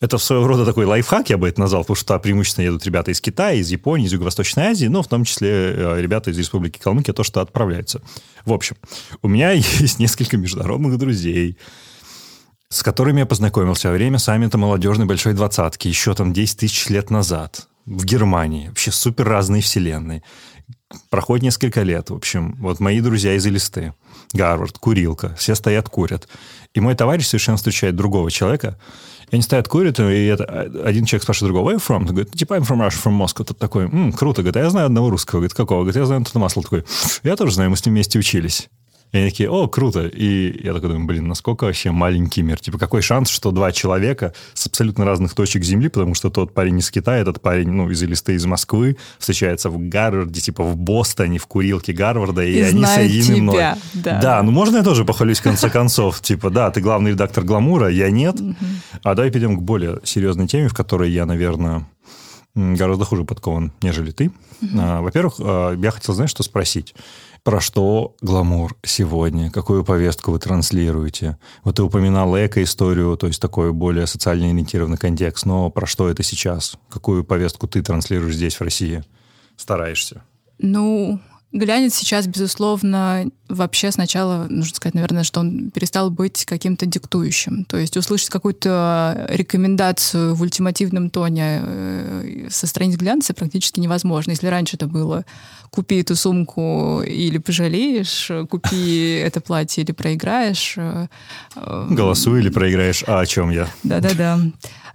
это 0.00 0.16
своего 0.16 0.46
рода 0.46 0.64
такой 0.64 0.86
лайфхак, 0.86 1.28
я 1.28 1.36
бы 1.36 1.46
это 1.46 1.60
назвал, 1.60 1.82
потому 1.82 1.96
что 1.96 2.18
преимущественно 2.18 2.64
едут 2.64 2.86
ребята 2.86 3.10
из 3.10 3.20
Китая, 3.20 3.52
из 3.52 3.70
Японии, 3.70 4.06
из 4.06 4.12
Юго-Восточной 4.12 4.68
Азии, 4.68 4.86
но 4.86 5.02
в 5.02 5.08
том 5.08 5.24
числе 5.24 5.50
э, 5.50 6.00
ребята 6.00 6.30
из 6.30 6.38
Республики 6.38 6.78
Калмыкия 6.78 7.12
то, 7.12 7.22
что 7.22 7.42
отправляются. 7.42 8.00
В 8.46 8.52
общем, 8.54 8.76
у 9.20 9.28
меня 9.28 9.50
есть 9.52 9.98
несколько 9.98 10.38
международных 10.38 10.96
друзей, 10.96 11.58
с 12.70 12.82
которыми 12.84 13.20
я 13.20 13.26
познакомился 13.26 13.88
во 13.88 13.94
время 13.94 14.18
саммита 14.18 14.56
молодежной 14.56 15.06
большой 15.06 15.34
двадцатки 15.34 15.88
еще 15.88 16.14
там 16.14 16.32
10 16.32 16.58
тысяч 16.58 16.88
лет 16.88 17.10
назад 17.10 17.66
в 17.84 18.04
Германии. 18.04 18.68
Вообще 18.68 18.92
супер 18.92 19.26
разные 19.26 19.60
вселенные. 19.60 20.22
Проходит 21.08 21.42
несколько 21.42 21.82
лет. 21.82 22.10
В 22.10 22.14
общем, 22.14 22.56
вот 22.60 22.78
мои 22.78 23.00
друзья 23.00 23.34
из 23.34 23.44
Элисты, 23.46 23.94
Гарвард, 24.32 24.78
Курилка, 24.78 25.34
все 25.36 25.56
стоят, 25.56 25.88
курят. 25.88 26.28
И 26.74 26.80
мой 26.80 26.94
товарищ 26.94 27.26
совершенно 27.26 27.56
встречает 27.56 27.96
другого 27.96 28.30
человека, 28.30 28.78
и 29.30 29.36
они 29.36 29.42
стоят, 29.42 29.68
курят, 29.68 29.98
и 30.00 30.26
это, 30.26 30.44
один 30.84 31.04
человек 31.04 31.24
спрашивает 31.24 31.52
другого, 31.52 31.72
where 31.72 31.76
you 31.76 31.84
from? 31.84 31.96
Он 31.98 32.06
говорит, 32.06 32.32
типа, 32.32 32.54
I'm 32.54 32.62
from 32.62 32.86
Russia, 32.86 33.02
from 33.04 33.18
Moscow. 33.18 33.44
Тот 33.44 33.58
такой, 33.58 33.84
М, 33.84 34.12
круто, 34.12 34.42
говорит, 34.42 34.56
а 34.56 34.60
я 34.60 34.70
знаю 34.70 34.86
одного 34.86 35.10
русского. 35.10 35.40
Говорит, 35.40 35.54
какого? 35.54 35.80
Говорит, 35.80 35.96
я 35.96 36.06
знаю 36.06 36.18
Антона 36.18 36.44
Масла. 36.44 36.62
Такой, 36.62 36.84
я 37.24 37.36
тоже 37.36 37.54
знаю, 37.54 37.70
мы 37.70 37.76
с 37.76 37.84
ним 37.84 37.94
вместе 37.94 38.18
учились. 38.18 38.68
И 39.12 39.18
они 39.18 39.30
такие, 39.30 39.50
о, 39.50 39.66
круто. 39.66 40.06
И 40.06 40.64
я 40.64 40.72
такой 40.72 40.90
думаю, 40.90 41.06
блин, 41.06 41.26
насколько 41.26 41.64
вообще 41.64 41.90
маленький 41.90 42.42
мир. 42.42 42.60
Типа, 42.60 42.78
какой 42.78 43.02
шанс, 43.02 43.28
что 43.28 43.50
два 43.50 43.72
человека 43.72 44.34
с 44.54 44.66
абсолютно 44.66 45.04
разных 45.04 45.34
точек 45.34 45.64
Земли, 45.64 45.88
потому 45.88 46.14
что 46.14 46.30
тот 46.30 46.54
парень 46.54 46.78
из 46.78 46.90
Китая, 46.90 47.20
этот 47.20 47.40
парень, 47.40 47.70
ну, 47.70 47.90
из 47.90 48.02
Элисты, 48.02 48.34
из 48.34 48.46
Москвы, 48.46 48.96
встречается 49.18 49.68
в 49.68 49.78
Гарварде, 49.78 50.40
типа 50.40 50.62
в 50.62 50.76
Бостоне, 50.76 51.38
в 51.38 51.46
курилке 51.46 51.92
Гарварда, 51.92 52.44
и, 52.44 52.52
и 52.52 52.60
они 52.60 52.84
соединены 52.84 53.42
мной. 53.42 53.56
Да. 53.94 54.20
да, 54.20 54.42
ну 54.42 54.52
можно 54.52 54.78
я 54.78 54.82
тоже 54.82 55.04
похвалюсь 55.04 55.40
в 55.40 55.42
конце 55.42 55.70
концов? 55.70 56.20
Типа, 56.20 56.50
да, 56.50 56.70
ты 56.70 56.80
главный 56.80 57.12
редактор 57.12 57.44
«Гламура», 57.44 57.88
я 57.88 58.10
нет. 58.10 58.36
А 59.02 59.14
давай 59.14 59.30
перейдем 59.30 59.56
к 59.56 59.62
более 59.62 59.98
серьезной 60.04 60.46
теме, 60.46 60.68
в 60.68 60.74
которой 60.74 61.10
я, 61.10 61.26
наверное, 61.26 61.86
гораздо 62.54 63.04
хуже 63.04 63.24
подкован, 63.24 63.72
нежели 63.82 64.10
ты. 64.10 64.30
Во-первых, 64.60 65.34
а, 65.38 65.74
я 65.74 65.90
хотел, 65.90 66.14
знаешь, 66.14 66.30
что 66.30 66.42
спросить? 66.42 66.94
Про 67.42 67.60
что 67.60 68.16
гламур 68.20 68.76
сегодня? 68.82 69.50
Какую 69.50 69.82
повестку 69.84 70.32
вы 70.32 70.38
транслируете? 70.38 71.38
Вот 71.64 71.76
ты 71.76 71.82
упоминал 71.82 72.36
эко-историю, 72.36 73.16
то 73.16 73.26
есть 73.26 73.40
такой 73.40 73.72
более 73.72 74.06
социально 74.06 74.46
ориентированный 74.46 74.98
контекст, 74.98 75.46
но 75.46 75.70
про 75.70 75.86
что 75.86 76.08
это 76.10 76.22
сейчас? 76.22 76.76
Какую 76.90 77.24
повестку 77.24 77.66
ты 77.66 77.82
транслируешь 77.82 78.34
здесь, 78.34 78.56
в 78.56 78.62
России? 78.62 79.02
Стараешься? 79.56 80.22
Ну, 80.58 81.20
Глянец 81.52 81.94
сейчас, 81.94 82.28
безусловно, 82.28 83.26
вообще 83.48 83.90
сначала, 83.90 84.46
нужно 84.48 84.74
сказать, 84.74 84.94
наверное, 84.94 85.24
что 85.24 85.40
он 85.40 85.72
перестал 85.72 86.08
быть 86.08 86.44
каким-то 86.44 86.86
диктующим. 86.86 87.64
То 87.64 87.76
есть 87.76 87.96
услышать 87.96 88.28
какую-то 88.28 89.26
рекомендацию 89.28 90.36
в 90.36 90.42
ультимативном 90.42 91.10
тоне 91.10 91.60
э, 91.62 92.46
со 92.50 92.68
страниц 92.68 92.96
глянца 92.96 93.34
практически 93.34 93.80
невозможно. 93.80 94.30
Если 94.30 94.46
раньше 94.46 94.76
это 94.76 94.86
было 94.86 95.24
«купи 95.70 96.00
эту 96.00 96.14
сумку 96.14 97.02
или 97.02 97.38
пожалеешь», 97.38 98.30
«купи 98.48 99.14
это 99.24 99.40
платье 99.40 99.82
или 99.82 99.90
проиграешь». 99.90 100.74
Э, 100.76 101.08
э, 101.56 101.86
Голосуй 101.90 102.40
или 102.40 102.50
проиграешь, 102.50 103.02
а 103.08 103.18
о 103.18 103.26
чем 103.26 103.50
я? 103.50 103.68
Да-да-да 103.82 104.38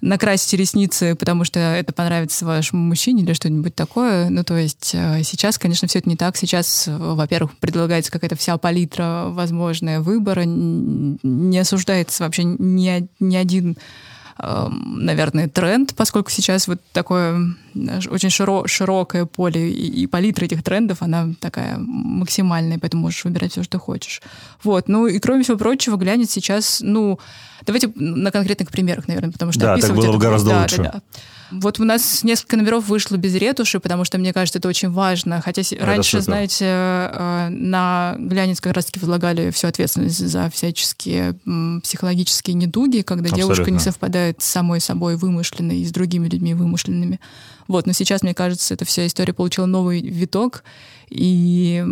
накрасите 0.01 0.57
ресницы, 0.57 1.15
потому 1.15 1.43
что 1.43 1.59
это 1.59 1.93
понравится 1.93 2.45
вашему 2.45 2.83
мужчине 2.83 3.23
или 3.23 3.33
что-нибудь 3.33 3.75
такое. 3.75 4.29
Ну, 4.29 4.43
то 4.43 4.57
есть 4.57 4.91
э, 4.93 5.23
сейчас, 5.23 5.57
конечно, 5.57 5.87
все 5.87 5.99
это 5.99 6.09
не 6.09 6.15
так. 6.15 6.37
Сейчас, 6.37 6.85
во-первых, 6.87 7.57
предлагается 7.57 8.11
какая-то 8.11 8.35
вся 8.35 8.57
палитра 8.57 9.25
возможная 9.29 9.99
выбора. 9.99 10.43
Не 10.45 11.59
осуждается 11.59 12.23
вообще 12.23 12.43
ни, 12.43 13.07
ни 13.19 13.35
один 13.35 13.77
наверное, 14.37 15.47
тренд, 15.47 15.95
поскольку 15.95 16.29
сейчас 16.29 16.67
вот 16.67 16.81
такое 16.91 17.55
очень 18.09 18.29
широ 18.29 18.67
широкое 18.67 19.25
поле 19.25 19.71
и, 19.71 20.03
и 20.03 20.07
палитра 20.07 20.45
этих 20.45 20.61
трендов, 20.61 21.01
она 21.01 21.29
такая 21.39 21.77
максимальная, 21.77 22.77
поэтому 22.77 23.03
можешь 23.03 23.23
выбирать 23.23 23.53
все, 23.53 23.63
что 23.63 23.79
хочешь. 23.79 24.21
Вот. 24.63 24.89
Ну 24.89 25.07
и 25.07 25.19
кроме 25.19 25.43
всего 25.43 25.57
прочего, 25.57 25.95
глянет 25.95 26.29
сейчас, 26.29 26.81
ну, 26.81 27.17
давайте 27.65 27.91
на 27.95 28.31
конкретных 28.31 28.71
примерах, 28.71 29.07
наверное, 29.07 29.31
потому 29.31 29.53
что 29.53 29.61
да, 29.61 29.77
так 29.77 29.95
было 29.95 30.11
бы 30.11 30.17
гораздо 30.17 30.49
да, 30.49 30.61
лучше. 30.61 30.77
Да, 30.77 30.83
да. 30.83 31.01
Вот 31.51 31.79
у 31.79 31.83
нас 31.83 32.23
несколько 32.23 32.57
номеров 32.57 32.87
вышло 32.87 33.17
без 33.17 33.35
ретуши, 33.35 33.79
потому 33.79 34.03
что, 34.03 34.17
мне 34.17 34.33
кажется, 34.33 34.59
это 34.59 34.67
очень 34.67 34.89
важно. 34.89 35.41
Хотя 35.41 35.61
это 35.61 35.85
раньше, 35.85 36.11
супер. 36.11 36.23
знаете, 36.23 36.65
э, 36.65 37.47
на 37.49 38.15
глянец 38.17 38.61
как 38.61 38.73
раз-таки 38.73 38.99
возлагали 38.99 39.51
всю 39.51 39.67
ответственность 39.67 40.17
за 40.19 40.49
всяческие 40.49 41.35
психологические 41.83 42.55
недуги, 42.55 43.01
когда 43.01 43.25
Абсолютно. 43.29 43.55
девушка 43.55 43.71
не 43.71 43.79
совпадает 43.79 44.41
с 44.41 44.45
самой 44.45 44.79
собой 44.79 45.15
вымышленной 45.15 45.79
и 45.79 45.85
с 45.85 45.91
другими 45.91 46.27
людьми 46.27 46.53
вымышленными. 46.53 47.19
Вот, 47.67 47.87
но 47.87 47.93
сейчас, 47.93 48.21
мне 48.21 48.33
кажется, 48.33 48.73
эта 48.73 48.85
вся 48.85 49.05
история 49.07 49.33
получила 49.33 49.65
новый 49.65 50.01
виток, 50.01 50.63
и 51.09 51.83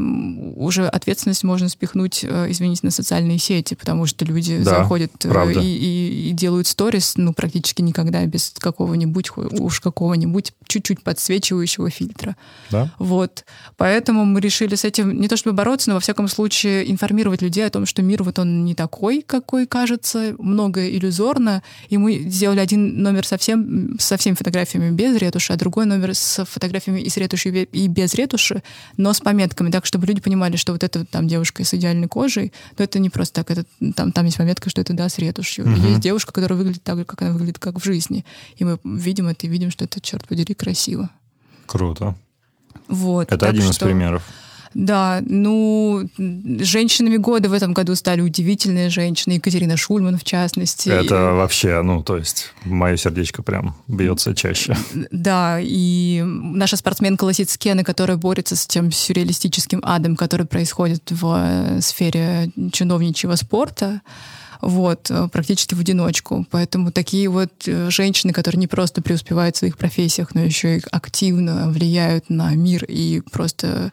уже 0.56 0.88
ответственность 0.88 1.44
можно 1.44 1.70
спихнуть, 1.70 2.24
э, 2.24 2.48
извините, 2.50 2.82
на 2.84 2.92
социальные 2.92 3.38
сети, 3.38 3.76
потому 3.76 4.06
что 4.06 4.26
люди 4.26 4.58
да, 4.58 4.80
заходят 4.80 5.12
э, 5.24 5.54
и, 5.54 5.60
и, 5.60 6.30
и 6.30 6.32
делают 6.32 6.68
сторис, 6.68 7.14
ну, 7.18 7.34
практически 7.34 7.82
никогда 7.82 8.26
без 8.26 8.54
какого-нибудь, 8.58 9.32
уж 9.38 9.80
какого-нибудь 9.80 10.54
чуть-чуть 10.68 11.04
подсвечивающего 11.04 11.90
фильтра. 11.90 12.36
Да? 12.72 12.92
Вот. 12.98 13.46
Поэтому 13.78 14.26
мы 14.26 14.42
решили 14.42 14.76
с 14.76 14.86
этим 14.86 15.20
не 15.20 15.28
то 15.28 15.38
чтобы 15.38 15.56
бороться, 15.56 15.90
но 15.90 15.96
во 15.96 16.00
всяком 16.00 16.28
случае 16.28 16.90
информировать 16.92 17.42
людей 17.42 17.66
о 17.66 17.70
том, 17.70 17.86
что 17.86 18.02
мир 18.02 18.24
вот 18.24 18.40
он 18.40 18.66
не 18.66 18.76
такой, 18.76 19.22
какой 19.22 19.68
кажется, 19.68 20.36
многое 20.40 20.90
иллюзорно, 20.90 21.64
и 21.90 21.98
мы 21.98 22.18
сделали 22.18 22.60
один 22.60 23.02
номер 23.02 23.26
совсем, 23.26 23.98
со 24.00 24.18
всеми 24.18 24.36
фотографиями 24.36 24.92
без 24.92 25.16
ретуши, 25.18 25.54
а 25.54 25.56
другой 25.56 25.86
номер 25.86 26.16
с 26.16 26.46
фотографиями 26.46 27.02
и 27.02 27.10
с 27.10 27.18
ретушью, 27.18 27.68
и 27.68 27.88
без 27.88 28.14
ретуши, 28.14 28.64
но 29.04 29.12
с 29.12 29.20
пометками, 29.20 29.70
так, 29.70 29.86
чтобы 29.86 30.08
люди 30.08 30.22
понимали, 30.22 30.56
что 30.56 30.72
вот 30.72 30.82
эта 30.82 31.04
там 31.04 31.28
девушка 31.28 31.66
с 31.66 31.74
идеальной 31.74 32.08
кожей, 32.08 32.54
но 32.78 32.86
это 32.86 33.00
не 33.00 33.10
просто 33.10 33.44
так, 33.44 33.52
это, 33.52 33.66
там, 33.94 34.14
там 34.14 34.26
есть 34.26 34.38
пометка, 34.38 34.70
что 34.70 34.80
это, 34.80 34.94
да, 34.94 35.10
с 35.10 35.18
ретушью. 35.18 35.66
Угу. 35.66 35.88
Есть 35.88 36.00
девушка, 36.00 36.32
которая 36.32 36.58
выглядит 36.58 36.84
так 36.84 36.98
же, 36.98 37.04
как 37.04 37.22
она 37.22 37.32
выглядит, 37.34 37.60
как 37.60 37.82
в 37.82 37.84
жизни. 37.84 38.24
И 38.56 38.64
мы 38.64 38.80
видим 38.86 39.28
это 39.28 39.46
и 39.46 39.50
видим, 39.50 39.72
что 39.72 39.84
это, 39.84 40.00
черт 40.00 40.26
подери, 40.26 40.54
красиво. 40.54 41.10
Круто. 41.66 42.16
Вот. 42.88 43.30
Это 43.30 43.50
один 43.50 43.64
что... 43.64 43.72
из 43.72 43.78
примеров. 43.78 44.24
Да, 44.74 45.22
ну, 45.26 46.08
женщинами 46.18 47.18
года 47.18 47.50
в 47.50 47.54
этом 47.54 47.74
году 47.74 47.96
стали 47.96 48.22
удивительные 48.22 48.90
женщины, 48.90 49.34
Екатерина 49.34 49.78
Шульман 49.78 50.18
в 50.18 50.24
частности. 50.24 50.90
Это 50.90 51.16
и... 51.16 51.36
вообще, 51.36 51.82
ну, 51.82 52.04
то 52.04 52.18
есть 52.18 52.54
мое 52.66 52.98
сердечко 52.98 53.44
прям 53.44 53.76
бьется 53.88 54.36
чаще. 54.36 54.76
Да, 55.12 55.60
и 55.62 56.24
наша 56.24 56.78
спортсменка 56.78 57.24
Лосицкена, 57.26 57.84
которая 57.84 58.18
борется 58.18 58.56
с 58.56 58.66
тем 58.68 58.92
сюрреалистическим 58.92 59.82
адом, 59.84 60.16
который 60.16 60.46
происходит 60.46 61.12
в 61.12 61.36
э, 61.38 61.82
сфере 61.82 62.52
чиновничьего 62.72 63.36
спорта, 63.36 64.02
вот, 64.64 65.12
э, 65.12 65.28
практически 65.32 65.76
в 65.76 65.80
одиночку. 65.80 66.46
Поэтому 66.50 66.92
такие 66.92 67.28
вот 67.28 67.52
э, 67.68 67.90
женщины, 67.90 68.32
которые 68.32 68.60
не 68.60 68.68
просто 68.68 69.02
преуспевают 69.02 69.56
в 69.56 69.60
своих 69.60 69.78
профессиях, 69.78 70.34
но 70.34 70.42
еще 70.42 70.78
и 70.78 70.82
активно 70.90 71.70
влияют 71.70 72.30
на 72.30 72.56
мир 72.56 72.86
и 72.88 73.22
просто 73.32 73.92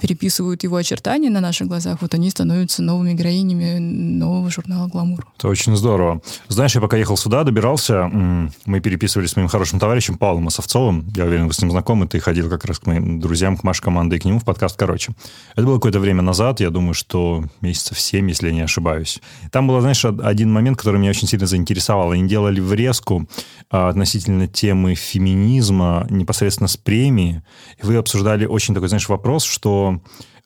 переписывают 0.00 0.62
его 0.62 0.76
очертания 0.76 1.30
на 1.30 1.40
наших 1.40 1.68
глазах, 1.68 1.98
вот 2.00 2.14
они 2.14 2.30
становятся 2.30 2.82
новыми 2.82 3.12
героинями 3.12 3.78
нового 3.78 4.50
журнала 4.50 4.88
«Гламур». 4.88 5.26
Это 5.36 5.48
очень 5.48 5.76
здорово. 5.76 6.20
Знаешь, 6.48 6.74
я 6.74 6.80
пока 6.80 6.96
ехал 6.96 7.16
сюда, 7.16 7.44
добирался, 7.44 8.08
мы 8.08 8.80
переписывались 8.80 9.30
с 9.30 9.36
моим 9.36 9.48
хорошим 9.48 9.78
товарищем 9.78 10.16
Павлом 10.16 10.48
Осовцовым. 10.48 11.06
Я 11.14 11.24
уверен, 11.24 11.46
вы 11.46 11.52
с 11.52 11.60
ним 11.60 11.70
знакомы. 11.70 12.06
Ты 12.06 12.20
ходил 12.20 12.48
как 12.48 12.64
раз 12.64 12.78
к 12.78 12.86
моим 12.86 13.20
друзьям, 13.20 13.56
к 13.56 13.62
Маше 13.64 13.82
команды 13.82 14.16
и 14.16 14.18
к 14.18 14.24
нему 14.24 14.38
в 14.38 14.44
подкаст 14.44 14.76
«Короче». 14.76 15.12
Это 15.52 15.66
было 15.66 15.76
какое-то 15.76 16.00
время 16.00 16.22
назад, 16.22 16.60
я 16.60 16.70
думаю, 16.70 16.94
что 16.94 17.44
месяцев 17.60 18.00
семь, 18.00 18.28
если 18.28 18.48
я 18.48 18.54
не 18.54 18.62
ошибаюсь. 18.62 19.20
Там 19.52 19.68
был, 19.68 19.80
знаешь, 19.80 20.04
один 20.04 20.52
момент, 20.52 20.78
который 20.78 20.98
меня 20.98 21.10
очень 21.10 21.28
сильно 21.28 21.46
заинтересовал. 21.46 22.12
Они 22.12 22.26
делали 22.28 22.60
врезку 22.60 23.28
а, 23.70 23.88
относительно 23.88 24.46
темы 24.46 24.94
феминизма 24.94 26.06
непосредственно 26.10 26.68
с 26.68 26.76
премии. 26.76 27.42
И 27.82 27.86
вы 27.86 27.96
обсуждали 27.96 28.46
очень 28.46 28.74
такой, 28.74 28.88
знаешь, 28.88 29.08
вопрос, 29.08 29.44
что 29.44 29.89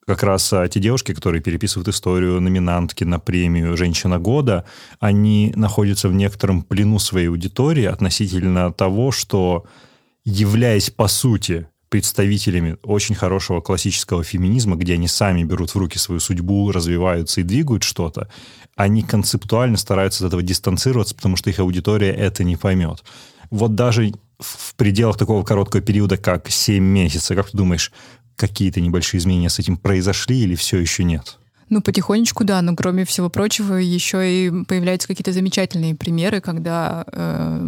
как 0.07 0.23
раз 0.23 0.53
а, 0.53 0.69
те 0.69 0.81
девушки, 0.81 1.15
которые 1.15 1.41
переписывают 1.41 1.89
историю 1.89 2.41
номинантки 2.41 3.05
на 3.05 3.19
премию 3.19 3.77
«Женщина 3.77 4.19
года», 4.19 4.65
они 5.01 5.53
находятся 5.57 6.09
в 6.09 6.15
некотором 6.15 6.63
плену 6.63 6.99
своей 6.99 7.29
аудитории 7.29 7.85
относительно 7.85 8.73
того, 8.73 9.13
что, 9.13 9.65
являясь 10.25 10.91
по 10.91 11.09
сути 11.09 11.67
представителями 11.89 12.77
очень 12.83 13.15
хорошего 13.15 13.61
классического 13.61 14.25
феминизма, 14.25 14.77
где 14.77 14.95
они 14.95 15.07
сами 15.07 15.45
берут 15.45 15.71
в 15.71 15.79
руки 15.79 15.97
свою 15.97 16.21
судьбу, 16.21 16.73
развиваются 16.73 17.41
и 17.41 17.45
двигают 17.45 17.85
что-то, 17.85 18.29
они 18.75 19.03
концептуально 19.03 19.77
стараются 19.77 20.25
от 20.25 20.29
этого 20.29 20.43
дистанцироваться, 20.43 21.15
потому 21.15 21.37
что 21.37 21.51
их 21.51 21.61
аудитория 21.61 22.11
это 22.11 22.43
не 22.43 22.57
поймет. 22.57 23.05
Вот 23.51 23.77
даже 23.77 24.13
в 24.41 24.75
пределах 24.75 25.17
такого 25.17 25.45
короткого 25.45 25.81
периода, 25.83 26.17
как 26.17 26.51
7 26.51 26.83
месяцев, 26.83 27.37
как 27.37 27.51
ты 27.51 27.57
думаешь, 27.57 27.93
какие-то 28.37 28.81
небольшие 28.81 29.19
изменения 29.19 29.51
с 29.51 29.59
этим 29.59 29.77
произошли 29.77 30.39
или 30.41 30.55
все 30.55 30.79
еще 30.79 31.05
нет? 31.05 31.39
Ну, 31.71 31.81
потихонечку, 31.81 32.45
да, 32.45 32.61
но 32.63 32.77
кроме 32.77 33.05
всего 33.05 33.31
прочего, 33.31 33.75
еще 33.75 34.19
и 34.31 34.65
появляются 34.65 35.09
какие-то 35.09 35.33
замечательные 35.33 35.95
примеры, 35.95 36.41
когда 36.41 37.05
э, 37.11 37.67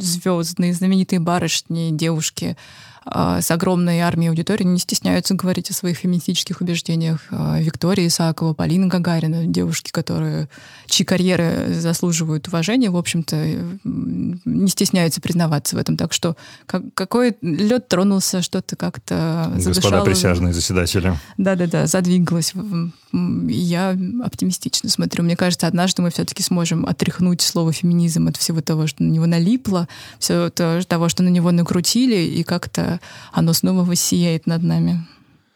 звездные, 0.00 0.74
знаменитые 0.74 1.20
барышни, 1.20 1.90
девушки 1.92 2.56
с 3.04 3.50
огромной 3.50 4.00
армией 4.00 4.28
аудитории 4.28 4.64
не 4.64 4.78
стесняются 4.78 5.34
говорить 5.34 5.70
о 5.70 5.74
своих 5.74 5.98
феминистических 5.98 6.60
убеждениях. 6.60 7.20
А, 7.30 7.58
Виктория 7.60 8.06
Исаакова, 8.06 8.52
Полина 8.52 8.88
Гагарина, 8.88 9.46
девушки, 9.46 9.90
которые, 9.90 10.48
чьи 10.86 11.06
карьеры 11.06 11.72
заслуживают 11.74 12.48
уважения, 12.48 12.90
в 12.90 12.96
общем-то, 12.96 13.36
не 13.84 14.68
стестняются 14.68 15.20
признаваться 15.20 15.76
в 15.76 15.78
этом. 15.78 15.96
Так 15.96 16.12
что 16.12 16.36
как, 16.66 16.82
какой 16.94 17.36
лед 17.40 17.88
тронулся, 17.88 18.42
что-то 18.42 18.76
как-то 18.76 19.50
задышало. 19.56 19.74
Господа 19.74 20.04
присяжные 20.04 20.52
заседатели. 20.52 21.14
Да-да-да, 21.38 21.86
задвигалось. 21.86 22.52
Я 23.12 23.96
оптимистично 24.22 24.88
смотрю. 24.88 25.24
Мне 25.24 25.36
кажется, 25.36 25.66
однажды 25.66 26.02
мы 26.02 26.10
все-таки 26.10 26.42
сможем 26.42 26.86
отряхнуть 26.86 27.40
слово 27.40 27.72
феминизм 27.72 28.28
от 28.28 28.36
всего 28.36 28.60
того, 28.60 28.86
что 28.86 29.02
на 29.02 29.10
него 29.10 29.26
налипло, 29.26 29.88
всего 30.18 30.48
того, 30.50 31.08
что 31.08 31.22
на 31.22 31.28
него 31.28 31.50
накрутили, 31.50 32.16
и 32.16 32.42
как-то 32.44 33.00
оно 33.32 33.52
снова 33.52 33.84
воссияет 33.84 34.46
над 34.46 34.62
нами. 34.62 35.06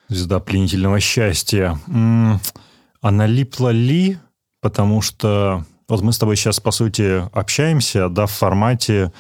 Звезда 0.09 0.41
пленительного 0.41 1.01
счастья. 1.01 1.79
А 1.87 3.11
налипло 3.11 3.69
ли? 3.69 4.19
Потому 4.61 5.01
что 5.03 5.65
вот 5.89 6.03
мы 6.03 6.13
с 6.13 6.19
тобой 6.19 6.37
сейчас, 6.37 6.59
по 6.59 6.71
сути, 6.71 7.23
общаемся, 7.37 8.09
да, 8.09 8.27
в 8.27 8.33
формате 8.33 9.13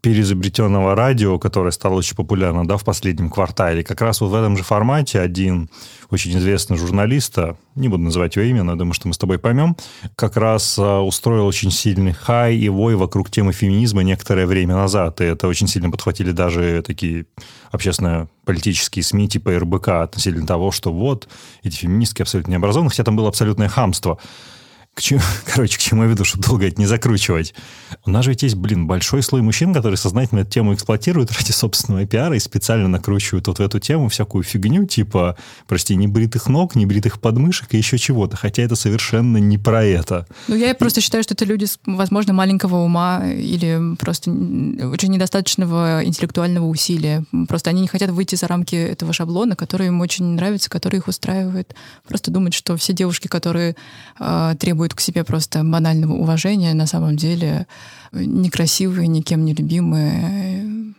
переизобретенного 0.00 0.94
радио, 0.94 1.38
которое 1.38 1.70
стало 1.70 1.94
очень 1.94 2.16
популярно 2.16 2.66
да, 2.66 2.76
в 2.76 2.84
последнем 2.84 3.30
квартале. 3.30 3.82
Как 3.82 4.00
раз 4.00 4.20
вот 4.20 4.28
в 4.28 4.34
этом 4.34 4.56
же 4.56 4.62
формате 4.62 5.20
один 5.20 5.68
очень 6.10 6.36
известный 6.38 6.76
журналист, 6.76 7.38
а, 7.38 7.56
не 7.74 7.88
буду 7.88 8.02
называть 8.02 8.36
его 8.36 8.44
имя, 8.46 8.62
но 8.62 8.76
думаю, 8.76 8.94
что 8.94 9.08
мы 9.08 9.14
с 9.14 9.18
тобой 9.18 9.38
поймем, 9.38 9.76
как 10.16 10.36
раз 10.36 10.78
а, 10.78 11.00
устроил 11.00 11.46
очень 11.46 11.70
сильный 11.70 12.12
хай 12.12 12.56
и 12.56 12.68
вой 12.68 12.96
вокруг 12.96 13.30
темы 13.30 13.52
феминизма 13.52 14.02
некоторое 14.02 14.46
время 14.46 14.74
назад. 14.74 15.20
И 15.20 15.24
это 15.24 15.48
очень 15.48 15.68
сильно 15.68 15.90
подхватили 15.90 16.30
даже 16.30 16.82
такие 16.86 17.26
общественно-политические 17.70 19.02
СМИ 19.02 19.28
типа 19.28 19.58
РБК 19.58 19.88
относительно 19.88 20.46
того, 20.46 20.70
что 20.70 20.92
вот, 20.92 21.28
эти 21.62 21.76
феминистки 21.76 22.22
абсолютно 22.22 22.52
необразованные, 22.52 22.90
хотя 22.90 23.04
там 23.04 23.16
было 23.16 23.28
абсолютное 23.28 23.68
хамство 23.68 24.18
к 24.98 25.00
чему, 25.00 25.20
короче, 25.46 25.78
к 25.78 25.80
чему 25.80 26.02
я 26.02 26.08
веду, 26.08 26.24
что 26.24 26.38
долго 26.38 26.66
это 26.66 26.80
не 26.80 26.86
закручивать. 26.86 27.54
У 28.04 28.10
нас 28.10 28.24
же 28.24 28.32
ведь 28.32 28.42
есть, 28.42 28.56
блин, 28.56 28.86
большой 28.86 29.22
слой 29.22 29.42
мужчин, 29.42 29.72
которые 29.72 29.96
сознательно 29.96 30.40
эту 30.40 30.50
тему 30.50 30.74
эксплуатируют 30.74 31.30
ради 31.38 31.52
собственного 31.52 32.04
пиара 32.04 32.34
и 32.36 32.40
специально 32.40 32.88
накручивают 32.88 33.46
вот 33.46 33.58
в 33.58 33.62
эту 33.62 33.78
тему 33.78 34.08
всякую 34.08 34.42
фигню, 34.42 34.86
типа, 34.86 35.36
прости, 35.68 35.94
не 35.94 36.08
бритых 36.08 36.48
ног, 36.48 36.74
не 36.74 36.84
бритых 36.84 37.20
подмышек 37.20 37.74
и 37.74 37.78
еще 37.78 37.96
чего-то, 37.96 38.36
хотя 38.36 38.62
это 38.62 38.74
совершенно 38.74 39.38
не 39.38 39.56
про 39.56 39.84
это. 39.84 40.26
Ну, 40.48 40.56
я 40.56 40.72
и... 40.72 40.74
просто 40.74 41.00
считаю, 41.00 41.22
что 41.22 41.34
это 41.34 41.44
люди, 41.44 41.66
возможно, 41.86 42.32
маленького 42.32 42.76
ума 42.78 43.24
или 43.24 43.94
просто 43.96 44.30
очень 44.30 45.12
недостаточного 45.12 46.04
интеллектуального 46.04 46.66
усилия. 46.66 47.24
Просто 47.48 47.70
они 47.70 47.82
не 47.82 47.88
хотят 47.88 48.10
выйти 48.10 48.34
за 48.34 48.48
рамки 48.48 48.74
этого 48.74 49.12
шаблона, 49.12 49.54
который 49.54 49.86
им 49.86 50.00
очень 50.00 50.24
нравится, 50.24 50.68
который 50.68 50.96
их 50.96 51.06
устраивает. 51.06 51.76
Просто 52.08 52.32
думать, 52.32 52.54
что 52.54 52.76
все 52.76 52.92
девушки, 52.92 53.28
которые 53.28 53.76
э, 54.18 54.54
требуют 54.58 54.87
требуют 54.88 54.94
к 54.94 55.00
себе 55.00 55.24
просто 55.24 55.62
банального 55.64 56.14
уважения, 56.14 56.74
на 56.74 56.86
самом 56.86 57.16
деле 57.16 57.66
некрасивые, 58.12 59.08
никем 59.08 59.44
не 59.44 59.54
любимые, 59.54 60.94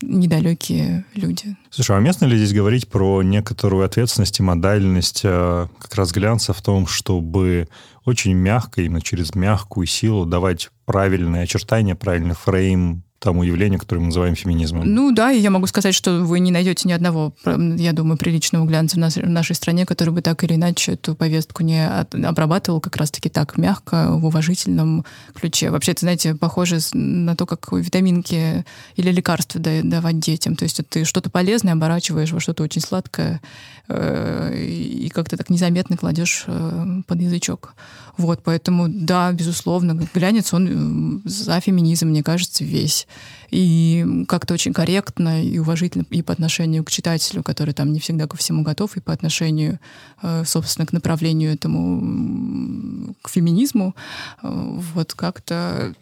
недалекие 0.00 1.04
люди. 1.14 1.56
Слушай, 1.70 1.96
а 1.96 1.98
уместно 1.98 2.26
ли 2.26 2.36
здесь 2.36 2.52
говорить 2.52 2.88
про 2.88 3.22
некоторую 3.22 3.84
ответственность 3.84 4.40
и 4.40 4.42
модальность 4.42 5.22
э, 5.24 5.66
как 5.78 5.94
раз 5.94 6.12
глянца 6.12 6.52
в 6.52 6.62
том, 6.62 6.86
чтобы 6.86 7.68
очень 8.04 8.34
мягко, 8.34 8.80
именно 8.80 9.02
через 9.02 9.34
мягкую 9.34 9.86
силу 9.86 10.24
давать 10.24 10.70
правильные 10.86 11.42
очертания, 11.42 11.94
правильный 11.94 12.34
фрейм 12.34 13.02
тому 13.18 13.42
явлению, 13.42 13.80
которое 13.80 14.00
мы 14.00 14.06
называем 14.06 14.36
феминизмом. 14.36 14.82
Ну 14.84 15.12
да, 15.12 15.32
и 15.32 15.40
я 15.40 15.50
могу 15.50 15.66
сказать, 15.66 15.94
что 15.94 16.20
вы 16.20 16.38
не 16.38 16.52
найдете 16.52 16.88
ни 16.88 16.92
одного, 16.92 17.32
я 17.44 17.92
думаю, 17.92 18.16
приличного 18.16 18.64
глянца 18.64 18.96
в 18.96 19.28
нашей 19.28 19.56
стране, 19.56 19.86
который 19.86 20.10
бы 20.10 20.22
так 20.22 20.44
или 20.44 20.54
иначе 20.54 20.92
эту 20.92 21.14
повестку 21.16 21.64
не 21.64 21.84
обрабатывал 21.88 22.80
как 22.80 22.96
раз-таки 22.96 23.28
так 23.28 23.56
мягко, 23.56 24.12
в 24.12 24.24
уважительном 24.24 25.04
ключе. 25.34 25.70
Вообще, 25.70 25.92
это, 25.92 26.00
знаете, 26.02 26.34
похоже 26.34 26.78
на 26.92 27.34
то, 27.34 27.46
как 27.46 27.72
витаминки 27.72 28.64
или 28.96 29.10
лекарства 29.10 29.60
давать 29.60 30.20
детям. 30.20 30.54
То 30.54 30.62
есть 30.64 30.80
ты 30.88 31.04
что-то 31.04 31.28
полезное 31.28 31.72
оборачиваешь 31.72 32.32
во 32.32 32.40
что-то 32.40 32.62
очень 32.62 32.80
сладкое 32.80 33.40
и 33.88 35.10
как-то 35.14 35.36
так 35.36 35.48
незаметно 35.50 35.96
кладешь 35.96 36.44
э, 36.46 37.02
под 37.06 37.20
язычок. 37.20 37.74
Вот, 38.18 38.42
поэтому, 38.44 38.86
да, 38.88 39.32
безусловно, 39.32 39.98
глянец, 40.12 40.52
он 40.52 41.22
за 41.24 41.60
феминизм, 41.60 42.08
мне 42.08 42.22
кажется, 42.22 42.64
весь. 42.64 43.06
И 43.50 44.24
как-то 44.28 44.54
очень 44.54 44.72
корректно 44.72 45.42
и 45.42 45.58
уважительно 45.58 46.04
и 46.10 46.22
по 46.22 46.32
отношению 46.32 46.84
к 46.84 46.90
читателю, 46.90 47.42
который 47.42 47.72
там 47.72 47.92
не 47.92 48.00
всегда 48.00 48.26
ко 48.26 48.36
всему 48.36 48.62
готов, 48.62 48.96
и 48.96 49.00
по 49.00 49.12
отношению, 49.12 49.78
э, 50.22 50.44
собственно, 50.44 50.86
к 50.86 50.92
направлению 50.92 51.52
этому, 51.52 53.14
к 53.22 53.30
феминизму, 53.30 53.94
э, 54.42 54.48
вот 54.94 55.14
как-то 55.14 55.94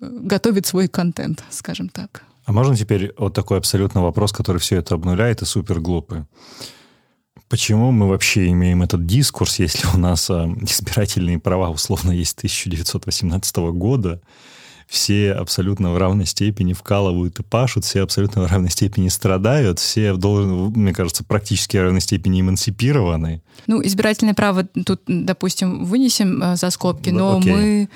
готовит 0.00 0.66
свой 0.66 0.88
контент, 0.88 1.44
скажем 1.50 1.88
так. 1.88 2.22
А 2.46 2.52
можно 2.52 2.76
теперь 2.76 3.12
вот 3.18 3.34
такой 3.34 3.58
абсолютно 3.58 4.02
вопрос, 4.02 4.32
который 4.32 4.58
все 4.58 4.76
это 4.76 4.94
обнуляет 4.94 5.42
и 5.42 5.44
супер 5.44 5.80
глупый? 5.80 6.24
Почему 7.48 7.92
мы 7.92 8.08
вообще 8.08 8.48
имеем 8.48 8.82
этот 8.82 9.06
дискурс, 9.06 9.60
если 9.60 9.86
у 9.94 9.98
нас 9.98 10.28
а, 10.30 10.46
избирательные 10.62 11.38
права 11.38 11.70
условно 11.70 12.10
есть 12.10 12.36
1918 12.38 13.56
года, 13.56 14.20
все 14.88 15.32
абсолютно 15.32 15.92
в 15.92 15.98
равной 15.98 16.26
степени 16.26 16.72
вкалывают 16.72 17.38
и 17.38 17.42
пашут, 17.42 17.84
все 17.84 18.02
абсолютно 18.02 18.42
в 18.42 18.46
равной 18.46 18.70
степени 18.70 19.08
страдают, 19.08 19.78
все, 19.78 20.14
должен, 20.14 20.72
мне 20.72 20.92
кажется, 20.92 21.24
практически 21.24 21.76
в 21.76 21.82
равной 21.82 22.00
степени 22.00 22.40
эмансипированы. 22.40 23.42
Ну, 23.66 23.84
избирательное 23.84 24.34
право 24.34 24.64
тут, 24.64 25.02
допустим, 25.06 25.84
вынесем 25.84 26.42
э, 26.42 26.56
за 26.56 26.70
скобки, 26.70 27.10
но 27.10 27.38
Окей. 27.38 27.52
мы 27.52 27.88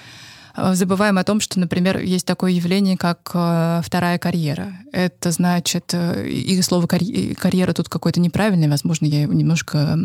забываем 0.57 1.19
о 1.19 1.25
том, 1.25 1.41
что, 1.41 1.59
например, 1.59 1.99
есть 1.99 2.27
такое 2.27 2.53
явление, 2.53 2.97
как 2.97 3.31
э, 3.35 3.81
вторая 3.85 4.19
карьера. 4.19 4.73
Это 4.93 5.31
значит, 5.31 5.91
э, 5.93 6.29
и 6.29 6.61
слово 6.63 6.87
карьера 6.87 7.73
тут 7.73 7.89
какое-то 7.89 8.21
неправильное, 8.21 8.69
возможно, 8.69 9.07
я 9.07 9.27
немножко 9.27 9.99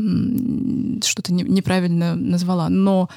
что-то 1.04 1.34
неправильно 1.34 2.16
назвала, 2.16 2.70
но 2.70 3.10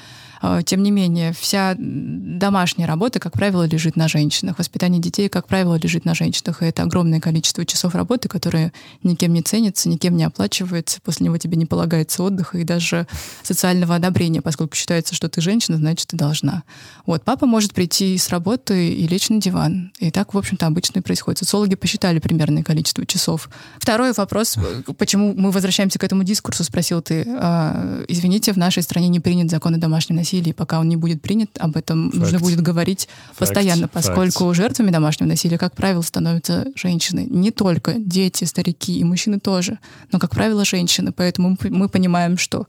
тем 0.65 0.83
не 0.83 0.91
менее, 0.91 1.33
вся 1.33 1.75
домашняя 1.77 2.87
работа, 2.87 3.19
как 3.19 3.33
правило, 3.33 3.67
лежит 3.67 3.95
на 3.95 4.07
женщинах. 4.07 4.57
Воспитание 4.57 5.01
детей, 5.01 5.27
как 5.27 5.47
правило, 5.47 5.75
лежит 5.75 6.05
на 6.05 6.15
женщинах. 6.15 6.61
И 6.61 6.65
это 6.65 6.83
огромное 6.83 7.19
количество 7.19 7.65
часов 7.65 7.93
работы, 7.93 8.29
которые 8.29 8.71
никем 9.03 9.33
не 9.33 9.41
ценятся, 9.41 9.89
никем 9.89 10.15
не 10.15 10.23
оплачивается. 10.23 10.99
После 11.03 11.25
него 11.25 11.37
тебе 11.37 11.57
не 11.57 11.65
полагается 11.65 12.23
отдыха 12.23 12.57
и 12.57 12.63
даже 12.63 13.05
социального 13.43 13.95
одобрения, 13.95 14.41
поскольку 14.41 14.75
считается, 14.75 15.13
что 15.13 15.27
ты 15.27 15.41
женщина, 15.41 15.77
значит, 15.77 16.07
ты 16.07 16.17
должна. 16.17 16.63
Вот, 17.05 17.23
папа 17.23 17.45
может 17.45 17.73
прийти 17.73 18.17
с 18.17 18.29
работы 18.29 18.93
и 18.93 19.07
лечь 19.07 19.29
на 19.29 19.41
диван. 19.41 19.91
И 19.99 20.09
так, 20.09 20.33
в 20.33 20.37
общем-то, 20.37 20.65
обычно 20.67 20.99
и 20.99 21.01
происходит. 21.01 21.39
Социологи 21.39 21.75
посчитали 21.75 22.19
примерное 22.19 22.63
количество 22.63 23.05
часов. 23.05 23.49
Второй 23.77 24.13
вопрос, 24.13 24.57
почему 24.97 25.33
мы 25.35 25.51
возвращаемся 25.51 25.99
к 25.99 26.03
этому 26.03 26.23
дискурсу, 26.23 26.63
спросил 26.63 27.01
ты. 27.01 27.25
А, 27.27 28.05
извините, 28.07 28.53
в 28.53 28.57
нашей 28.57 28.83
стране 28.83 29.09
не 29.09 29.19
принят 29.19 29.49
закон 29.49 29.75
о 29.75 29.77
домашнем 29.77 30.15
насилии 30.15 30.28
насилия, 30.29 30.53
пока 30.53 30.79
он 30.79 30.89
не 30.89 30.95
будет 30.95 31.21
принят, 31.21 31.49
об 31.59 31.75
этом 31.75 32.09
Fact. 32.09 32.17
нужно 32.17 32.39
будет 32.39 32.61
говорить 32.61 33.07
Fact. 33.31 33.39
постоянно, 33.39 33.87
поскольку 33.87 34.45
Fact. 34.45 34.55
жертвами 34.55 34.91
домашнего 34.91 35.29
насилия, 35.29 35.57
как 35.57 35.75
правило, 35.75 36.01
становятся 36.01 36.67
женщины. 36.75 37.25
Не 37.29 37.51
только 37.51 37.93
дети, 37.93 38.45
старики 38.45 38.99
и 38.99 39.03
мужчины 39.03 39.39
тоже, 39.39 39.79
но, 40.11 40.19
как 40.19 40.31
правило, 40.31 40.65
женщины. 40.65 41.11
Поэтому 41.11 41.57
мы 41.63 41.89
понимаем, 41.89 42.37
что 42.37 42.67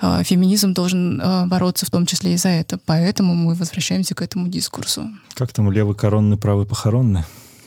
э, 0.00 0.22
феминизм 0.24 0.72
должен 0.72 1.20
э, 1.20 1.46
бороться 1.46 1.86
в 1.86 1.90
том 1.90 2.06
числе 2.06 2.34
и 2.34 2.36
за 2.36 2.48
это. 2.48 2.78
Поэтому 2.86 3.34
мы 3.34 3.54
возвращаемся 3.54 4.14
к 4.14 4.22
этому 4.22 4.48
дискурсу. 4.48 5.08
Как 5.34 5.52
там 5.52 5.70
левый 5.70 5.94
коронный, 5.94 6.36
правый 6.36 6.66
похоронный? 6.66 7.24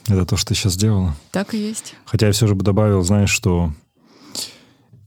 Это 0.07 0.26
то, 0.26 0.36
что 0.36 0.49
ты 0.49 0.55
сейчас 0.55 0.74
сделала? 0.74 1.15
Так 1.32 1.53
и 1.53 1.57
есть. 1.57 1.93
Хотя 2.05 2.28
я 2.28 2.34
все 2.34 2.47
же 2.47 2.55
бы 2.55 2.63
добавил, 2.63 3.03
знаешь, 3.03 3.30
что 3.30 3.72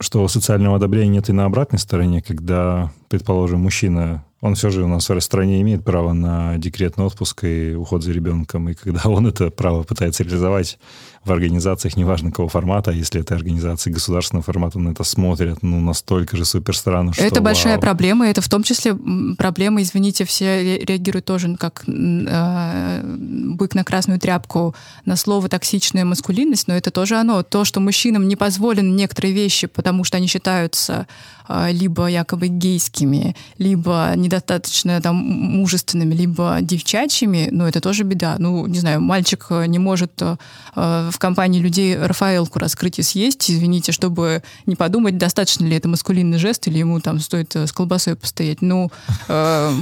что 0.05 0.29
социального 0.29 0.77
одобрения 0.77 1.15
нет 1.15 1.29
и 1.31 1.33
на 1.33 1.47
обратной 1.47 1.79
стороне, 1.79 2.21
когда, 2.21 2.93
предположим, 3.09 3.61
мужчина, 3.61 4.25
он 4.43 4.55
все 4.55 4.69
же 4.69 4.85
у 4.85 4.87
нас 4.87 5.09
в 5.09 5.21
стране 5.21 5.63
имеет 5.63 5.83
право 5.83 6.13
на 6.13 6.59
декретный 6.59 7.07
отпуск 7.07 7.45
и 7.45 7.75
уход 7.75 8.05
за 8.05 8.13
ребенком, 8.13 8.69
и 8.69 8.75
когда 8.75 9.09
он 9.09 9.27
это 9.27 9.51
право 9.51 9.83
пытается 9.83 10.23
реализовать 10.23 10.79
в 11.25 11.33
организациях, 11.33 11.97
неважно 11.97 12.31
какого 12.31 12.49
формата, 12.49 12.91
а 12.91 12.95
если 12.95 13.21
это 13.21 13.35
организации 13.35 13.91
государственного 13.91 14.43
формата, 14.43 14.79
на 14.79 14.91
это 14.91 15.05
смотрят, 15.05 15.63
ну, 15.63 15.81
настолько 15.81 16.37
же 16.37 16.45
супер 16.45 16.77
странно, 16.77 17.13
что 17.13 17.23
Это 17.23 17.41
большая 17.41 17.75
вау. 17.75 17.81
проблема, 17.81 18.29
это 18.29 18.41
в 18.41 18.49
том 18.49 18.63
числе 18.63 18.95
проблема, 19.37 19.83
извините, 19.83 20.25
все 20.25 20.79
реагируют 20.79 21.25
тоже 21.25 21.57
как 21.57 21.85
э, 21.87 23.03
бык 23.05 23.75
на 23.75 23.85
красную 23.85 24.21
тряпку 24.21 24.75
на 25.05 25.17
слово 25.17 25.49
«токсичная 25.49 26.05
маскулинность», 26.05 26.69
но 26.69 26.75
это 26.75 26.91
тоже 26.91 27.17
оно. 27.17 27.43
То, 27.43 27.65
что 27.65 27.81
мужчинам 27.81 28.29
не 28.29 28.37
позволены 28.37 28.95
некоторые 28.95 29.33
вещи, 29.35 29.67
потому 29.67 30.05
что 30.05 30.17
они 30.17 30.27
считаются 30.27 31.07
либо 31.49 32.07
якобы 32.07 32.49
гейскими, 32.49 33.37
либо 33.59 34.13
недостаточно 34.17 35.01
там 35.01 35.17
мужественными, 35.17 36.15
либо 36.15 36.59
девчачьими, 36.61 37.49
ну, 37.51 37.67
это 37.67 37.81
тоже 37.81 38.05
беда. 38.05 38.37
Ну, 38.39 38.67
не 38.67 38.79
знаю, 38.79 39.01
мальчик 39.01 39.47
не 39.67 39.79
может 39.79 40.21
э, 40.21 40.37
в 40.75 41.19
компании 41.19 41.61
людей 41.61 41.97
Рафаэлку 41.97 42.59
раскрыть 42.59 42.99
и 42.99 43.03
съесть, 43.03 43.51
извините, 43.51 43.93
чтобы 43.93 44.43
не 44.67 44.77
подумать, 44.77 45.19
достаточно 45.19 45.65
ли 45.67 45.77
это 45.77 45.89
маскулинный 45.89 46.39
жест, 46.39 46.67
или 46.67 46.79
ему 46.79 47.01
там 47.01 47.21
стоит 47.21 47.55
э, 47.57 47.67
с 47.67 47.73
колбасой 47.73 48.17
постоять. 48.17 48.63
Ну, 48.63 48.91
э, 49.29 49.73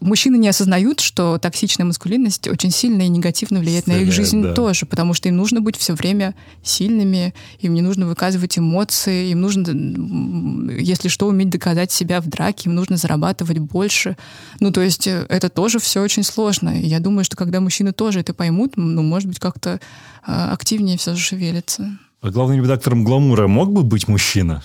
мужчины 0.00 0.36
не 0.36 0.48
осознают, 0.48 1.00
что 1.00 1.38
токсичная 1.38 1.86
маскулинность 1.86 2.48
очень 2.48 2.70
сильно 2.70 3.02
и 3.02 3.08
негативно 3.08 3.60
влияет 3.60 3.86
на 3.86 3.92
их 3.92 4.12
жизнь 4.12 4.54
тоже, 4.54 4.86
потому 4.86 5.14
что 5.14 5.28
им 5.28 5.36
нужно 5.36 5.60
быть 5.60 5.76
все 5.76 5.94
время 5.94 6.34
сильными, 6.62 7.34
им 7.60 7.74
не 7.74 7.82
нужно 7.82 8.06
выказывать 8.06 8.58
эмоции, 8.58 9.30
им 9.30 9.40
нужно, 9.40 9.73
если 9.74 11.08
что, 11.08 11.26
уметь 11.26 11.50
доказать 11.50 11.90
себя 11.92 12.20
в 12.20 12.26
драке, 12.26 12.68
им 12.68 12.74
нужно 12.74 12.96
зарабатывать 12.96 13.58
больше. 13.58 14.16
Ну, 14.60 14.70
то 14.70 14.80
есть 14.80 15.06
э, 15.06 15.26
это 15.28 15.48
тоже 15.48 15.78
все 15.78 16.00
очень 16.02 16.22
сложно. 16.22 16.80
И 16.80 16.86
я 16.86 17.00
думаю, 17.00 17.24
что 17.24 17.36
когда 17.36 17.60
мужчины 17.60 17.92
тоже 17.92 18.20
это 18.20 18.34
поймут, 18.34 18.76
ну, 18.76 19.02
может 19.02 19.28
быть, 19.28 19.38
как-то 19.38 19.80
а, 20.22 20.52
активнее 20.52 20.96
все 20.98 21.14
же 21.14 21.20
шевелится. 21.20 21.98
А 22.20 22.30
главным 22.30 22.62
редактором 22.62 23.04
«Гламура» 23.04 23.46
мог 23.46 23.72
бы 23.72 23.82
быть 23.82 24.08
мужчина? 24.08 24.62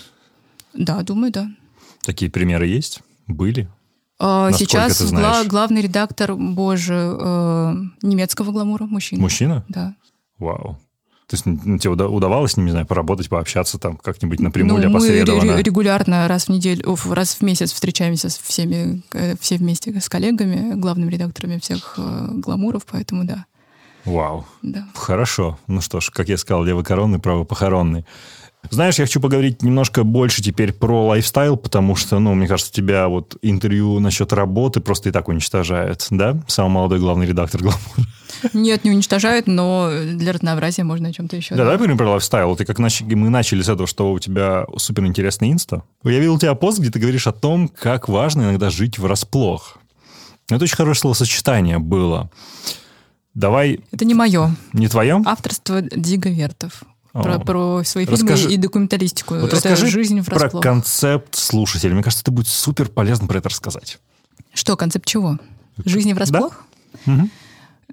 Да, 0.72 1.02
думаю, 1.02 1.32
да. 1.32 1.50
Такие 2.02 2.30
примеры 2.30 2.66
есть? 2.66 3.00
Были? 3.26 3.68
А, 4.18 4.50
Насколько 4.50 4.90
Сейчас 4.94 5.10
гла- 5.10 5.44
главный 5.44 5.82
редактор, 5.82 6.34
боже, 6.36 6.94
э, 6.94 7.74
немецкого 8.02 8.52
гламура, 8.52 8.84
мужчина. 8.84 9.20
Мужчина? 9.22 9.64
Да. 9.68 9.94
Вау. 10.38 10.78
То 11.30 11.36
есть 11.36 11.46
м, 11.46 11.78
тебе 11.78 11.92
уда- 11.92 12.08
удавалось 12.08 12.56
не 12.56 12.72
знаю, 12.72 12.86
поработать, 12.86 13.28
пообщаться 13.28 13.78
там 13.78 13.96
как-нибудь 13.96 14.40
напрямую 14.40 14.78
или 14.82 14.86
Ну, 14.88 14.92
мы 14.98 15.06
ре- 15.06 15.20
опосредованно? 15.22 15.56
ре- 15.56 15.62
регулярно 15.62 16.26
раз 16.26 16.46
в 16.46 16.48
неделю, 16.48 16.96
раз 17.08 17.36
в 17.36 17.42
месяц 17.42 17.72
встречаемся 17.72 18.30
с 18.30 18.36
всеми, 18.38 19.02
э, 19.12 19.36
все 19.40 19.56
вместе 19.56 19.98
с 20.00 20.08
коллегами, 20.08 20.74
главными 20.74 21.08
редакторами 21.08 21.60
всех 21.60 21.94
э, 21.98 22.28
гламуров, 22.32 22.84
поэтому 22.90 23.24
да, 23.24 23.44
Вау. 24.04 24.44
да. 24.62 24.88
Хорошо. 24.94 25.56
Ну 25.68 25.80
что 25.80 26.00
ж, 26.00 26.10
как 26.10 26.28
я 26.28 26.36
сказал, 26.36 26.64
левокоронный, 26.64 27.20
правопохоронный. 27.20 28.04
Знаешь, 28.68 28.98
я 28.98 29.06
хочу 29.06 29.20
поговорить 29.20 29.62
немножко 29.62 30.04
больше 30.04 30.42
теперь 30.42 30.72
про 30.72 31.06
лайфстайл, 31.06 31.56
потому 31.56 31.96
что, 31.96 32.18
ну, 32.18 32.34
мне 32.34 32.46
кажется, 32.46 32.70
тебя 32.72 33.08
вот 33.08 33.36
интервью 33.42 33.98
насчет 34.00 34.32
работы 34.32 34.80
просто 34.80 35.08
и 35.08 35.12
так 35.12 35.28
уничтожает, 35.28 36.06
да? 36.10 36.38
Самый 36.46 36.72
молодой 36.74 36.98
главный 37.00 37.26
редактор 37.26 37.62
«Гламура». 37.62 37.80
Нет, 38.52 38.84
не 38.84 38.90
уничтожает, 38.92 39.46
но 39.46 39.90
для 40.12 40.32
разнообразия 40.32 40.84
можно 40.84 41.08
о 41.08 41.12
чем-то 41.12 41.36
еще. 41.36 41.54
Да, 41.54 41.62
давай 41.64 41.76
поговорим 41.78 41.98
про 41.98 42.10
lifestyle. 42.10 42.54
Ты 42.54 42.64
как 42.64 42.78
нач- 42.78 43.02
мы 43.16 43.28
начали 43.30 43.62
с 43.62 43.68
этого, 43.68 43.86
что 43.88 44.12
у 44.12 44.18
тебя 44.18 44.66
супер 44.76 45.04
интересный 45.06 45.50
инста. 45.52 45.82
Я 46.04 46.18
видел 46.18 46.34
у 46.34 46.38
тебя 46.38 46.54
пост, 46.54 46.78
где 46.78 46.90
ты 46.90 47.00
говоришь 47.00 47.26
о 47.26 47.32
том, 47.32 47.66
как 47.68 48.08
важно 48.08 48.42
иногда 48.42 48.70
жить 48.70 48.98
врасплох. 48.98 49.78
Это 50.48 50.62
очень 50.64 50.76
хорошее 50.76 51.00
словосочетание 51.00 51.78
было. 51.78 52.30
Давай, 53.34 53.80
Это 53.92 54.04
не 54.04 54.14
мое. 54.14 54.54
не 54.72 54.88
твое? 54.88 55.22
Авторство 55.24 55.80
Дзига 55.82 56.28
Вертов. 56.30 56.82
Про, 57.12 57.38
про 57.40 57.82
свои 57.84 58.04
Расскажи- 58.06 58.42
фильмы 58.42 58.54
и 58.54 58.56
документалистику. 58.56 59.34
Вот 59.34 59.46
это 59.52 59.56
расскажи 59.56 59.88
жизнь 59.88 60.24
про 60.24 60.36
врасплох. 60.38 60.62
концепт 60.62 61.34
слушателя. 61.34 61.92
Мне 61.92 62.02
кажется, 62.02 62.22
это 62.22 62.30
будет 62.30 62.46
супер 62.46 62.88
полезно 62.88 63.26
про 63.26 63.38
это 63.38 63.48
рассказать. 63.48 63.98
Что, 64.54 64.76
концепт 64.76 65.06
чего? 65.06 65.38
Жизни 65.84 66.12
врасплох? 66.12 66.64
Мгм. 67.06 67.30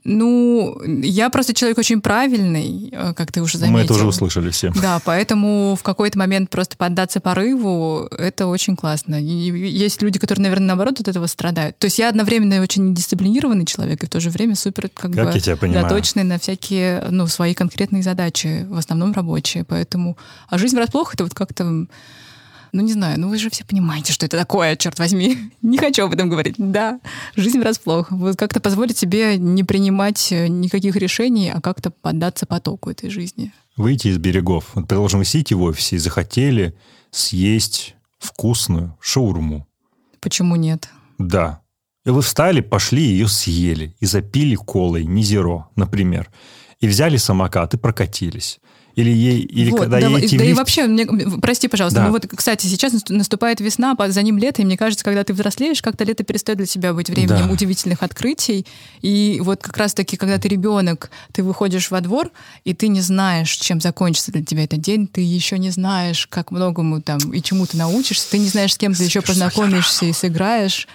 Ну, 0.10 0.82
я 0.86 1.30
просто 1.30 1.54
человек 1.54 1.78
очень 1.78 2.00
правильный, 2.00 2.90
э, 2.94 3.14
как 3.14 3.34
ты 3.34 3.42
уже 3.42 3.58
заметил. 3.58 3.78
Мы 3.78 3.84
это 3.84 3.94
уже 3.94 4.08
услышали 4.08 4.52
все. 4.52 4.72
Да, 4.82 5.02
поэтому 5.04 5.76
в 5.76 5.84
какой-то 5.84 6.18
момент 6.18 6.50
просто 6.50 6.78
поддаться 6.78 7.20
порыву, 7.20 8.08
это 8.18 8.48
очень 8.48 8.78
классно. 8.78 9.22
И 9.22 9.26
есть 9.26 10.02
люди, 10.02 10.18
которые, 10.18 10.44
наверное, 10.44 10.68
наоборот 10.68 11.02
от 11.02 11.10
этого 11.10 11.28
страдают. 11.28 11.78
То 11.78 11.88
есть 11.88 12.00
я 12.00 12.08
одновременно 12.08 12.62
очень 12.62 12.96
дисциплинированный 12.96 13.66
человек, 13.66 14.02
и 14.02 14.06
в 14.06 14.10
то 14.10 14.22
же 14.22 14.30
время 14.30 14.56
супер 14.56 14.84
как, 14.84 15.12
Как 15.12 15.26
бы 15.26 15.34
я 15.34 15.40
тебя 15.42 15.58
понимаю. 15.58 15.84
заточенный 15.90 16.24
на 16.24 16.40
всякие, 16.40 17.04
ну, 17.10 17.28
свои 17.28 17.54
конкретные 17.54 18.02
задачи, 18.02 18.66
в 18.70 18.78
основном 18.78 19.12
рабочие. 19.12 19.66
Поэтому... 19.66 20.18
А 20.48 20.58
жизнь 20.58 20.78
врасплох, 20.78 21.16
это 21.16 21.26
вот 21.26 21.34
как-то... 21.34 21.86
Ну, 22.72 22.82
не 22.82 22.94
знаю, 22.94 23.20
ну 23.20 23.30
вы 23.30 23.38
же 23.38 23.50
все 23.50 23.64
понимаете, 23.66 24.14
что 24.14 24.26
это 24.26 24.38
такое, 24.38 24.76
черт 24.76 25.00
возьми. 25.00 25.38
Не 25.62 25.78
хочу 25.78 26.06
об 26.06 26.14
этом 26.14 26.30
говорить. 26.30 26.56
Да, 26.58 27.00
жизнь 27.36 27.60
врасплох. 27.60 28.12
Вот 28.12 28.38
как-то 28.38 28.60
позволить 28.60 28.98
себе 28.98 29.38
не 29.38 29.64
принимать 29.64 30.32
э, 30.32 30.48
никаких 30.48 30.96
решений, 30.96 31.52
а 31.54 31.62
как-то 31.62 31.92
поддаться 31.92 32.46
потоку 32.46 32.90
этой 32.90 33.10
жизни. 33.10 33.54
Выйти 33.76 34.10
из 34.10 34.18
берегов. 34.18 34.72
Вот, 34.74 34.88
предположим, 34.88 35.20
вы 35.20 35.26
сидите 35.26 35.56
в 35.56 35.62
офисе 35.64 35.96
и 35.96 36.00
захотели 36.00 36.76
съесть 37.12 37.96
вкусную 38.20 38.98
шаурму. 39.00 39.68
Почему 40.20 40.56
нет? 40.56 40.90
Да. 41.18 41.62
И 42.06 42.10
вы 42.10 42.22
встали, 42.22 42.62
пошли 42.62 43.04
ее 43.04 43.28
съели. 43.28 43.96
И 44.00 44.06
запили 44.06 44.56
колой, 44.56 45.06
не 45.06 45.24
зеро, 45.24 45.70
например. 45.76 46.30
И 46.80 46.88
взяли 46.88 47.18
самокат 47.18 47.74
и 47.74 47.78
прокатились. 47.78 48.60
Или, 48.98 49.12
ей, 49.12 49.42
или 49.42 49.70
Вот, 49.70 49.82
когда 49.82 50.00
да, 50.02 50.10
в 50.10 50.14
да 50.14 50.20
и 50.20 50.22
лифте- 50.24 50.54
вообще, 50.56 50.88
мне- 50.88 51.06
прости, 51.40 51.68
пожалуйста, 51.68 52.00
Да. 52.00 52.06
ну 52.08 52.12
вот, 52.14 52.26
кстати, 52.36 52.66
сейчас 52.66 52.94
наст- 52.94 53.10
наступает 53.14 53.62
весна, 53.62 53.96
за 54.08 54.22
ним 54.24 54.40
лето, 54.40 54.64
и 54.64 54.66
мне 54.66 54.76
кажется, 54.76 55.06
когда 55.06 55.24
ты 55.24 55.34
взрослеешь, 55.34 55.84
как-то 55.84 56.04
лето 56.04 56.24
перестает 56.24 56.58
для 56.58 56.66
тебя 56.66 56.94
быть 56.94 57.08
временем 57.08 57.46
Да. 57.48 57.54
удивительных 57.54 58.02
открытий. 58.02 58.66
И 59.04 59.40
вот 59.44 59.62
как 59.62 59.78
раз-таки, 59.78 60.18
когда 60.18 60.40
ты 60.40 60.48
ребенок, 60.48 61.12
ты 61.32 61.44
выходишь 61.44 61.92
во 61.92 62.02
двор, 62.02 62.32
и 62.66 62.74
ты 62.74 62.88
не 62.88 63.02
знаешь, 63.02 63.52
чем 63.58 63.80
закончится 63.80 64.32
для 64.32 64.44
тебя 64.44 64.64
этот 64.64 64.82
день, 64.82 65.06
ты 65.08 65.22
еще 65.22 65.60
не 65.60 65.70
знаешь, 65.70 66.26
как 66.26 66.50
многому 66.50 67.00
там 67.00 67.20
и 67.32 67.40
чему 67.44 67.68
ты 67.68 67.78
научишься, 67.78 68.32
ты 68.32 68.40
не 68.40 68.48
знаешь, 68.48 68.74
с 68.74 68.78
кем 68.80 68.96
ты 68.96 69.04
еще 69.04 69.22
познакомишься 69.22 70.06
и 70.06 70.12
сыграешь. 70.14 70.88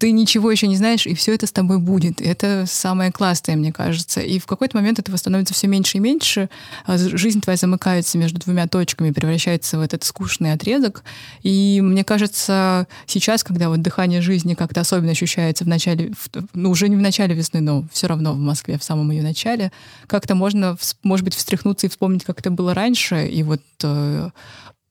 Ты 0.00 0.12
ничего 0.12 0.50
еще 0.50 0.66
не 0.66 0.76
знаешь, 0.76 1.06
и 1.06 1.14
все 1.14 1.34
это 1.34 1.46
с 1.46 1.52
тобой 1.52 1.78
будет. 1.78 2.20
Это 2.20 2.64
самое 2.66 3.12
классное, 3.12 3.56
мне 3.56 3.72
кажется. 3.72 4.20
И 4.20 4.38
в 4.38 4.46
какой-то 4.46 4.76
момент 4.76 4.98
этого 4.98 5.16
становится 5.16 5.52
все 5.52 5.66
меньше 5.66 5.98
и 5.98 6.00
меньше. 6.00 6.48
а 6.86 6.96
Жизнь 6.96 7.40
твоя 7.40 7.56
замыкается 7.56 8.16
между 8.16 8.40
двумя 8.40 8.66
точками, 8.66 9.10
превращается 9.10 9.78
в 9.78 9.82
этот 9.82 10.04
скучный 10.04 10.52
отрезок. 10.52 11.04
И 11.42 11.80
мне 11.82 12.02
кажется, 12.02 12.86
сейчас, 13.06 13.44
когда 13.44 13.68
вот 13.68 13.82
дыхание 13.82 14.22
жизни 14.22 14.54
как-то 14.54 14.80
особенно 14.80 15.12
ощущается 15.12 15.64
в 15.64 15.68
начале, 15.68 16.12
ну 16.54 16.70
уже 16.70 16.88
не 16.88 16.96
в 16.96 17.00
начале 17.00 17.34
весны, 17.34 17.60
но 17.60 17.84
все 17.92 18.06
равно 18.06 18.32
в 18.32 18.38
Москве, 18.38 18.78
в 18.78 18.84
самом 18.84 19.10
ее 19.10 19.22
начале, 19.22 19.70
как-то 20.06 20.34
можно, 20.34 20.76
может 21.02 21.24
быть, 21.24 21.34
встряхнуться 21.34 21.86
и 21.86 21.90
вспомнить, 21.90 22.24
как 22.24 22.40
это 22.40 22.50
было 22.50 22.72
раньше, 22.72 23.26
и 23.26 23.42
вот 23.42 23.60
э, 23.82 24.30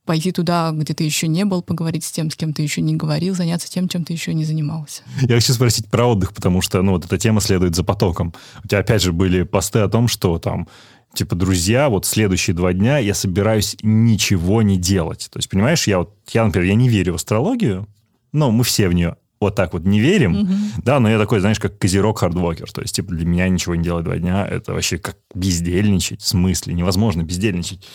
пойти 0.06 0.32
туда, 0.32 0.72
где 0.74 0.94
ты 0.94 1.04
еще 1.04 1.28
не 1.28 1.46
был, 1.46 1.62
поговорить 1.62 2.04
с 2.04 2.12
тем, 2.12 2.30
с 2.30 2.36
кем 2.36 2.54
ты 2.54 2.62
еще 2.62 2.82
не 2.82 2.96
говорил, 2.96 3.36
заняться 3.36 3.70
тем, 3.70 3.88
чем 3.88 4.04
ты 4.04 4.14
еще 4.14 4.34
не 4.34 4.46
занимался. 4.46 5.04
Я 5.22 5.36
хочу 5.36 5.54
спросить 5.54 5.90
про 5.90 6.06
отдых, 6.06 6.34
потому 6.34 6.62
что, 6.62 6.82
ну, 6.82 6.92
вот 6.92 7.06
эта 7.06 7.18
тема 7.18 7.42
следует 7.42 7.76
за 7.76 7.84
потоком. 7.84 8.34
У 8.64 8.68
тебя, 8.68 8.80
опять 8.80 9.02
же, 9.02 9.14
были 9.14 9.44
посты 9.44 9.80
о 9.80 9.88
том, 9.88 10.08
что 10.08 10.40
там, 10.40 10.68
типа, 11.14 11.36
друзья, 11.36 11.90
вот 11.90 12.06
следующие 12.06 12.56
два 12.56 12.74
дня 12.74 12.98
я 12.98 13.14
собираюсь 13.14 13.78
ничего 13.82 14.62
не 14.62 14.78
делать. 14.78 15.30
То 15.32 15.40
есть, 15.40 15.50
понимаешь, 15.50 15.88
я 15.88 16.00
вот, 16.00 16.14
я, 16.32 16.46
например, 16.46 16.70
я 16.70 16.76
не 16.76 16.90
верю 16.90 17.14
в 17.14 17.16
астрологию, 17.16 17.88
но 18.32 18.52
мы 18.52 18.64
все 18.64 18.90
в 18.90 18.94
нее 18.94 19.16
вот 19.40 19.56
так 19.56 19.74
вот 19.74 19.84
не 19.84 20.00
верим, 20.00 20.48
да, 20.78 21.00
но 21.02 21.10
я 21.10 21.20
такой, 21.20 21.42
знаешь, 21.42 21.60
как 21.60 21.78
козерог 21.78 22.20
хардвокер, 22.20 22.72
то 22.72 22.82
есть, 22.82 22.96
типа, 22.96 23.14
для 23.14 23.26
меня 23.26 23.50
ничего 23.50 23.76
не 23.76 23.84
делать 23.84 24.06
два 24.06 24.16
дня, 24.16 24.48
это 24.48 24.74
вообще 24.74 24.98
как 24.98 25.18
бездельничать, 25.36 26.22
в 26.22 26.28
смысле, 26.28 26.74
невозможно 26.74 27.24
бездельничать. 27.24 27.86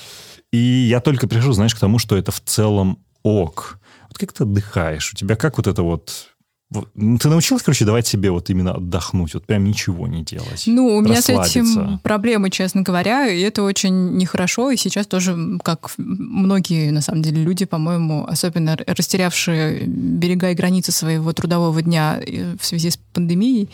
И 0.53 0.59
я 0.59 1.01
только 1.01 1.29
прихожу, 1.29 1.53
знаешь, 1.53 1.75
к 1.75 1.79
тому, 1.81 1.99
что 1.99 2.17
это 2.17 2.33
в 2.33 2.41
целом 2.41 2.99
ок. 3.23 3.79
Вот 4.09 4.19
как 4.19 4.33
ты 4.33 4.45
отдыхаешь? 4.45 5.13
У 5.13 5.17
тебя 5.17 5.37
как 5.37 5.59
вот 5.59 5.67
это 5.67 5.83
вот... 5.83 6.29
вот- 6.71 6.89
ну, 6.95 7.19
Ты 7.19 7.29
научилась, 7.29 7.63
короче, 7.63 7.85
давать 7.85 8.07
себе 8.07 8.31
вот 8.31 8.49
именно 8.49 8.73
отдохнуть, 8.75 9.35
вот 9.35 9.45
прям 9.45 9.65
ничего 9.65 10.07
не 10.07 10.25
делать? 10.25 10.65
Ну, 10.67 10.97
у 10.97 11.03
меня 11.03 11.21
с 11.21 11.29
этим 11.29 11.99
проблемы, 11.99 12.49
честно 12.49 12.81
говоря, 12.81 13.29
и 13.29 13.41
это 13.43 13.63
очень 13.63 14.17
нехорошо. 14.17 14.71
И 14.71 14.79
сейчас 14.79 15.07
тоже, 15.07 15.37
как 15.63 15.91
многие, 15.99 16.91
на 16.91 17.03
самом 17.03 17.21
деле, 17.23 17.43
люди, 17.43 17.67
по-моему, 17.67 18.25
особенно 18.27 18.79
растерявшие 18.87 19.85
берега 19.87 20.51
и 20.51 20.55
границы 20.55 20.93
своего 20.93 21.33
трудового 21.35 21.83
дня 21.83 22.19
э, 22.27 22.57
в 22.59 22.65
связи 22.65 22.89
с 22.89 22.97
пандемией, 22.97 23.69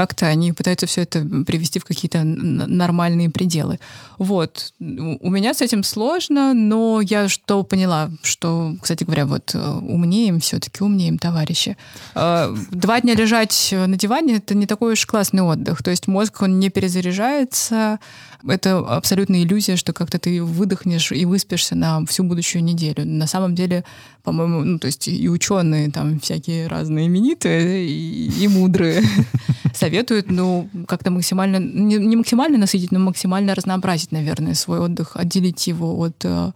как-то 0.00 0.28
они 0.28 0.54
пытаются 0.54 0.86
все 0.86 1.02
это 1.02 1.20
привести 1.46 1.78
в 1.78 1.84
какие-то 1.84 2.22
нормальные 2.24 3.28
пределы. 3.28 3.78
Вот. 4.16 4.72
У 4.78 5.30
меня 5.30 5.52
с 5.52 5.60
этим 5.60 5.84
сложно, 5.84 6.54
но 6.54 7.02
я 7.02 7.28
что 7.28 7.62
поняла, 7.64 8.08
что, 8.22 8.76
кстати 8.80 9.04
говоря, 9.04 9.26
вот 9.26 9.54
э, 9.54 9.58
умнеем 9.58 10.40
все-таки, 10.40 10.82
умнеем, 10.82 11.18
товарищи. 11.18 11.76
Э, 12.14 12.56
Два 12.70 13.02
дня 13.02 13.14
лежать 13.14 13.74
на 13.74 13.98
диване— 13.98 14.36
это 14.36 14.54
не 14.54 14.66
такой 14.66 14.94
уж 14.94 15.04
классный 15.04 15.42
отдых. 15.42 15.82
То 15.82 15.90
есть 15.90 16.08
мозг, 16.08 16.40
он 16.40 16.58
не 16.58 16.70
перезаряжается. 16.70 17.98
Это 18.46 18.78
абсолютная 18.78 19.42
иллюзия, 19.42 19.76
что 19.76 19.92
как-то 19.92 20.18
ты 20.18 20.42
выдохнешь 20.42 21.12
и 21.12 21.24
выспишься 21.24 21.74
на 21.74 22.04
всю 22.06 22.24
будущую 22.24 22.64
неделю. 22.64 23.04
На 23.04 23.26
самом 23.26 23.54
деле, 23.54 23.84
по-моему, 24.22 24.62
ну, 24.62 24.78
то 24.78 24.86
есть 24.86 25.08
и 25.08 25.28
ученые, 25.28 25.90
там 25.90 26.20
всякие 26.20 26.66
разные 26.66 27.06
именитые 27.06 27.86
и, 27.86 28.30
и 28.44 28.48
мудрые 28.48 29.02
советуют, 29.74 30.30
ну, 30.30 30.68
как-то 30.86 31.10
максимально, 31.10 31.56
не, 31.56 31.96
не 31.96 32.16
максимально 32.16 32.58
насытить, 32.58 32.92
но 32.92 32.98
максимально 32.98 33.54
разнообразить, 33.54 34.12
наверное, 34.12 34.54
свой 34.54 34.80
отдых, 34.80 35.16
отделить 35.16 35.66
его 35.66 35.98
от 36.00 36.24
э, 36.24 36.52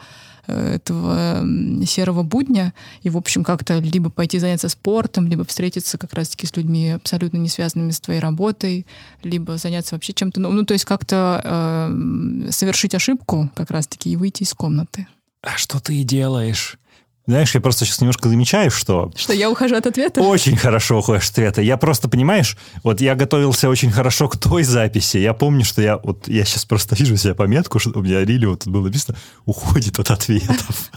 этого 0.47 1.41
м, 1.41 1.85
серого 1.87 2.23
будня 2.23 2.75
и, 3.03 3.11
в 3.11 3.17
общем, 3.17 3.45
как-то 3.45 3.79
либо 3.79 4.11
пойти 4.11 4.39
заняться 4.39 4.69
спортом, 4.69 5.27
либо 5.27 5.45
встретиться 5.45 5.99
как 5.99 6.13
раз-таки 6.13 6.47
с 6.47 6.57
людьми 6.57 6.91
абсолютно 6.91 7.39
не 7.39 7.49
связанными 7.49 7.91
с 7.91 8.01
твоей 8.01 8.21
работой, 8.21 8.87
либо 9.23 9.57
заняться 9.57 9.95
вообще 9.95 10.13
чем-то, 10.13 10.41
ну, 10.41 10.51
ну, 10.51 10.65
то 10.65 10.73
есть 10.73 10.85
как-то 10.85 11.41
э, 11.45 12.51
совершить 12.51 12.95
ошибку 12.95 13.51
как 13.55 13.71
раз-таки 13.71 14.11
и 14.11 14.17
выйти 14.17 14.43
из 14.43 14.55
комнаты. 14.55 15.07
А 15.43 15.57
что 15.57 15.81
ты 15.81 16.03
делаешь? 16.05 16.79
Знаешь, 17.27 17.55
я 17.55 17.61
просто 17.63 17.87
сейчас 17.87 18.01
немножко 18.03 18.29
замечаю, 18.29 18.71
что 18.71 19.11
Что, 19.17 19.33
я 19.33 19.51
ухожу 19.51 19.77
от 19.77 19.87
ответа? 19.87 20.21
очень 20.21 20.57
хорошо 20.57 20.99
уходишь 20.99 21.25
от 21.25 21.31
ответа. 21.31 21.63
Я 21.63 21.79
просто, 21.79 22.09
понимаешь, 22.09 22.59
вот 22.83 23.01
я 23.01 23.15
готовился 23.15 23.71
очень 23.71 23.91
хорошо 23.91 24.29
к 24.29 24.37
той 24.37 24.63
записи. 24.63 25.17
Я 25.17 25.33
помню, 25.33 25.65
что 25.65 25.81
я 25.81 25.97
вот 25.97 26.29
я 26.29 26.45
сейчас 26.45 26.67
просто 26.67 26.95
вижу 26.97 27.17
себе 27.17 27.35
пометку, 27.35 27.79
что 27.79 27.99
у 27.99 28.03
меня 28.03 28.23
Рили 28.25 28.45
вот 28.45 28.65
тут 28.65 28.73
было 28.73 28.85
написано 28.85 29.17
«Уходит 29.47 29.99
от 29.99 30.11
ответов». 30.11 30.91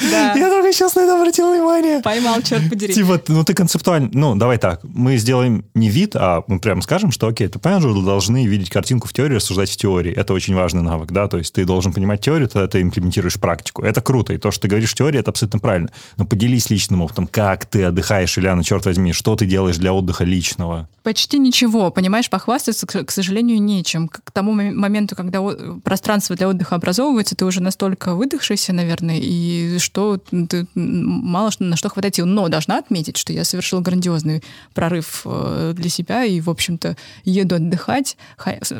Да. 0.00 0.32
Я 0.36 0.50
только 0.50 0.72
сейчас 0.72 0.94
на 0.94 1.00
это 1.00 1.18
обратил 1.18 1.50
внимание. 1.52 2.00
Поймал, 2.00 2.42
черт 2.42 2.68
подери. 2.68 2.92
Типа, 2.92 3.20
ну 3.28 3.44
ты 3.44 3.54
концептуально... 3.54 4.10
Ну, 4.12 4.34
давай 4.36 4.58
так. 4.58 4.80
Мы 4.84 5.16
сделаем 5.16 5.64
не 5.74 5.88
вид, 5.88 6.14
а 6.16 6.44
мы 6.46 6.58
прямо 6.60 6.82
скажем, 6.82 7.10
что, 7.10 7.28
окей, 7.28 7.48
ты 7.48 7.58
понимаешь, 7.58 7.82
что 7.82 8.02
должны 8.02 8.46
видеть 8.46 8.70
картинку 8.70 9.08
в 9.08 9.12
теории, 9.12 9.36
рассуждать 9.36 9.70
в 9.70 9.76
теории. 9.76 10.12
Это 10.12 10.34
очень 10.34 10.54
важный 10.54 10.82
навык, 10.82 11.12
да? 11.12 11.28
То 11.28 11.38
есть 11.38 11.54
ты 11.54 11.64
должен 11.64 11.92
понимать 11.92 12.20
теорию, 12.20 12.48
тогда 12.48 12.68
ты 12.68 12.82
имплементируешь 12.82 13.40
практику. 13.40 13.82
Это 13.82 14.00
круто. 14.00 14.32
И 14.32 14.38
то, 14.38 14.50
что 14.50 14.62
ты 14.62 14.68
говоришь 14.68 14.92
в 14.92 14.94
теории, 14.94 15.20
это 15.20 15.30
абсолютно 15.30 15.60
правильно. 15.60 15.90
Но 16.16 16.26
поделись 16.26 16.70
личным 16.70 17.02
опытом. 17.02 17.26
Как 17.26 17.64
ты 17.64 17.84
отдыхаешь, 17.84 18.36
Ильяна, 18.38 18.62
черт 18.62 18.84
возьми, 18.84 19.12
что 19.12 19.36
ты 19.36 19.46
делаешь 19.46 19.76
для 19.78 19.92
отдыха 19.92 20.24
личного? 20.24 20.88
Почти 21.02 21.38
ничего, 21.38 21.90
понимаешь, 21.90 22.28
похвастаться, 22.28 22.86
к 22.86 23.10
сожалению, 23.10 23.62
нечем. 23.62 24.08
К 24.08 24.30
тому 24.30 24.52
моменту, 24.52 25.16
когда 25.16 25.40
пространство 25.84 26.36
для 26.36 26.48
отдыха 26.48 26.74
образовывается, 26.74 27.36
ты 27.36 27.44
уже 27.44 27.62
настолько 27.62 28.14
выдохшийся, 28.14 28.72
наверное, 28.72 29.18
и 29.18 29.78
что 29.86 30.18
ты 30.18 30.66
мало 30.74 31.50
что, 31.50 31.64
на 31.64 31.76
что 31.76 31.88
хватать 31.88 32.16
сил. 32.16 32.26
Но 32.26 32.48
должна 32.48 32.78
отметить, 32.78 33.16
что 33.16 33.32
я 33.32 33.44
совершила 33.44 33.80
грандиозный 33.80 34.42
прорыв 34.74 35.22
э, 35.24 35.72
для 35.74 35.88
себя 35.88 36.24
и, 36.24 36.40
в 36.40 36.50
общем-то, 36.50 36.96
еду 37.24 37.56
отдыхать. 37.56 38.16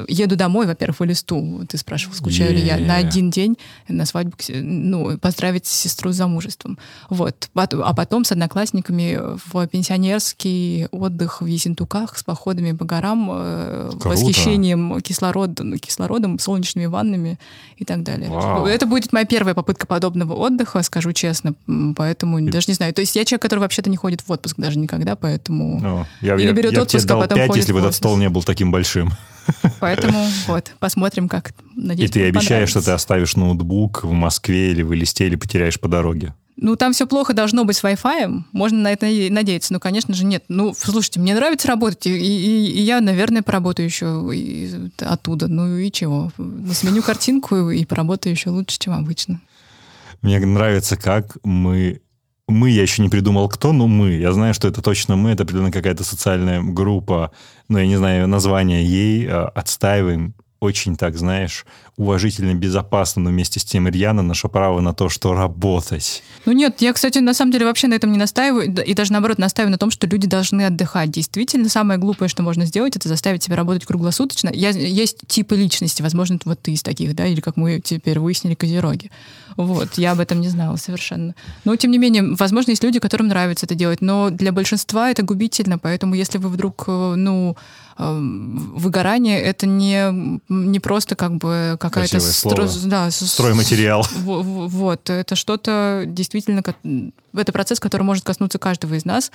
Еду 0.08 0.36
домой, 0.36 0.66
во-первых, 0.66 1.00
в 1.00 1.04
листу. 1.04 1.64
Ты 1.68 1.78
спрашивал, 1.78 2.14
скучаю 2.14 2.50
yeah. 2.50 2.54
ли 2.54 2.66
я 2.66 2.76
на 2.78 2.96
один 2.96 3.30
день 3.30 3.56
на 3.88 4.04
свадьбу, 4.04 4.36
ну, 4.48 5.16
поздравить 5.18 5.66
сестру 5.66 6.12
с 6.12 6.16
замужеством. 6.16 6.78
Вот. 7.08 7.48
А 7.54 7.94
потом 7.94 8.24
с 8.24 8.32
одноклассниками 8.32 9.18
в 9.50 9.66
пенсионерский 9.68 10.86
отдых 10.90 11.40
в 11.40 11.46
Ессентуках 11.46 12.18
с 12.18 12.22
походами 12.24 12.72
по 12.72 12.84
горам, 12.84 13.30
э, 13.32 13.90
Круто. 13.92 14.08
восхищением 14.08 15.00
кислород, 15.00 15.60
кислородом, 15.80 16.38
солнечными 16.38 16.86
ваннами 16.86 17.38
и 17.76 17.84
так 17.84 18.02
далее. 18.02 18.28
Вау. 18.28 18.66
Это 18.66 18.86
будет 18.86 19.12
моя 19.12 19.24
первая 19.24 19.54
попытка 19.54 19.86
подобного 19.86 20.34
отдыха, 20.34 20.82
скажу 20.96 21.12
честно, 21.12 21.54
поэтому 21.94 22.38
и... 22.38 22.50
даже 22.50 22.66
не 22.68 22.74
знаю. 22.74 22.94
То 22.94 23.02
есть 23.02 23.14
я 23.16 23.26
человек, 23.26 23.42
который 23.42 23.60
вообще-то 23.60 23.90
не 23.90 23.98
ходит 23.98 24.22
в 24.22 24.32
отпуск 24.32 24.56
даже 24.56 24.78
никогда, 24.78 25.14
поэтому... 25.14 25.80
О, 25.84 26.06
я, 26.22 26.36
Или 26.36 26.52
берет 26.52 26.72
я, 26.72 26.82
отпуск, 26.82 26.94
я 26.94 27.00
тебе 27.00 27.08
дал 27.08 27.18
а 27.18 27.22
потом 27.24 27.38
5, 27.38 27.56
если 27.56 27.72
бы 27.72 27.80
этот 27.80 27.94
стол 27.94 28.16
не 28.16 28.30
был 28.30 28.42
таким 28.42 28.72
большим. 28.72 29.10
Поэтому 29.78 30.26
вот, 30.46 30.72
посмотрим, 30.78 31.28
как. 31.28 31.52
Надеюсь, 31.74 32.08
И 32.08 32.12
ты 32.14 32.28
обещаешь, 32.28 32.70
что 32.70 32.80
ты 32.80 32.92
оставишь 32.92 33.36
ноутбук 33.36 34.04
в 34.04 34.10
Москве 34.12 34.70
или 34.70 34.80
в 34.80 34.94
Элисте, 34.94 35.26
или 35.26 35.36
потеряешь 35.36 35.78
по 35.78 35.86
дороге? 35.86 36.32
Ну, 36.56 36.76
там 36.76 36.94
все 36.94 37.06
плохо 37.06 37.34
должно 37.34 37.66
быть 37.66 37.76
с 37.76 37.84
Wi-Fi, 37.84 38.44
можно 38.52 38.78
на 38.78 38.90
это 38.90 39.04
надеяться. 39.04 39.74
Но, 39.74 39.80
конечно 39.80 40.14
же, 40.14 40.24
нет. 40.24 40.44
Ну, 40.48 40.74
слушайте, 40.74 41.20
мне 41.20 41.34
нравится 41.34 41.68
работать, 41.68 42.06
и, 42.06 42.16
и, 42.16 42.70
и 42.70 42.80
я, 42.80 43.02
наверное, 43.02 43.42
поработаю 43.42 43.84
еще 43.84 44.30
и, 44.34 44.88
оттуда. 45.00 45.48
Ну 45.48 45.76
и 45.76 45.92
чего? 45.92 46.32
Сменю 46.72 47.02
картинку 47.02 47.68
и 47.68 47.84
поработаю 47.84 48.34
еще 48.34 48.48
лучше, 48.48 48.78
чем 48.78 48.94
обычно. 48.94 49.42
Мне 50.22 50.38
нравится, 50.40 50.96
как 50.96 51.36
мы 51.44 52.00
мы, 52.48 52.70
я 52.70 52.82
еще 52.82 53.02
не 53.02 53.08
придумал 53.08 53.48
кто, 53.48 53.72
но 53.72 53.88
мы. 53.88 54.12
Я 54.12 54.32
знаю, 54.32 54.54
что 54.54 54.68
это 54.68 54.80
точно 54.80 55.16
мы, 55.16 55.30
это 55.30 55.42
определенно 55.42 55.72
какая-то 55.72 56.04
социальная 56.04 56.62
группа, 56.62 57.32
но 57.68 57.80
я 57.80 57.86
не 57.86 57.96
знаю 57.96 58.28
название 58.28 58.84
ей, 58.84 59.26
а, 59.28 59.48
отстаиваем 59.48 60.34
очень 60.60 60.96
так, 60.96 61.16
знаешь, 61.16 61.66
уважительно, 61.96 62.54
безопасно, 62.54 63.22
но 63.22 63.30
вместе 63.30 63.60
с 63.60 63.64
тем 63.64 63.88
рьяно 63.88 64.22
наше 64.22 64.48
право 64.48 64.80
на 64.80 64.94
то, 64.94 65.08
что 65.08 65.34
работать. 65.34 66.22
Ну 66.44 66.52
нет, 66.52 66.80
я, 66.80 66.92
кстати, 66.92 67.18
на 67.18 67.34
самом 67.34 67.52
деле 67.52 67.66
вообще 67.66 67.88
на 67.88 67.94
этом 67.94 68.12
не 68.12 68.18
настаиваю, 68.18 68.72
и 68.82 68.94
даже 68.94 69.12
наоборот 69.12 69.38
настаиваю 69.38 69.72
на 69.72 69.78
том, 69.78 69.90
что 69.90 70.06
люди 70.06 70.26
должны 70.26 70.62
отдыхать. 70.62 71.10
Действительно, 71.10 71.68
самое 71.68 71.98
глупое, 71.98 72.28
что 72.28 72.42
можно 72.42 72.64
сделать, 72.64 72.96
это 72.96 73.08
заставить 73.08 73.42
себя 73.42 73.56
работать 73.56 73.84
круглосуточно. 73.84 74.50
Я, 74.52 74.70
есть 74.70 75.26
типы 75.26 75.56
личности, 75.56 76.02
возможно, 76.02 76.38
вот 76.44 76.60
ты 76.60 76.72
из 76.72 76.82
таких, 76.82 77.14
да, 77.14 77.26
или 77.26 77.40
как 77.40 77.56
мы 77.56 77.80
теперь 77.80 78.18
выяснили, 78.18 78.54
козероги. 78.54 79.10
Вот, 79.56 79.94
я 79.96 80.12
об 80.12 80.20
этом 80.20 80.40
не 80.40 80.48
знала 80.48 80.76
совершенно. 80.76 81.34
Но, 81.64 81.76
тем 81.76 81.90
не 81.90 81.98
менее, 81.98 82.34
возможно, 82.38 82.70
есть 82.70 82.84
люди, 82.84 82.98
которым 82.98 83.28
нравится 83.28 83.66
это 83.66 83.74
делать, 83.74 84.00
но 84.02 84.30
для 84.30 84.52
большинства 84.52 85.10
это 85.10 85.22
губительно, 85.22 85.78
поэтому 85.78 86.14
если 86.14 86.38
вы 86.38 86.50
вдруг, 86.50 86.84
э, 86.86 87.14
ну, 87.16 87.56
выгорание 87.98 89.40
это 89.40 89.66
не, 89.66 90.40
не 90.48 90.80
просто 90.80 91.16
как 91.16 91.36
бы 91.36 91.76
какая-то 91.80 92.20
стро, 92.20 92.68
да, 92.84 93.10
стройматериал. 93.10 94.06
Вот, 94.22 95.08
это 95.08 95.34
что-то 95.34 96.04
действительно, 96.06 96.62
это 97.34 97.52
процесс, 97.52 97.80
который 97.80 98.02
может 98.02 98.24
коснуться 98.24 98.58
каждого 98.58 98.94
из 98.94 99.04
нас, 99.04 99.30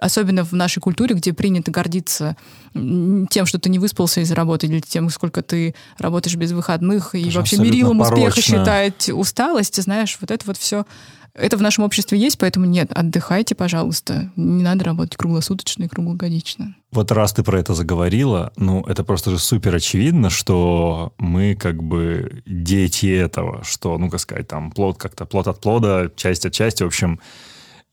особенно 0.00 0.44
в 0.44 0.52
нашей 0.52 0.80
культуре, 0.80 1.14
где 1.14 1.32
принято 1.32 1.70
гордиться 1.70 2.36
тем, 2.74 3.46
что 3.46 3.58
ты 3.58 3.70
не 3.70 3.78
выспался 3.78 4.20
из 4.20 4.30
работы, 4.32 4.66
или 4.66 4.80
тем, 4.80 5.08
сколько 5.08 5.42
ты 5.42 5.74
работаешь 5.98 6.36
без 6.36 6.52
выходных, 6.52 7.14
и 7.14 7.30
вообще 7.30 7.56
мерилом 7.56 8.00
успеха 8.00 8.40
считать 8.40 9.08
усталость, 9.08 9.82
знаешь, 9.82 10.18
вот 10.20 10.30
это 10.30 10.44
вот 10.46 10.58
все 10.58 10.84
это 11.38 11.56
в 11.56 11.62
нашем 11.62 11.84
обществе 11.84 12.18
есть, 12.18 12.38
поэтому 12.38 12.66
нет, 12.66 12.90
отдыхайте, 12.92 13.54
пожалуйста. 13.54 14.30
Не 14.36 14.62
надо 14.62 14.84
работать 14.84 15.16
круглосуточно 15.16 15.84
и 15.84 15.88
круглогодично. 15.88 16.74
Вот 16.90 17.12
раз 17.12 17.32
ты 17.32 17.42
про 17.42 17.60
это 17.60 17.74
заговорила, 17.74 18.52
ну, 18.56 18.82
это 18.82 19.04
просто 19.04 19.30
же 19.30 19.38
супер 19.38 19.74
очевидно, 19.74 20.30
что 20.30 21.12
мы 21.18 21.54
как 21.54 21.82
бы 21.82 22.42
дети 22.46 23.06
этого, 23.06 23.62
что, 23.64 23.98
ну, 23.98 24.10
как 24.10 24.20
сказать, 24.20 24.48
там, 24.48 24.70
плод 24.70 24.98
как-то, 24.98 25.26
плод 25.26 25.48
от 25.48 25.60
плода, 25.60 26.10
часть 26.16 26.46
от 26.46 26.52
части, 26.52 26.82
в 26.82 26.86
общем, 26.86 27.20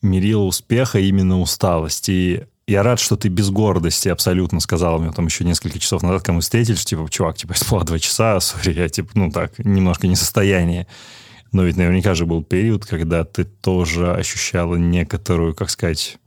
мерил 0.01 0.47
успеха 0.47 0.99
именно 0.99 1.39
усталость. 1.39 2.09
И 2.09 2.43
я 2.67 2.83
рад, 2.83 2.99
что 2.99 3.15
ты 3.15 3.27
без 3.27 3.49
гордости 3.49 4.09
абсолютно 4.09 4.59
сказала 4.59 4.97
мне 4.97 5.11
там 5.11 5.25
еще 5.25 5.43
несколько 5.43 5.77
часов 5.77 6.01
назад, 6.01 6.21
когда 6.21 6.33
мы 6.33 6.41
встретились, 6.41 6.85
типа, 6.85 7.07
чувак, 7.09 7.37
типа, 7.37 7.53
спала 7.53 7.83
два 7.85 7.99
часа, 7.99 8.39
сори, 8.39 8.73
я, 8.73 8.89
типа, 8.89 9.11
ну, 9.13 9.31
так, 9.31 9.57
немножко 9.59 10.07
не 10.07 10.15
состояние. 10.15 10.87
Но 11.56 11.64
ведь 11.64 11.78
наверняка 11.78 12.16
же 12.16 12.26
был 12.26 12.43
период, 12.43 12.86
когда 12.86 13.24
ты 13.24 13.45
тоже 13.45 14.14
ощущала 14.14 14.76
некоторую, 14.76 15.56
как 15.56 15.70
сказать, 15.70 16.18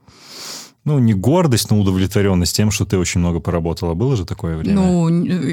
ну, 0.88 0.98
не 0.98 1.12
гордость, 1.12 1.70
но 1.70 1.78
удовлетворенность 1.78 2.56
тем, 2.56 2.70
что 2.70 2.84
ты 2.84 2.98
очень 2.98 3.20
много 3.20 3.40
поработала. 3.40 3.94
Было 3.94 4.16
же 4.16 4.24
такое 4.24 4.56
время? 4.56 4.74
Ну, 4.74 5.06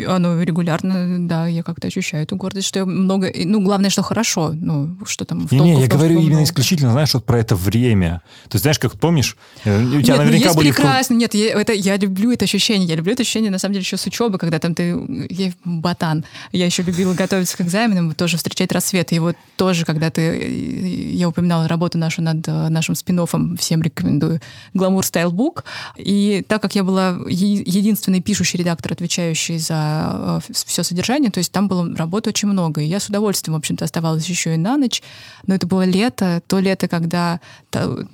оно 0.08 0.42
регулярно, 0.42 1.28
да, 1.28 1.48
я 1.48 1.62
как-то 1.62 1.88
ощущаю 1.88 2.24
эту 2.24 2.38
гордость, 2.38 2.68
что 2.68 2.80
я 2.80 2.86
много... 2.86 3.32
Ну, 3.36 3.62
главное, 3.62 3.90
что 3.90 4.02
хорошо, 4.02 4.52
ну, 4.54 4.98
что 5.06 5.26
там... 5.26 5.48
Не, 5.52 5.60
не, 5.60 5.82
я 5.82 5.88
говорю 5.88 6.20
именно 6.22 6.44
исключительно, 6.44 6.92
знаешь, 6.92 7.14
вот 7.14 7.26
про 7.26 7.40
это 7.40 7.56
время. 7.56 8.22
То 8.50 8.56
есть, 8.56 8.64
знаешь, 8.64 8.80
как 8.80 8.94
помнишь, 8.94 9.36
э, 9.66 9.84
у 9.84 10.02
тебя 10.02 10.16
нет, 10.16 10.18
ну, 10.18 10.18
наверняка 10.18 10.50
ну, 10.50 10.56
были... 10.56 10.72
прекрасно, 10.72 11.14
нет, 11.16 11.34
я, 11.34 11.60
это, 11.60 11.74
я 11.74 11.98
люблю 11.98 12.32
это 12.32 12.46
ощущение, 12.46 12.88
я 12.88 12.96
люблю 12.96 13.12
это 13.12 13.24
ощущение, 13.24 13.52
на 13.52 13.60
самом 13.60 13.74
деле, 13.74 13.84
еще 13.84 13.98
с 13.98 14.06
учебы, 14.06 14.38
когда 14.38 14.60
там 14.60 14.74
ты... 14.74 14.98
Я 15.30 15.52
ботан. 15.66 16.24
Я 16.52 16.66
еще 16.66 16.84
любила 16.84 17.14
готовиться 17.14 17.58
к 17.58 17.62
экзаменам, 17.62 18.14
тоже 18.14 18.38
встречать 18.38 18.72
рассвет. 18.72 19.12
И 19.12 19.20
вот 19.20 19.36
тоже, 19.58 19.84
когда 19.86 20.10
ты... 20.10 21.12
Я 21.14 21.28
упоминала 21.28 21.68
работу 21.68 21.98
нашу 21.98 22.22
над 22.22 22.48
э, 22.48 22.70
нашим 22.70 22.96
спин 22.96 23.16
всем 23.58 23.82
рекомендую. 23.82 24.42
Гламур 24.74 25.06
стайл 25.06 25.25
Stylebook. 25.26 25.64
И 25.98 26.44
так 26.48 26.62
как 26.62 26.76
я 26.76 26.84
была 26.84 27.18
единственный 27.28 28.22
пишущий 28.22 28.60
редактор, 28.60 28.94
отвечающий 28.94 29.58
за 29.58 30.40
э, 30.48 30.54
все 30.54 30.84
содержание, 30.84 31.32
то 31.32 31.40
есть 31.40 31.52
там 31.52 31.68
было 31.68 31.96
работы 31.96 32.30
очень 32.30 32.48
много. 32.48 32.82
И 32.82 32.86
я 32.86 33.00
с 33.00 33.08
удовольствием, 33.08 33.56
в 33.56 33.58
общем-то, 33.58 33.86
оставалась 33.86 34.28
еще 34.28 34.54
и 34.54 34.58
на 34.58 34.78
ночь. 34.78 35.02
Но 35.48 35.56
это 35.56 35.68
было 35.68 35.84
лето, 35.84 36.42
то 36.48 36.60
лето, 36.60 36.88
когда 36.88 37.40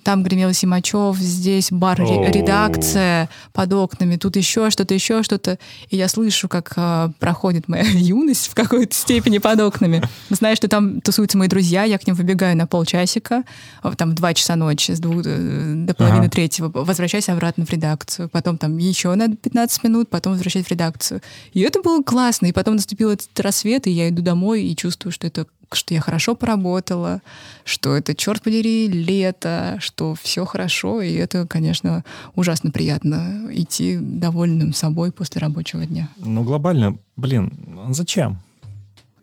там 0.04 0.24
гремел 0.24 0.54
Симачев, 0.54 1.18
здесь 1.18 1.72
бар 1.72 2.00
редакция 2.00 3.30
под 3.54 3.74
окнами, 3.74 4.16
тут 4.16 4.36
еще 4.36 4.70
что-то, 4.70 4.94
еще 4.94 5.24
что-то. 5.24 5.60
И 5.90 5.98
я 5.98 6.08
слышу, 6.08 6.48
как 6.48 6.74
э, 6.76 7.10
проходит 7.20 7.68
моя 7.68 7.84
юность 7.94 8.48
в 8.48 8.56
какой-то 8.56 8.96
степени 8.96 9.38
под 9.38 9.60
окнами. 9.60 10.02
Знаю, 10.30 10.56
что 10.56 10.68
там 10.68 11.02
тусуются 11.02 11.38
мои 11.38 11.48
друзья, 11.48 11.84
я 11.84 11.98
к 11.98 12.08
ним 12.08 12.16
выбегаю 12.16 12.58
на 12.58 12.68
полчасика, 12.68 13.44
там 13.98 14.12
в 14.12 14.14
два 14.14 14.34
часа 14.34 14.56
ночи, 14.56 14.92
с 14.92 15.00
двух 15.00 15.24
э, 15.26 15.74
до 15.76 15.94
половины 15.94 16.22
ага. 16.22 16.30
третьего, 16.30 16.70
возвращайся 16.92 17.34
обратно 17.34 17.66
в 17.66 17.70
редакцию. 17.70 18.30
Потом 18.30 18.58
там 18.58 18.78
еще 18.78 19.14
надо 19.16 19.36
15 19.36 19.84
минут, 19.84 20.10
потом 20.10 20.34
возвращать 20.34 20.66
в 20.66 20.72
редакцию. 20.72 21.22
И 21.54 21.62
это 21.62 21.82
было 21.82 22.04
классно. 22.04 22.48
И 22.48 22.52
потом 22.52 22.76
наступил 22.76 23.10
этот 23.10 23.40
рассвет, 23.40 23.88
и 23.88 23.92
я 23.92 24.10
иду 24.10 24.22
домой 24.22 24.64
и 24.64 24.76
чувствую, 24.76 25.12
что 25.12 25.28
это 25.28 25.46
что 25.74 25.94
я 25.94 26.02
хорошо 26.02 26.36
поработала, 26.36 27.22
что 27.64 27.96
это, 27.96 28.14
черт 28.14 28.42
подери, 28.42 28.90
лето, 28.90 29.78
что 29.80 30.16
все 30.16 30.44
хорошо, 30.44 31.02
и 31.02 31.14
это, 31.14 31.48
конечно, 31.48 32.04
ужасно 32.36 32.72
приятно 32.72 33.48
идти 33.52 33.98
довольным 33.98 34.74
собой 34.74 35.14
после 35.14 35.40
рабочего 35.40 35.86
дня. 35.86 36.10
Ну, 36.18 36.44
глобально, 36.44 36.98
блин, 37.16 37.54
зачем? 37.92 38.40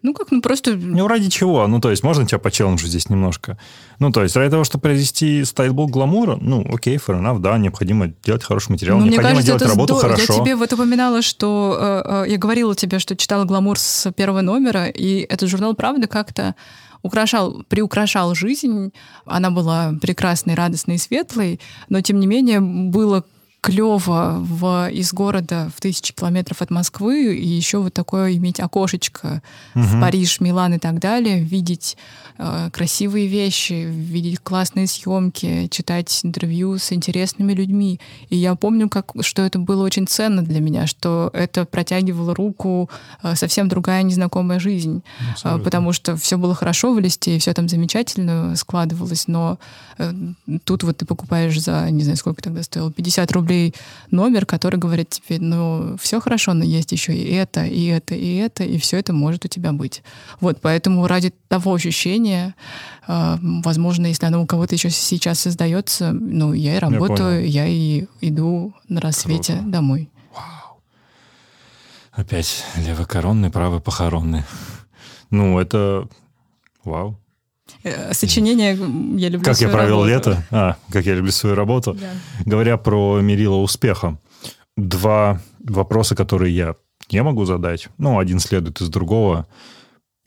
Ну 0.03 0.15
как, 0.15 0.31
ну 0.31 0.41
просто... 0.41 0.77
Ну 0.77 1.09
ради 1.09 1.29
чего? 1.29 1.67
Ну 1.67 1.81
то 1.81 1.91
есть 1.91 2.03
можно 2.03 2.27
тебя 2.27 2.39
почелленджу 2.39 2.87
здесь 2.87 3.09
немножко? 3.09 3.59
Ну 3.99 4.13
то 4.13 4.23
есть 4.23 4.37
ради 4.37 4.51
того, 4.51 4.65
чтобы 4.65 4.83
произвести 4.83 5.45
стайлбук 5.45 5.91
гламура, 5.91 6.37
ну 6.41 6.65
окей, 6.73 6.97
fair 6.97 7.21
enough, 7.21 7.41
да, 7.41 7.59
необходимо 7.59 8.13
делать 8.25 8.45
хороший 8.45 8.73
материал, 8.73 8.99
ну, 8.99 9.05
необходимо 9.07 9.31
кажется, 9.31 9.47
делать 9.47 9.63
работу 9.63 9.95
здорово. 9.95 10.15
хорошо. 10.17 10.33
Я 10.35 10.41
тебе 10.45 10.57
вот 10.57 10.73
упоминала, 10.73 11.23
что... 11.23 11.77
Э, 11.81 12.25
э, 12.27 12.31
я 12.31 12.39
говорила 12.39 12.75
тебе, 12.75 12.99
что 12.99 13.17
читала 13.17 13.45
гламур 13.45 13.79
с 13.79 14.13
первого 14.13 14.41
номера, 14.41 14.87
и 14.87 15.21
этот 15.21 15.49
журнал, 15.49 15.75
правда, 15.75 16.07
как-то 16.07 16.55
украшал, 17.03 17.65
приукрашал 17.69 18.35
жизнь. 18.35 18.93
Она 19.25 19.51
была 19.51 19.95
прекрасной, 20.01 20.55
радостной 20.55 20.97
и 20.97 20.99
светлой, 20.99 21.61
но 21.89 22.01
тем 22.01 22.21
не 22.21 22.27
менее 22.27 22.61
было 22.61 23.25
клево 23.69 24.39
в, 24.39 24.89
из 24.91 25.13
города 25.13 25.71
в 25.77 25.83
тысячи 25.83 26.15
километров 26.15 26.63
от 26.63 26.71
Москвы 26.71 27.37
и 27.37 27.47
еще 27.47 27.79
вот 27.79 27.93
такое 27.93 28.35
иметь 28.37 28.61
окошечко 28.61 29.43
угу. 29.75 29.85
в 29.85 30.01
Париж, 30.01 30.41
Милан 30.41 30.73
и 30.73 30.79
так 30.79 30.99
далее, 31.01 31.41
видеть 31.41 31.99
э, 32.39 32.71
красивые 32.73 33.27
вещи, 33.27 33.87
видеть 33.87 34.39
классные 34.43 34.87
съемки, 34.87 35.69
читать 35.71 36.21
интервью 36.23 36.79
с 36.79 36.93
интересными 36.93 37.53
людьми. 37.53 38.01
И 38.31 38.37
я 38.37 38.55
помню, 38.55 38.89
как, 38.89 39.13
что 39.21 39.43
это 39.43 39.59
было 39.59 39.85
очень 39.85 40.07
ценно 40.07 40.43
для 40.43 40.61
меня, 40.61 40.87
что 40.87 41.29
это 41.35 41.67
протягивало 41.67 42.35
руку 42.35 42.89
э, 43.23 43.35
совсем 43.35 43.69
другая 43.69 44.03
незнакомая 44.03 44.61
жизнь. 44.61 45.03
Абсолютно. 45.33 45.63
Потому 45.63 45.93
что 45.93 46.17
все 46.17 46.39
было 46.39 46.55
хорошо 46.55 46.95
в 46.95 47.01
листе, 47.01 47.37
и 47.37 47.39
все 47.39 47.53
там 47.53 47.69
замечательно 47.69 48.57
складывалось, 48.57 49.29
но 49.29 49.59
э, 49.99 50.11
тут 50.65 50.85
вот 50.85 50.97
ты 50.97 51.05
покупаешь 51.05 51.61
за, 51.61 51.91
не 51.91 52.03
знаю, 52.03 52.17
сколько 52.17 52.41
тогда 52.41 52.63
стоило, 52.63 52.91
50 52.91 53.31
рублей 53.33 53.58
номер, 54.11 54.47
который 54.47 54.79
говорит 54.79 55.09
тебе, 55.11 55.39
ну, 55.41 55.97
все 56.01 56.21
хорошо, 56.21 56.55
но 56.55 56.65
есть 56.65 56.93
еще 56.93 57.15
и 57.15 57.33
это, 57.35 57.65
и 57.65 57.87
это, 57.87 58.15
и 58.15 58.37
это, 58.37 58.65
и 58.65 58.79
все 58.79 58.99
это 58.99 59.13
может 59.13 59.45
у 59.45 59.49
тебя 59.49 59.73
быть. 59.73 60.03
Вот, 60.41 60.61
поэтому 60.61 61.07
ради 61.07 61.33
того 61.49 61.75
ощущения, 61.75 62.55
э, 63.07 63.37
возможно, 63.41 64.07
если 64.07 64.27
оно 64.27 64.43
у 64.43 64.47
кого-то 64.47 64.75
еще 64.75 64.91
сейчас 64.91 65.41
создается, 65.41 66.13
ну, 66.13 66.53
я 66.53 66.77
и 66.77 66.79
работаю, 66.79 67.49
я, 67.49 67.65
я 67.65 67.67
и 67.67 68.07
иду 68.21 68.75
на 68.89 69.01
рассвете 69.01 69.55
Круто. 69.55 69.71
домой. 69.71 70.09
Вау. 70.35 70.81
Опять 72.13 72.65
левокоронный, 72.77 73.51
правопохоронный. 73.51 74.43
Ну, 75.31 75.59
это... 75.59 76.09
Вау. 76.85 77.19
Э, 77.97 78.15
сочинение 78.15 78.75
я 79.17 79.29
люблю 79.29 79.45
Как 79.45 79.61
я 79.61 79.69
провел 79.69 80.05
работу. 80.05 80.31
лето? 80.31 80.47
А, 80.51 80.77
как 80.91 81.07
я 81.07 81.15
люблю 81.15 81.33
свою 81.33 81.55
работу. 81.55 81.95
Да. 81.95 82.11
Говоря 82.45 82.77
про 82.77 83.21
мерило 83.21 83.57
успеха, 83.57 84.19
два 84.77 85.41
вопроса, 85.61 86.15
которые 86.15 86.55
я 86.55 86.77
не 87.11 87.23
могу 87.23 87.45
задать. 87.45 87.89
Ну, 87.99 88.19
один 88.19 88.39
следует 88.41 88.81
из 88.81 88.89
другого. 88.89 89.47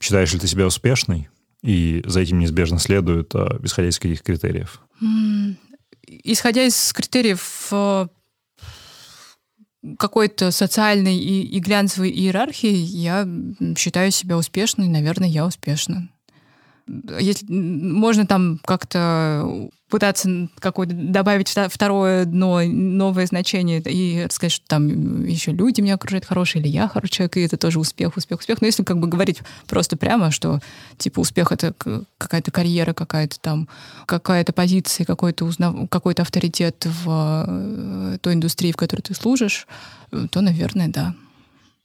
Считаешь 0.00 0.32
ли 0.32 0.38
ты 0.38 0.46
себя 0.46 0.66
успешной? 0.66 1.28
И 1.62 2.02
за 2.06 2.20
этим 2.20 2.40
неизбежно 2.40 2.78
следует, 2.78 3.34
а, 3.34 3.58
исходя 3.62 3.88
из 3.88 3.98
каких 3.98 4.22
критериев? 4.22 4.80
Исходя 6.24 6.64
из 6.64 6.92
критериев 6.92 7.68
э, 7.70 8.08
какой-то 9.98 10.50
социальной 10.50 11.16
и, 11.16 11.42
и 11.42 11.60
глянцевой 11.60 12.10
иерархии, 12.10 12.74
я 12.74 13.26
считаю 13.76 14.10
себя 14.10 14.36
успешной, 14.36 14.88
наверное, 14.88 15.28
я 15.28 15.46
успешна 15.46 16.08
если 17.18 17.46
можно 17.48 18.26
там 18.26 18.60
как-то 18.64 19.70
пытаться 19.92 20.48
какое-то 20.58 20.94
добавить 20.94 21.54
второе 21.68 22.24
дно, 22.24 22.62
новое 22.62 23.26
значение 23.26 23.82
и 23.84 24.26
сказать, 24.30 24.52
что 24.52 24.66
там 24.66 25.26
еще 25.26 25.52
люди 25.52 25.82
меня 25.82 25.96
окружают 25.96 26.24
хорошие, 26.24 26.62
или 26.62 26.68
я 26.68 26.88
хороший 26.88 27.10
человек, 27.12 27.36
и 27.36 27.40
это 27.42 27.58
тоже 27.58 27.78
успех, 27.78 28.16
успех, 28.16 28.40
успех. 28.40 28.62
Но 28.62 28.66
если 28.68 28.84
как 28.84 28.98
бы 28.98 29.06
говорить 29.06 29.40
просто 29.66 29.98
прямо, 29.98 30.30
что 30.30 30.60
типа 30.96 31.20
успех— 31.20 31.52
это 31.52 31.74
какая-то 32.16 32.50
карьера, 32.50 32.94
какая-то 32.94 33.38
там, 33.38 33.68
какая-то 34.06 34.54
позиция, 34.54 35.04
какой-то 35.04 35.44
узнав... 35.44 35.88
какой-то 35.90 36.22
авторитет 36.22 36.86
в 37.04 37.44
э, 37.46 38.18
той 38.22 38.32
индустрии, 38.32 38.72
в 38.72 38.76
которой 38.76 39.02
ты 39.02 39.12
служишь, 39.12 39.66
то, 40.30 40.40
наверное, 40.40 40.88
да. 40.88 41.14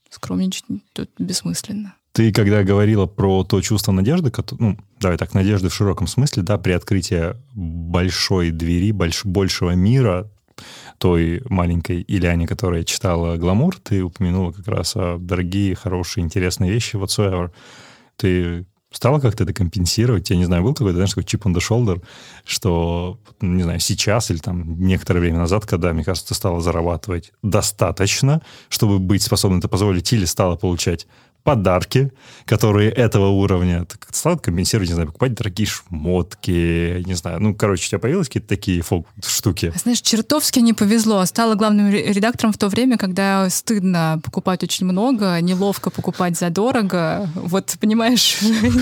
Скромничать 0.10 0.64
тут 0.94 1.10
бессмысленно. 1.20 1.94
Ты 2.14 2.32
когда 2.32 2.64
говорила 2.64 3.06
про 3.06 3.44
то 3.44 3.62
чувство 3.62 3.92
надежды, 3.92 4.32
ну, 4.58 4.78
давай 5.00 5.18
так, 5.18 5.34
надежды 5.34 5.70
в 5.70 5.74
широком 5.74 6.08
смысле, 6.08 6.44
да, 6.44 6.58
при 6.58 6.72
открытии 6.72 7.36
большой 7.54 8.52
двери, 8.52 8.92
больш, 8.92 9.26
большего 9.26 9.72
мира, 9.72 10.30
той 10.98 11.42
маленькой 11.50 12.04
Ильяне, 12.08 12.48
которая 12.48 12.84
читала 12.84 13.38
«Гламур», 13.38 13.78
ты 13.78 14.02
упомянула 14.02 14.52
как 14.52 14.68
раз 14.68 14.96
о 14.96 15.18
дорогие, 15.20 15.76
хорошие, 15.76 16.24
интересные 16.24 16.72
вещи 16.72 16.96
whatsoever. 16.96 17.52
Ты 18.16 18.66
стала 18.92 19.20
как-то 19.20 19.44
это 19.44 19.54
компенсировать? 19.54 20.30
Я 20.30 20.38
не 20.38 20.46
знаю, 20.46 20.64
был 20.64 20.74
какой-то, 20.74 20.96
знаешь, 20.96 21.12
такой 21.12 21.24
chip 21.24 21.44
on 21.44 21.54
the 21.54 21.60
shoulder, 21.60 22.04
что, 22.46 23.20
не 23.42 23.62
знаю, 23.64 23.80
сейчас 23.80 24.32
или 24.32 24.38
там 24.38 24.80
некоторое 24.80 25.20
время 25.20 25.38
назад, 25.38 25.66
когда, 25.66 25.94
мне 25.94 26.04
кажется, 26.04 26.30
ты 26.30 26.34
стала 26.34 26.62
зарабатывать 26.62 27.32
достаточно, 27.44 28.42
чтобы 28.70 28.98
быть 28.98 29.22
способным 29.22 29.60
это 29.60 29.68
позволить, 29.68 30.12
или 30.14 30.26
стала 30.26 30.56
получать 30.56 31.06
подарки, 31.48 32.12
которые 32.44 32.92
этого 32.92 33.30
уровня. 33.30 33.86
Ты 33.86 33.96
стал 34.12 34.38
компенсировать, 34.38 34.90
не 34.90 34.96
знаю, 34.96 35.08
покупать 35.08 35.34
дорогие 35.34 35.66
шмотки, 35.66 37.02
не 37.08 37.14
знаю. 37.14 37.40
Ну, 37.40 37.56
короче, 37.56 37.86
у 37.86 37.88
тебя 37.88 38.00
появились 38.00 38.26
какие-то 38.26 38.50
такие 38.50 38.82
фок 38.82 39.08
штуки? 39.26 39.72
Знаешь, 39.82 40.02
чертовски 40.02 40.60
не 40.60 40.74
повезло. 40.74 41.24
Стала 41.24 41.56
главным 41.56 41.90
редактором 41.90 42.52
в 42.52 42.58
то 42.58 42.68
время, 42.68 42.98
когда 42.98 43.50
стыдно 43.50 44.20
покупать 44.26 44.62
очень 44.62 44.88
много, 44.88 45.40
неловко 45.40 45.90
покупать 45.90 46.38
задорого. 46.38 47.30
Вот, 47.36 47.78
понимаешь, 47.80 48.40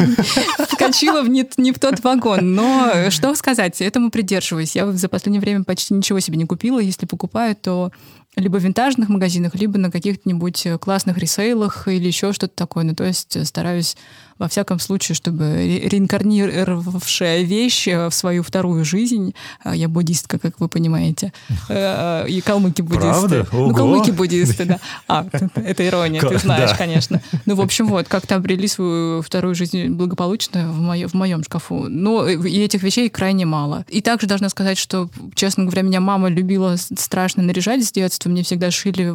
вскочила 0.67 1.21
в 1.21 1.29
не, 1.29 1.47
не 1.57 1.71
в 1.71 1.77
тот 1.77 2.03
вагон. 2.03 2.55
Но 2.55 3.11
что 3.11 3.35
сказать, 3.35 3.79
этому 3.79 4.09
придерживаюсь. 4.09 4.75
Я 4.75 4.91
за 4.91 5.07
последнее 5.07 5.39
время 5.39 5.65
почти 5.65 5.93
ничего 5.93 6.19
себе 6.19 6.37
не 6.37 6.45
купила. 6.45 6.79
Если 6.79 7.05
покупаю, 7.05 7.55
то 7.55 7.91
либо 8.35 8.57
в 8.57 8.63
винтажных 8.63 9.09
магазинах, 9.09 9.55
либо 9.55 9.77
на 9.77 9.91
каких-нибудь 9.91 10.65
э, 10.65 10.77
классных 10.77 11.17
ресейлах 11.17 11.87
или 11.87 12.07
еще 12.07 12.33
что-то 12.33 12.53
такое. 12.55 12.83
Ну, 12.83 12.95
то 12.95 13.03
есть 13.03 13.35
э, 13.35 13.45
стараюсь 13.45 13.95
во 14.37 14.47
всяком 14.47 14.79
случае, 14.79 15.15
чтобы 15.15 15.79
реинкарнировавшая 15.85 17.43
вещь 17.43 17.87
э, 17.87 18.09
в 18.09 18.13
свою 18.13 18.43
вторую 18.43 18.83
жизнь, 18.83 19.33
я 19.63 19.87
буддистка, 19.87 20.39
как 20.39 20.59
вы 20.59 20.67
понимаете, 20.67 21.31
и 21.69 22.41
калмыки-буддисты. 22.45 23.45
Ну, 23.51 23.73
калмыки-буддисты, 23.73 24.65
да. 24.65 24.79
А, 25.07 25.25
это 25.55 25.87
ирония, 25.87 26.21
ты 26.21 26.37
знаешь, 26.39 26.73
конечно. 26.77 27.21
Ну, 27.45 27.55
в 27.55 27.61
общем, 27.61 27.87
вот, 27.87 28.07
как-то 28.07 28.35
обрели 28.35 28.67
свою 28.67 29.21
вторую 29.21 29.55
жизнь 29.55 29.87
благополучно 29.89 30.71
в, 30.71 30.79
моем, 30.79 31.07
в 31.07 31.13
моем 31.13 31.43
шкафу. 31.43 31.87
Но 31.87 32.27
и 32.27 32.59
этих 32.59 32.83
вещей 32.83 33.09
крайне 33.09 33.45
мало. 33.45 33.85
И 33.89 34.01
также 34.01 34.27
должна 34.27 34.49
сказать, 34.49 34.77
что, 34.77 35.09
честно 35.35 35.65
говоря, 35.65 35.83
меня 35.83 36.01
мама 36.01 36.29
любила 36.29 36.75
страшно 36.77 37.43
наряжать 37.43 37.85
с 37.85 37.91
детства, 37.91 38.29
мне 38.29 38.43
всегда 38.43 38.71
шили, 38.71 39.13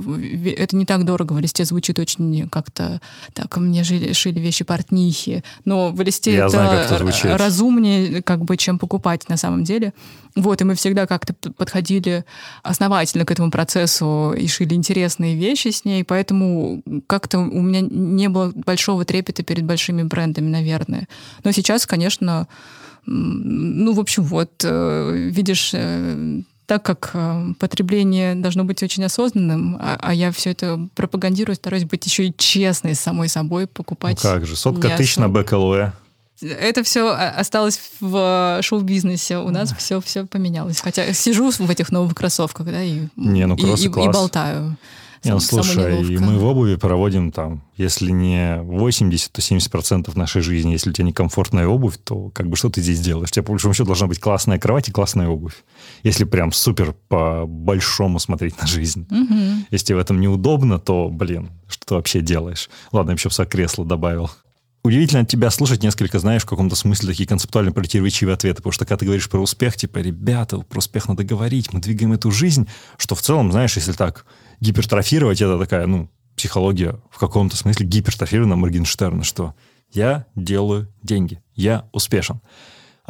это 0.54 0.76
не 0.76 0.86
так 0.86 1.04
дорого, 1.04 1.32
в 1.32 1.40
листе 1.40 1.64
звучит 1.64 1.98
очень 1.98 2.48
как-то 2.48 3.00
так, 3.34 3.56
мне 3.56 3.84
шили, 3.84 4.12
шили 4.12 4.38
вещи 4.38 4.64
портнихи, 5.10 5.42
но 5.64 5.90
в 5.90 6.00
листе 6.00 6.32
Я 6.32 6.38
это, 6.40 6.50
знаю, 6.50 6.88
как 6.88 7.02
это 7.02 7.38
разумнее, 7.38 8.22
как 8.22 8.44
бы, 8.44 8.56
чем 8.56 8.78
покупать 8.78 9.28
на 9.28 9.36
самом 9.36 9.64
деле. 9.64 9.92
Вот, 10.36 10.60
и 10.60 10.64
мы 10.64 10.74
всегда 10.74 11.06
как-то 11.06 11.34
подходили 11.52 12.24
основательно 12.62 13.24
к 13.24 13.30
этому 13.30 13.50
процессу 13.50 14.32
и 14.36 14.46
шили 14.46 14.74
интересные 14.74 15.36
вещи 15.36 15.68
с 15.68 15.84
ней, 15.84 16.04
поэтому 16.04 16.82
как-то 17.06 17.38
у 17.38 17.60
меня 17.60 17.80
не 17.80 18.28
было 18.28 18.52
большого 18.54 19.04
трепета 19.04 19.42
перед 19.42 19.64
большими 19.64 20.02
брендами, 20.04 20.48
наверное. 20.48 21.08
Но 21.44 21.52
сейчас, 21.52 21.86
конечно, 21.86 22.46
ну, 23.06 23.92
в 23.92 24.00
общем, 24.00 24.22
вот, 24.22 24.50
э, 24.62 25.30
видишь, 25.32 25.70
э, 25.74 26.42
так 26.70 26.84
как 26.84 27.10
э, 27.14 27.54
потребление 27.58 28.36
должно 28.36 28.62
быть 28.62 28.80
очень 28.84 29.02
осознанным, 29.02 29.76
а, 29.80 29.98
а 30.00 30.14
я 30.14 30.30
все 30.30 30.50
это 30.50 30.78
пропагандирую, 30.94 31.56
стараюсь 31.56 31.82
быть 31.82 32.06
еще 32.06 32.28
и 32.28 32.34
честной 32.36 32.94
с 32.94 33.00
самой 33.00 33.28
собой, 33.28 33.66
покупать. 33.66 34.22
Ну 34.22 34.30
как 34.30 34.46
же, 34.46 34.54
сотка 34.54 34.88
тысяч 34.96 35.16
на 35.16 35.28
БКЛОЭ. 35.28 35.90
Это 36.40 36.84
все 36.84 37.10
осталось 37.10 37.80
в 37.98 38.60
шоу-бизнесе. 38.62 39.38
У 39.38 39.50
нас 39.50 39.74
все, 39.76 40.00
все 40.00 40.26
поменялось. 40.26 40.80
Хотя 40.80 41.12
сижу 41.12 41.50
в 41.50 41.68
этих 41.68 41.90
новых 41.90 42.14
кроссовках, 42.14 42.66
да, 42.66 42.80
и, 42.84 43.08
Не, 43.16 43.46
ну, 43.46 43.56
и, 43.56 43.62
и, 43.62 43.86
и 43.86 43.88
болтаю. 43.88 44.76
Не, 45.22 45.32
ну, 45.32 45.40
слушай, 45.40 46.02
и 46.02 46.18
мы 46.18 46.38
в 46.38 46.44
обуви 46.44 46.76
проводим 46.76 47.30
там, 47.30 47.62
если 47.76 48.10
не 48.10 48.58
80, 48.62 49.32
то 49.32 49.40
70% 49.42 50.10
нашей 50.16 50.40
жизни. 50.40 50.72
Если 50.72 50.88
у 50.88 50.92
тебя 50.94 51.06
некомфортная 51.06 51.66
обувь, 51.66 51.98
то 52.02 52.30
как 52.30 52.48
бы 52.48 52.56
что 52.56 52.70
ты 52.70 52.80
здесь 52.80 53.00
делаешь? 53.00 53.28
У 53.28 53.32
тебя, 53.32 53.42
по 53.42 53.52
большому 53.52 53.74
счету, 53.74 53.86
должна 53.86 54.06
быть 54.06 54.18
классная 54.18 54.58
кровать 54.58 54.88
и 54.88 54.92
классная 54.92 55.28
обувь. 55.28 55.62
Если 56.02 56.24
прям 56.24 56.52
супер 56.52 56.94
по-большому 57.08 58.18
смотреть 58.18 58.58
на 58.60 58.66
жизнь. 58.66 59.06
Угу. 59.10 59.66
Если 59.70 59.86
тебе 59.86 59.96
в 59.96 60.00
этом 60.00 60.20
неудобно, 60.20 60.78
то, 60.78 61.10
блин, 61.10 61.50
что 61.68 61.86
ты 61.86 61.94
вообще 61.94 62.22
делаешь? 62.22 62.70
Ладно, 62.90 63.10
я 63.10 63.14
еще 63.16 63.28
в 63.28 63.46
кресло 63.46 63.84
добавил. 63.84 64.30
Удивительно 64.82 65.20
от 65.20 65.28
тебя 65.28 65.50
слушать 65.50 65.82
несколько, 65.82 66.18
знаешь, 66.18 66.42
в 66.42 66.46
каком-то 66.46 66.74
смысле 66.74 67.10
такие 67.10 67.28
концептуально 67.28 67.70
противоречивые 67.70 68.32
ответы, 68.32 68.56
потому 68.56 68.72
что 68.72 68.86
когда 68.86 68.96
ты 68.96 69.04
говоришь 69.04 69.28
про 69.28 69.38
успех, 69.38 69.76
типа, 69.76 69.98
ребята, 69.98 70.58
про 70.58 70.78
успех 70.78 71.06
надо 71.06 71.22
говорить, 71.22 71.74
мы 71.74 71.80
двигаем 71.80 72.14
эту 72.14 72.30
жизнь, 72.30 72.66
что 72.96 73.14
в 73.14 73.20
целом, 73.20 73.52
знаешь, 73.52 73.76
если 73.76 73.92
так 73.92 74.24
гипертрофировать, 74.60 75.40
это 75.40 75.58
такая, 75.58 75.86
ну, 75.86 76.08
психология 76.36 76.98
в 77.10 77.18
каком-то 77.18 77.56
смысле 77.56 77.86
гипертрофирована 77.86 78.56
Моргенштерна, 78.56 79.24
что 79.24 79.54
я 79.92 80.26
делаю 80.34 80.88
деньги, 81.02 81.42
я 81.54 81.88
успешен. 81.92 82.40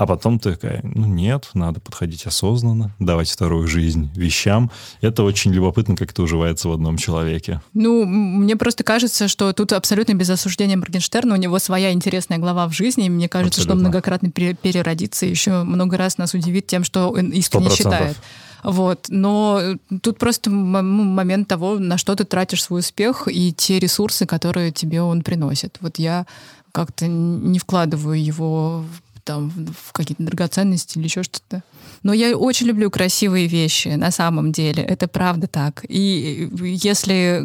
А 0.01 0.07
потом 0.07 0.38
ты 0.38 0.53
такая, 0.53 0.80
ну 0.82 1.07
нет, 1.07 1.51
надо 1.53 1.78
подходить 1.78 2.24
осознанно, 2.24 2.94
давать 2.98 3.28
вторую 3.28 3.68
жизнь 3.68 4.11
вещам. 4.14 4.70
Это 5.03 5.24
очень 5.24 5.53
любопытно, 5.53 5.94
как 5.94 6.12
это 6.12 6.22
уживается 6.22 6.70
в 6.70 6.72
одном 6.72 6.96
человеке. 6.96 7.61
Ну, 7.74 8.07
мне 8.07 8.57
просто 8.57 8.82
кажется, 8.82 9.28
что 9.28 9.53
тут 9.53 9.74
абсолютно 9.74 10.14
без 10.14 10.30
осуждения 10.30 10.78
Моргенштерна, 10.78 11.34
у 11.34 11.36
него 11.36 11.59
своя 11.59 11.92
интересная 11.92 12.38
глава 12.38 12.66
в 12.66 12.72
жизни, 12.72 13.07
и 13.07 13.11
мне 13.11 13.28
кажется, 13.28 13.61
абсолютно. 13.61 13.74
что 13.74 13.76
он 13.76 13.80
многократно 13.80 14.30
переродится 14.30 15.26
еще 15.26 15.64
много 15.64 15.98
раз 15.98 16.16
нас 16.16 16.32
удивит 16.32 16.66
тем, 16.66 16.82
что 16.82 17.11
он 17.11 17.28
искренне 17.28 17.66
100%. 17.68 17.76
считает. 17.76 18.16
Вот. 18.62 19.06
Но 19.08 19.76
тут 20.02 20.18
просто 20.18 20.50
момент 20.50 21.48
того, 21.48 21.78
на 21.78 21.98
что 21.98 22.14
ты 22.14 22.24
тратишь 22.24 22.64
свой 22.64 22.80
успех 22.80 23.28
и 23.30 23.52
те 23.52 23.78
ресурсы, 23.78 24.26
которые 24.26 24.72
тебе 24.72 25.02
он 25.02 25.22
приносит. 25.22 25.78
Вот 25.80 25.98
я 25.98 26.26
как-то 26.72 27.06
не 27.06 27.58
вкладываю 27.58 28.22
его 28.22 28.84
там, 29.24 29.50
в 29.78 29.92
какие-то 29.92 30.22
драгоценности 30.22 30.98
или 30.98 31.04
еще 31.04 31.22
что-то. 31.22 31.62
Но 32.02 32.12
я 32.12 32.36
очень 32.36 32.66
люблю 32.66 32.90
красивые 32.90 33.46
вещи, 33.46 33.88
на 33.88 34.11
самом 34.11 34.52
деле. 34.52 34.82
Это 34.82 35.06
правда 35.06 35.46
так. 35.46 35.84
И 35.88 36.48
если 36.62 37.44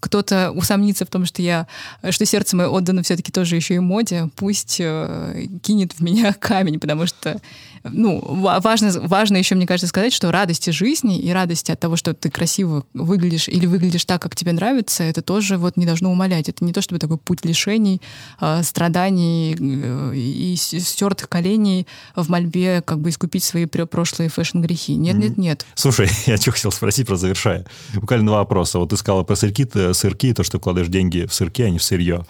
кто-то 0.00 0.50
усомнится 0.50 1.04
в 1.04 1.08
том, 1.08 1.24
что 1.24 1.40
я, 1.40 1.66
что 2.10 2.26
сердце 2.26 2.56
мое 2.56 2.68
отдано 2.68 3.02
все-таки 3.02 3.30
тоже 3.30 3.56
еще 3.56 3.76
и 3.76 3.78
моде, 3.78 4.28
пусть 4.36 4.78
э, 4.80 5.46
кинет 5.62 5.92
в 5.92 6.00
меня 6.00 6.32
камень, 6.38 6.80
потому 6.80 7.06
что 7.06 7.40
ну, 7.84 8.20
важно, 8.22 8.92
важно 9.00 9.36
еще, 9.36 9.54
мне 9.54 9.66
кажется, 9.66 9.86
сказать, 9.86 10.12
что 10.12 10.30
радости 10.30 10.70
жизни 10.70 11.18
и 11.18 11.30
радости 11.30 11.70
от 11.70 11.80
того, 11.80 11.96
что 11.96 12.12
ты 12.12 12.30
красиво 12.30 12.84
выглядишь 12.92 13.48
или 13.48 13.66
выглядишь 13.66 14.04
так, 14.04 14.20
как 14.20 14.36
тебе 14.36 14.52
нравится, 14.52 15.02
это 15.02 15.22
тоже 15.22 15.56
вот 15.56 15.76
не 15.76 15.86
должно 15.86 16.10
умолять. 16.10 16.48
Это 16.48 16.64
не 16.64 16.72
то, 16.72 16.82
чтобы 16.82 16.98
такой 16.98 17.16
путь 17.16 17.44
лишений, 17.44 18.02
э, 18.40 18.62
страданий 18.62 19.56
э, 19.58 20.12
и 20.14 20.56
стертых 20.56 21.28
коленей 21.28 21.86
в 22.14 22.28
мольбе 22.28 22.82
как 22.82 23.00
бы 23.00 23.08
искупить 23.08 23.44
свои 23.44 23.66
прошлые 23.66 24.28
фэшн-грехи. 24.28 24.96
Нет, 24.96 25.16
mm-hmm. 25.16 25.20
нет, 25.20 25.38
нет. 25.38 25.66
Слушай, 25.74 26.08
я 26.26 26.36
что 26.36 26.52
хотел 26.52 26.72
спросить, 26.72 27.06
про 27.06 27.16
завершая. 27.16 27.66
Буквально 27.94 28.26
два 28.26 28.38
вопроса. 28.38 28.78
Вот 28.78 28.90
ты 28.90 28.96
сказала 28.96 29.22
про 29.22 29.36
сырки, 29.36 29.66
сырки, 29.92 30.34
то, 30.34 30.42
что 30.42 30.58
вкладываешь 30.58 30.90
деньги 30.90 31.26
в 31.26 31.32
сырки, 31.32 31.62
а 31.62 31.70
не 31.70 31.78
в 31.78 31.82
сырье. 31.82 32.26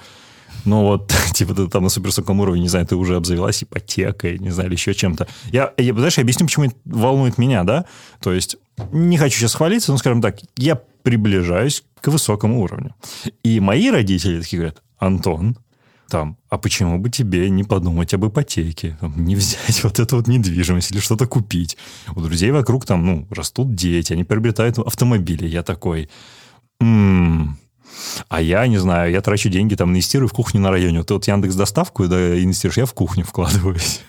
Ну 0.64 0.82
вот, 0.82 1.12
типа, 1.32 1.54
ты 1.54 1.68
там 1.68 1.84
на 1.84 1.88
супервысоком 1.88 2.40
уровне, 2.40 2.62
не 2.62 2.68
знаю, 2.68 2.86
ты 2.86 2.96
уже 2.96 3.16
обзавелась 3.16 3.62
ипотекой, 3.62 4.38
не 4.38 4.50
знаю, 4.50 4.68
или 4.68 4.76
еще 4.76 4.94
чем-то. 4.94 5.26
Я, 5.52 5.72
я, 5.76 5.94
знаешь, 5.94 6.18
я 6.18 6.22
объясню, 6.22 6.46
почему 6.46 6.66
это 6.66 6.74
волнует 6.84 7.38
меня, 7.38 7.64
да? 7.64 7.84
То 8.20 8.32
есть, 8.32 8.56
не 8.92 9.18
хочу 9.18 9.38
сейчас 9.38 9.54
хвалиться, 9.54 9.92
но, 9.92 9.98
скажем 9.98 10.22
так, 10.22 10.38
я 10.56 10.76
приближаюсь 11.02 11.84
к 12.00 12.08
высокому 12.08 12.60
уровню. 12.62 12.94
И 13.42 13.60
мои 13.60 13.90
родители 13.90 14.40
такие 14.40 14.58
говорят, 14.58 14.82
Антон, 14.98 15.56
там, 16.10 16.36
а 16.48 16.58
почему 16.58 16.98
бы 16.98 17.08
тебе 17.08 17.48
не 17.50 17.62
подумать 17.62 18.12
об 18.14 18.26
ипотеке, 18.26 18.98
там, 19.00 19.24
не 19.24 19.36
взять 19.36 19.84
вот 19.84 19.98
эту 19.98 20.16
вот 20.16 20.26
недвижимость 20.26 20.90
или 20.90 20.98
что-то 20.98 21.26
купить? 21.26 21.76
У 22.14 22.20
друзей 22.20 22.50
вокруг 22.50 22.84
там, 22.84 23.06
ну, 23.06 23.26
растут 23.30 23.74
дети, 23.74 24.12
они 24.12 24.24
приобретают 24.24 24.78
автомобили. 24.78 25.46
Я 25.46 25.62
такой, 25.62 26.10
м-м, 26.80 27.56
а 28.28 28.40
я, 28.40 28.66
не 28.66 28.78
знаю, 28.78 29.12
я 29.12 29.20
трачу 29.20 29.48
деньги, 29.48 29.74
там, 29.74 29.90
инвестирую 29.90 30.28
в 30.28 30.32
кухню 30.32 30.60
на 30.60 30.70
районе. 30.70 31.02
Ты 31.02 31.14
вот 31.14 31.26
Яндекс 31.26 31.54
доставку 31.54 32.06
да, 32.06 32.40
инвестируешь, 32.40 32.78
я 32.78 32.86
в 32.86 32.94
кухню 32.94 33.24
вкладываюсь. 33.24 34.00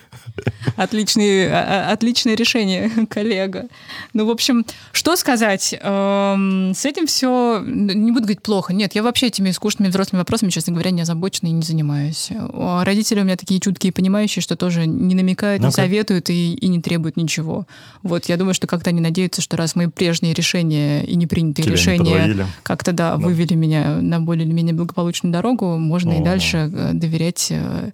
Отличный, 0.76 1.48
а, 1.48 1.88
а, 1.88 1.92
отличное 1.92 2.34
решение, 2.34 2.90
коллега. 3.10 3.66
Ну, 4.12 4.26
в 4.26 4.30
общем, 4.30 4.64
что 4.92 5.16
сказать? 5.16 5.74
Эм, 5.80 6.72
с 6.74 6.84
этим 6.84 7.06
все, 7.06 7.62
не 7.64 8.10
буду 8.10 8.22
говорить 8.22 8.42
плохо. 8.42 8.72
Нет, 8.72 8.94
я 8.94 9.02
вообще 9.02 9.26
этими 9.26 9.50
скучными 9.50 9.88
взрослыми 9.88 10.20
вопросами, 10.20 10.50
честно 10.50 10.72
говоря, 10.72 10.90
не 10.90 11.02
озабочена 11.02 11.48
и 11.48 11.52
не 11.52 11.62
занимаюсь. 11.62 12.30
Родители 12.30 13.20
у 13.20 13.24
меня 13.24 13.36
такие 13.36 13.60
чуткие 13.60 13.92
понимающие, 13.92 14.42
что 14.42 14.56
тоже 14.56 14.86
не 14.86 15.14
намекают, 15.14 15.62
не 15.62 15.70
советуют 15.70 16.30
и, 16.30 16.54
и 16.54 16.68
не 16.68 16.80
требуют 16.80 17.16
ничего. 17.16 17.66
Вот, 18.02 18.26
я 18.26 18.36
думаю, 18.36 18.54
что 18.54 18.66
как-то 18.66 18.90
они 18.90 19.00
надеются, 19.00 19.42
что 19.42 19.56
раз 19.56 19.76
мои 19.76 19.86
прежние 19.86 20.34
решения 20.34 21.04
и 21.04 21.14
непринятые 21.16 21.64
Тебя 21.64 21.72
решения 21.74 22.46
как-то, 22.62 22.92
да, 22.92 23.16
да, 23.16 23.16
вывели 23.16 23.54
меня 23.54 24.00
на 24.00 24.20
более 24.20 24.46
или 24.46 24.52
менее 24.52 24.74
благополучную 24.74 25.32
дорогу, 25.32 25.76
можно 25.76 26.14
О. 26.14 26.20
и 26.20 26.22
дальше 26.22 26.70
э, 26.72 26.90
доверять 26.92 27.52
Э, 27.62 27.90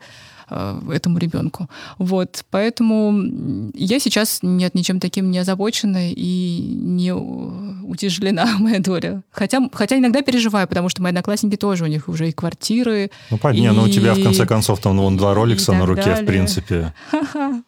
этому 0.51 1.19
ребенку. 1.19 1.69
Вот, 1.99 2.45
поэтому 2.51 3.71
я 3.75 4.01
сейчас 4.01 4.41
нет 4.43 4.75
ничем 4.75 5.01
таким 5.01 5.31
не 5.31 5.39
озабочена 5.39 6.11
и 6.13 6.75
не 6.77 7.13
утяжелена 7.13 8.47
моя 8.59 8.81
доля. 8.81 9.23
Хотя, 9.31 9.61
хотя 9.73 9.99
иногда 9.99 10.23
переживаю, 10.23 10.69
потому 10.69 10.89
что 10.89 11.03
мои 11.03 11.11
одноклассники 11.11 11.57
тоже, 11.57 11.85
у 11.85 11.89
них 11.89 12.09
уже 12.09 12.29
и 12.29 12.33
квартиры. 12.33 13.11
Ну, 13.31 13.39
понятно, 13.39 13.81
и... 13.81 13.83
ну 13.83 13.83
у 13.85 13.89
тебя 13.89 14.15
в 14.15 14.23
конце 14.23 14.47
концов 14.47 14.81
там 14.81 14.97
вон 14.99 15.17
два 15.17 15.35
роликса 15.35 15.73
на 15.73 15.87
руке, 15.87 16.03
далее. 16.03 16.23
в 16.23 16.27
принципе. 16.27 16.95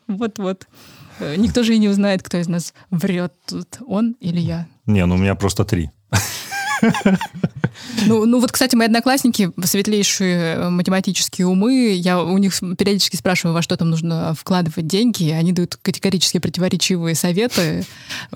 Вот-вот. 0.06 0.66
Э, 1.20 1.36
никто 1.36 1.62
же 1.62 1.74
и 1.74 1.78
не 1.78 1.88
узнает, 1.88 2.22
кто 2.22 2.38
из 2.38 2.48
нас 2.48 2.74
врет 2.90 3.32
тут, 3.46 3.78
он 3.86 4.16
или 4.20 4.40
я. 4.40 4.66
Не, 4.86 5.06
ну 5.06 5.14
у 5.14 5.18
меня 5.18 5.34
просто 5.34 5.64
три. 5.64 5.90
Ну, 8.06 8.24
ну 8.26 8.40
вот, 8.40 8.52
кстати, 8.52 8.74
мои 8.74 8.86
одноклассники, 8.86 9.50
светлейшие 9.64 10.54
э, 10.54 10.70
математические 10.70 11.46
умы, 11.46 11.92
я 11.94 12.22
у 12.22 12.38
них 12.38 12.52
периодически 12.78 13.16
спрашиваю, 13.16 13.54
во 13.54 13.62
что 13.62 13.76
там 13.76 13.90
нужно 13.90 14.34
вкладывать 14.38 14.86
деньги, 14.86 15.30
они 15.30 15.52
дают 15.52 15.76
категорически 15.80 16.38
противоречивые 16.38 17.14
советы, 17.14 17.84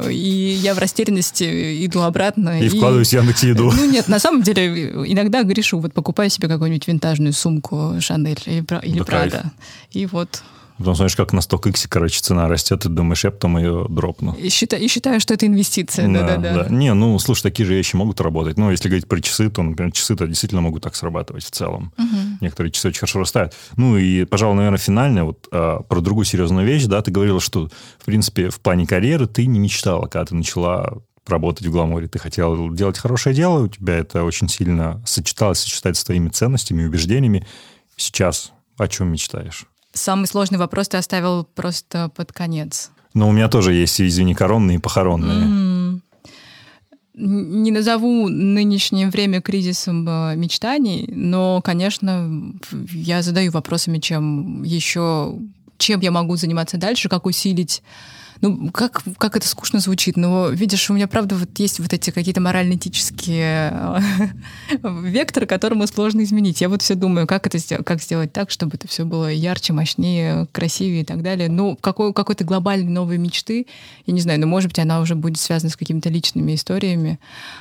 и 0.08 0.58
я 0.62 0.74
в 0.74 0.78
растерянности 0.78 1.84
иду 1.86 2.02
обратно. 2.02 2.60
И, 2.60 2.66
и... 2.66 2.68
вкладываюсь 2.68 3.08
в 3.08 3.12
Яндекс.Еду. 3.12 3.72
Ну 3.74 3.84
нет, 3.90 4.08
на 4.08 4.18
самом 4.18 4.42
деле 4.42 4.90
иногда 5.06 5.42
грешу, 5.42 5.78
вот 5.78 5.92
покупаю 5.92 6.30
себе 6.30 6.48
какую-нибудь 6.48 6.86
винтажную 6.86 7.32
сумку 7.32 7.94
Шанель 8.00 8.42
или, 8.46 8.64
или 8.82 8.98
да 8.98 9.04
Прада, 9.04 9.52
и 9.92 10.06
вот 10.06 10.42
Потом 10.78 10.96
смотришь, 10.96 11.16
как 11.16 11.32
на 11.32 11.40
100 11.40 11.60
иксе, 11.66 11.88
короче, 11.88 12.20
цена 12.20 12.48
растет, 12.48 12.84
и 12.84 12.88
думаешь, 12.88 13.24
я 13.24 13.30
потом 13.30 13.58
ее 13.58 13.86
дропну. 13.88 14.32
И 14.32 14.48
считаю, 14.48 14.82
и 14.82 14.88
считаю, 14.88 15.20
что 15.20 15.34
это 15.34 15.46
инвестиция, 15.46 16.08
да-да-да. 16.08 16.66
Не, 16.68 16.94
ну, 16.94 17.18
слушай, 17.18 17.42
такие 17.42 17.64
же 17.64 17.74
вещи 17.74 17.94
могут 17.94 18.20
работать. 18.20 18.58
Ну, 18.58 18.70
если 18.70 18.88
говорить 18.88 19.06
про 19.06 19.20
часы, 19.20 19.50
то, 19.50 19.62
например, 19.62 19.92
часы-то 19.92 20.26
действительно 20.26 20.62
могут 20.62 20.82
так 20.82 20.96
срабатывать 20.96 21.44
в 21.44 21.50
целом. 21.50 21.92
Угу. 21.96 22.38
Некоторые 22.40 22.72
часы 22.72 22.88
очень 22.88 23.00
хорошо 23.00 23.20
растают. 23.20 23.54
Ну, 23.76 23.96
и, 23.96 24.24
пожалуй, 24.24 24.56
наверное, 24.56 24.78
финальное, 24.78 25.24
вот 25.24 25.46
а, 25.52 25.80
про 25.82 26.00
другую 26.00 26.24
серьезную 26.24 26.66
вещь, 26.66 26.84
да, 26.84 27.02
ты 27.02 27.12
говорила, 27.12 27.40
что, 27.40 27.68
в 27.98 28.04
принципе, 28.04 28.50
в 28.50 28.60
плане 28.60 28.86
карьеры 28.86 29.26
ты 29.26 29.46
не 29.46 29.60
мечтала, 29.60 30.02
когда 30.02 30.24
ты 30.24 30.34
начала 30.34 30.98
работать 31.26 31.66
в 31.66 31.70
гламуре, 31.70 32.08
ты 32.08 32.18
хотела 32.18 32.74
делать 32.74 32.98
хорошее 32.98 33.34
дело, 33.34 33.64
у 33.64 33.68
тебя 33.68 33.94
это 33.94 34.24
очень 34.24 34.48
сильно 34.48 35.02
сочеталось, 35.06 35.60
сочетается 35.60 36.02
с 36.02 36.04
твоими 36.04 36.28
ценностями, 36.28 36.84
убеждениями. 36.84 37.46
Сейчас 37.96 38.52
о 38.76 38.88
чем 38.88 39.12
мечтаешь? 39.12 39.66
Самый 39.94 40.26
сложный 40.26 40.58
вопрос 40.58 40.88
ты 40.88 40.96
оставил 40.96 41.44
просто 41.44 42.10
под 42.14 42.32
конец. 42.32 42.90
Ну, 43.14 43.28
у 43.28 43.32
меня 43.32 43.48
тоже 43.48 43.72
есть, 43.72 44.00
извини, 44.00 44.34
коронные 44.34 44.78
и 44.78 44.80
похоронные. 44.80 45.46
Mm. 45.46 46.00
Не 47.16 47.70
назову 47.70 48.28
нынешнее 48.28 49.08
время 49.08 49.40
кризисом 49.40 50.04
э, 50.08 50.34
мечтаний, 50.34 51.08
но, 51.14 51.62
конечно, 51.62 52.52
я 52.90 53.22
задаю 53.22 53.52
вопросами, 53.52 53.98
чем 53.98 54.64
еще, 54.64 55.38
чем 55.78 56.00
я 56.00 56.10
могу 56.10 56.34
заниматься 56.34 56.76
дальше, 56.76 57.08
как 57.08 57.26
усилить 57.26 57.84
ну, 58.40 58.70
как, 58.70 59.02
как 59.18 59.36
это 59.36 59.46
скучно 59.48 59.80
звучит, 59.80 60.16
но, 60.16 60.48
видишь, 60.48 60.90
у 60.90 60.94
меня, 60.94 61.08
правда, 61.08 61.34
вот 61.34 61.58
есть 61.58 61.80
вот 61.80 61.92
эти 61.92 62.10
какие-то 62.10 62.40
морально-этические 62.40 63.72
э, 63.72 64.78
векторы, 65.02 65.46
которые 65.46 65.84
сложно 65.86 66.22
изменить. 66.22 66.60
Я 66.60 66.68
вот 66.68 66.82
все 66.82 66.94
думаю, 66.94 67.26
как 67.26 67.46
это 67.46 67.58
сделать, 67.58 67.84
как 67.84 68.00
сделать 68.00 68.32
так, 68.32 68.50
чтобы 68.50 68.76
это 68.76 68.88
все 68.88 69.04
было 69.04 69.30
ярче, 69.30 69.72
мощнее, 69.72 70.46
красивее 70.52 71.02
и 71.02 71.04
так 71.04 71.22
далее. 71.22 71.48
Ну, 71.48 71.76
какой, 71.80 72.12
какой-то 72.12 72.44
глобальной 72.44 72.90
новой 72.90 73.18
мечты, 73.18 73.66
я 74.06 74.14
не 74.14 74.20
знаю, 74.20 74.40
ну, 74.40 74.46
может 74.46 74.70
быть, 74.70 74.78
она 74.78 75.00
уже 75.00 75.14
будет 75.14 75.38
связана 75.38 75.70
с 75.70 75.76
какими-то 75.76 76.08
личными 76.08 76.54
историями, 76.54 77.18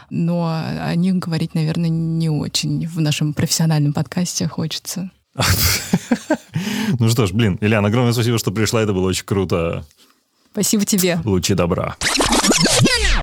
но 0.09 0.47
о 0.49 0.95
них 0.95 1.15
говорить, 1.15 1.55
наверное, 1.55 1.89
не 1.89 2.30
очень 2.30 2.88
в 2.88 2.99
нашем 2.99 3.34
профессиональном 3.34 3.93
подкасте 3.93 4.47
хочется. 4.47 5.11
Ну 6.99 7.09
что 7.09 7.26
ж, 7.26 7.32
блин, 7.32 7.57
Ильяна, 7.61 7.88
огромное 7.88 8.13
спасибо, 8.13 8.38
что 8.38 8.51
пришла, 8.51 8.82
это 8.82 8.93
было 8.93 9.07
очень 9.07 9.26
круто. 9.26 9.86
Спасибо 10.54 10.86
тебе. 10.86 11.20
Лучи 11.26 11.56
добра. 11.56 11.97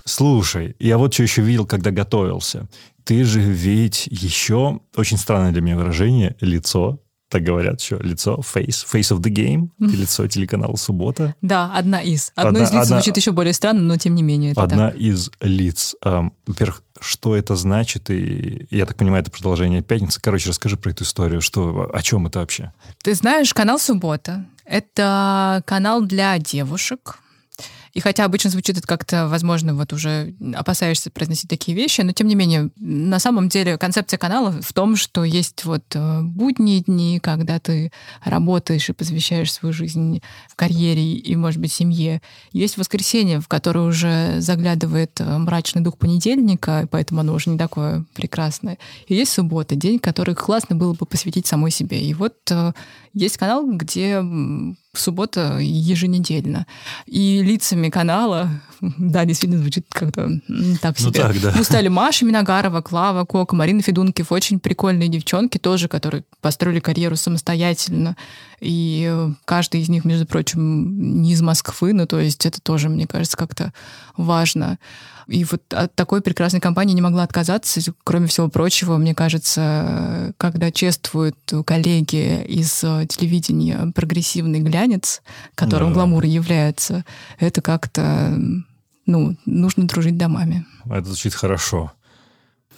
Слушай, 0.04 0.74
я 0.80 0.98
вот 0.98 1.14
что 1.14 1.22
еще 1.22 1.42
видел, 1.42 1.64
когда 1.64 1.92
готовился. 1.92 2.68
Ты 3.04 3.24
же 3.24 3.40
ведь 3.40 4.08
еще, 4.10 4.80
очень 4.96 5.16
странное 5.16 5.52
для 5.52 5.60
меня 5.60 5.76
выражение, 5.76 6.36
лицо 6.40 6.98
так 7.30 7.44
говорят 7.44 7.80
еще, 7.80 7.96
лицо, 8.02 8.40
face, 8.40 8.84
face 8.92 9.16
of 9.16 9.20
the 9.20 9.32
game, 9.32 9.68
лицо 9.78 10.26
телеканала 10.26 10.74
«Суббота». 10.74 11.36
Да, 11.40 11.72
одна 11.72 12.02
из. 12.02 12.32
Одно 12.34 12.48
одна, 12.48 12.62
из 12.64 12.72
лиц 12.72 12.82
одна, 12.82 12.96
звучит 12.96 13.16
еще 13.16 13.30
более 13.30 13.52
странно, 13.52 13.82
но 13.82 13.96
тем 13.96 14.16
не 14.16 14.24
менее 14.24 14.50
это 14.50 14.62
Одна 14.64 14.90
так. 14.90 14.98
из 14.98 15.30
лиц. 15.40 15.94
Эм, 16.04 16.32
во-первых, 16.44 16.82
что 17.00 17.36
это 17.36 17.54
значит, 17.54 18.10
и 18.10 18.66
я 18.70 18.84
так 18.84 18.96
понимаю, 18.96 19.22
это 19.22 19.30
продолжение 19.30 19.80
«Пятницы». 19.80 20.20
Короче, 20.20 20.48
расскажи 20.48 20.76
про 20.76 20.90
эту 20.90 21.04
историю, 21.04 21.40
что, 21.40 21.88
о 21.94 22.02
чем 22.02 22.26
это 22.26 22.40
вообще? 22.40 22.72
Ты 23.00 23.14
знаешь, 23.14 23.54
канал 23.54 23.78
«Суббота»— 23.78 24.44
это 24.70 25.62
канал 25.66 26.00
для 26.02 26.38
девушек, 26.38 27.18
и 27.92 28.00
хотя 28.00 28.24
обычно 28.24 28.50
звучит 28.50 28.78
это 28.78 28.86
как-то, 28.86 29.28
возможно, 29.28 29.74
вот 29.74 29.92
уже 29.92 30.34
опасаешься 30.54 31.10
произносить 31.10 31.50
такие 31.50 31.76
вещи, 31.76 32.02
но 32.02 32.12
тем 32.12 32.28
не 32.28 32.34
менее, 32.34 32.70
на 32.76 33.18
самом 33.18 33.48
деле 33.48 33.78
концепция 33.78 34.18
канала 34.18 34.60
в 34.62 34.72
том, 34.72 34.96
что 34.96 35.24
есть 35.24 35.64
вот 35.64 35.84
э, 35.94 36.20
будние 36.22 36.80
дни, 36.80 37.18
когда 37.20 37.58
ты 37.58 37.90
работаешь 38.24 38.88
и 38.88 38.92
посвящаешь 38.92 39.52
свою 39.52 39.72
жизнь 39.72 40.22
в 40.48 40.56
карьере 40.56 41.14
и, 41.14 41.36
может 41.36 41.60
быть, 41.60 41.72
семье. 41.72 42.22
Есть 42.52 42.76
воскресенье, 42.76 43.40
в 43.40 43.48
которое 43.48 43.88
уже 43.88 44.40
заглядывает 44.40 45.20
э, 45.20 45.38
мрачный 45.38 45.82
дух 45.82 45.98
понедельника, 45.98 46.86
поэтому 46.90 47.20
оно 47.20 47.34
уже 47.34 47.50
не 47.50 47.58
такое 47.58 48.04
прекрасное. 48.14 48.78
И 49.06 49.14
есть 49.14 49.32
суббота, 49.32 49.74
день, 49.74 49.98
который 49.98 50.34
классно 50.34 50.76
было 50.76 50.94
бы 50.94 51.06
посвятить 51.06 51.46
самой 51.46 51.70
себе. 51.70 52.00
И 52.00 52.14
вот 52.14 52.36
э, 52.50 52.72
есть 53.14 53.36
канал, 53.36 53.66
где 53.66 54.22
суббота 54.92 55.58
еженедельно. 55.60 56.66
И 57.06 57.42
лицами 57.42 57.90
канала, 57.90 58.48
да, 58.80 59.24
действительно 59.24 59.60
звучит 59.60 59.86
как-то 59.88 60.28
так 60.80 60.98
ну 60.98 61.10
себе. 61.10 61.22
Ну, 61.24 61.32
так, 61.32 61.40
да. 61.40 61.52
Мы 61.56 61.64
стали 61.64 61.88
Маша 61.88 62.24
Миногарова, 62.24 62.80
Клава 62.80 63.24
Кока, 63.24 63.54
Марина 63.54 63.82
Федункив, 63.82 64.32
очень 64.32 64.58
прикольные 64.58 65.08
девчонки 65.08 65.58
тоже, 65.58 65.88
которые 65.88 66.24
построили 66.40 66.80
карьеру 66.80 67.16
самостоятельно. 67.16 68.16
И 68.60 69.28
каждый 69.44 69.80
из 69.80 69.88
них, 69.88 70.04
между 70.04 70.26
прочим, 70.26 71.22
не 71.22 71.32
из 71.32 71.40
Москвы, 71.40 71.92
ну, 71.92 72.06
то 72.06 72.20
есть 72.20 72.44
это 72.46 72.60
тоже, 72.60 72.88
мне 72.88 73.06
кажется, 73.06 73.36
как-то 73.36 73.72
важно. 74.16 74.78
И 75.26 75.44
вот 75.44 75.62
от 75.72 75.94
такой 75.94 76.20
прекрасной 76.22 76.60
компании 76.60 76.92
не 76.92 77.00
могла 77.00 77.22
отказаться. 77.22 77.80
Кроме 78.04 78.26
всего 78.26 78.48
прочего, 78.48 78.96
мне 78.96 79.14
кажется, 79.14 80.34
когда 80.36 80.72
чествуют 80.72 81.36
коллеги 81.64 82.42
из 82.44 82.82
э, 82.82 83.06
телевидения 83.08 83.92
прогрессивный 83.94 84.60
глянец, 84.60 85.22
которым 85.54 85.90
да. 85.90 85.94
гламур 85.94 86.24
является, 86.24 87.04
это 87.38 87.62
как-то, 87.62 88.36
ну, 89.06 89.36
нужно 89.46 89.86
дружить 89.86 90.18
домами. 90.18 90.66
Это 90.84 91.04
звучит 91.04 91.34
хорошо. 91.34 91.92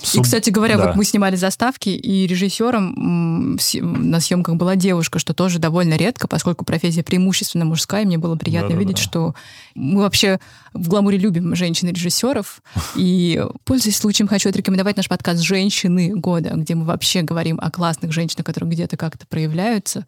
Суб... 0.02 0.20
И, 0.20 0.22
кстати 0.24 0.50
говоря, 0.50 0.76
да. 0.76 0.86
вот 0.86 0.96
мы 0.96 1.04
снимали 1.04 1.36
заставки, 1.36 1.88
и 1.88 2.26
режиссером 2.26 3.56
на 3.80 4.20
съемках 4.20 4.56
была 4.56 4.76
девушка, 4.76 5.18
что 5.18 5.32
тоже 5.32 5.58
довольно 5.58 5.94
редко, 5.94 6.26
поскольку 6.26 6.64
профессия 6.64 7.02
преимущественно 7.02 7.64
мужская, 7.64 8.04
мне 8.04 8.18
было 8.18 8.36
приятно 8.36 8.70
да, 8.70 8.76
видеть, 8.76 8.96
да. 8.96 9.02
что 9.02 9.34
мы 9.74 10.02
вообще 10.02 10.40
в 10.72 10.88
гламуре 10.88 11.18
любим 11.18 11.54
женщин-режиссеров. 11.54 12.62
И, 12.96 13.44
пользуясь 13.64 13.96
случаем, 13.96 14.28
хочу 14.28 14.48
отрекомендовать 14.48 14.96
наш 14.96 15.08
подкаст 15.08 15.40
«Женщины 15.40 16.14
года», 16.14 16.50
где 16.54 16.74
мы 16.74 16.84
вообще 16.84 17.22
говорим 17.22 17.58
о 17.60 17.70
классных 17.70 18.12
женщинах, 18.12 18.44
которые 18.44 18.70
где-то 18.70 18.96
как-то 18.96 19.26
проявляются. 19.26 20.04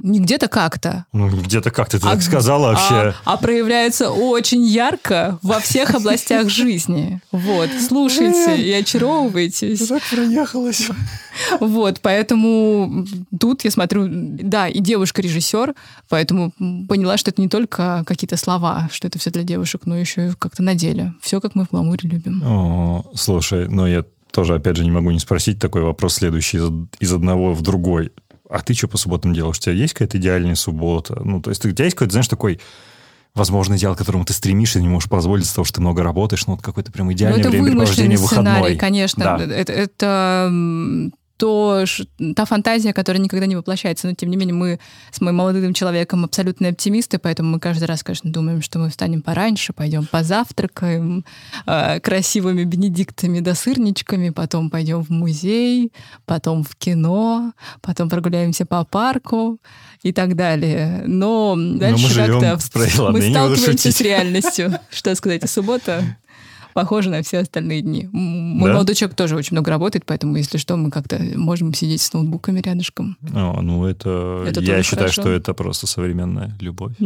Не 0.00 0.20
где-то 0.20 0.48
как-то. 0.48 1.06
Ну, 1.12 1.28
где-то 1.28 1.70
как-то 1.70 2.00
ты 2.00 2.06
а, 2.06 2.12
так 2.12 2.22
сказала 2.22 2.68
вообще. 2.68 3.14
А, 3.24 3.34
а 3.34 3.36
проявляется 3.36 4.10
очень 4.10 4.64
ярко 4.64 5.38
во 5.42 5.60
всех 5.60 5.94
областях 5.94 6.48
жизни. 6.48 7.20
Вот, 7.32 7.70
слушайте 7.86 8.56
и 8.56 8.72
очаровывайтесь. 8.72 9.86
Так 9.88 10.02
проехалась. 10.10 10.88
Вот, 11.60 12.00
поэтому 12.00 13.06
тут 13.38 13.64
я 13.64 13.70
смотрю, 13.70 14.06
да, 14.08 14.68
и 14.68 14.78
девушка-режиссер, 14.78 15.74
поэтому 16.08 16.52
поняла, 16.88 17.16
что 17.16 17.30
это 17.30 17.40
не 17.40 17.48
только 17.48 18.04
какие-то 18.06 18.36
слова, 18.36 18.88
что 18.92 19.08
это 19.08 19.18
все 19.18 19.30
для 19.30 19.42
девушек, 19.42 19.82
но 19.84 19.96
еще 19.96 20.28
и 20.28 20.32
как-то 20.38 20.62
на 20.62 20.74
деле. 20.74 21.14
Все, 21.20 21.40
как 21.40 21.54
мы 21.54 21.64
в 21.64 21.70
гламуре 21.70 22.08
любим. 22.08 22.42
О, 22.44 23.04
слушай, 23.14 23.68
но 23.68 23.86
я 23.86 24.04
тоже, 24.34 24.54
опять 24.54 24.76
же, 24.76 24.84
не 24.84 24.90
могу 24.90 25.10
не 25.12 25.20
спросить 25.20 25.60
такой 25.60 25.82
вопрос 25.82 26.14
следующий 26.14 26.58
из, 26.58 26.70
из 26.98 27.12
одного 27.12 27.54
в 27.54 27.62
другой 27.62 28.10
а 28.48 28.60
ты 28.60 28.74
что 28.74 28.88
по 28.88 28.96
субботам 28.96 29.32
делаешь? 29.32 29.58
У 29.58 29.60
тебя 29.60 29.74
есть 29.74 29.94
какая-то 29.94 30.18
идеальная 30.18 30.54
суббота? 30.54 31.20
Ну, 31.24 31.40
то 31.40 31.50
есть 31.50 31.64
у 31.64 31.70
тебя 31.70 31.84
есть 31.84 31.96
какой-то, 31.96 32.12
знаешь, 32.12 32.28
такой 32.28 32.60
возможный 33.34 33.76
идеал, 33.76 33.94
к 33.94 33.98
которому 33.98 34.24
ты 34.24 34.32
стремишься, 34.32 34.80
не 34.80 34.88
можешь 34.88 35.08
позволить 35.08 35.44
из-за 35.44 35.56
того, 35.56 35.64
что 35.64 35.76
ты 35.76 35.80
много 35.80 36.02
работаешь, 36.02 36.46
ну, 36.46 36.54
вот 36.54 36.62
какое-то 36.62 36.92
прям 36.92 37.08
ну, 37.08 37.14
времяпрепровождение 37.14 38.18
выходной. 38.18 38.52
сценарий, 38.52 38.76
конечно. 38.76 39.24
Да. 39.24 39.54
Это, 39.54 39.72
это 39.72 41.10
то, 41.36 41.84
та 42.36 42.44
фантазия, 42.44 42.92
которая 42.92 43.22
никогда 43.22 43.46
не 43.46 43.56
воплощается. 43.56 44.06
Но, 44.06 44.14
тем 44.14 44.30
не 44.30 44.36
менее, 44.36 44.54
мы 44.54 44.78
с 45.10 45.20
моим 45.20 45.36
молодым 45.36 45.74
человеком 45.74 46.24
абсолютные 46.24 46.70
оптимисты, 46.70 47.18
поэтому 47.18 47.50
мы 47.50 47.60
каждый 47.60 47.84
раз, 47.84 48.02
конечно, 48.02 48.30
думаем, 48.30 48.62
что 48.62 48.78
мы 48.78 48.90
встанем 48.90 49.22
пораньше, 49.22 49.72
пойдем 49.72 50.06
позавтракаем 50.06 51.24
э, 51.66 52.00
красивыми 52.00 52.64
бенедиктами 52.64 53.40
да 53.40 53.54
сырничками, 53.54 54.30
потом 54.30 54.70
пойдем 54.70 55.02
в 55.02 55.10
музей, 55.10 55.92
потом 56.24 56.62
в 56.62 56.76
кино, 56.76 57.52
потом 57.80 58.08
прогуляемся 58.08 58.64
по 58.64 58.84
парку 58.84 59.58
и 60.02 60.12
так 60.12 60.36
далее. 60.36 61.02
Но 61.06 61.56
дальше 61.56 62.14
как-то 62.14 62.58
мы 63.10 63.22
сталкиваемся 63.22 63.92
с 63.92 64.00
реальностью. 64.00 64.78
Что 64.90 65.14
сказать, 65.14 65.48
суббота 65.50 66.16
похоже 66.74 67.08
на 67.08 67.22
все 67.22 67.38
остальные 67.38 67.80
дни. 67.80 68.10
Мой 68.12 68.68
да? 68.68 68.74
молодой 68.74 68.94
человек 68.94 69.16
тоже 69.16 69.36
очень 69.36 69.54
много 69.54 69.70
работает, 69.70 70.04
поэтому, 70.04 70.36
если 70.36 70.58
что, 70.58 70.76
мы 70.76 70.90
как-то 70.90 71.18
можем 71.36 71.72
сидеть 71.72 72.02
с 72.02 72.12
ноутбуками 72.12 72.60
рядышком. 72.60 73.16
О, 73.32 73.62
ну 73.62 73.86
это... 73.86 74.44
это 74.46 74.60
я 74.60 74.82
считаю, 74.82 75.08
хорошо. 75.08 75.22
что 75.22 75.30
это 75.30 75.54
просто 75.54 75.86
современная 75.86 76.54
любовь. 76.60 76.92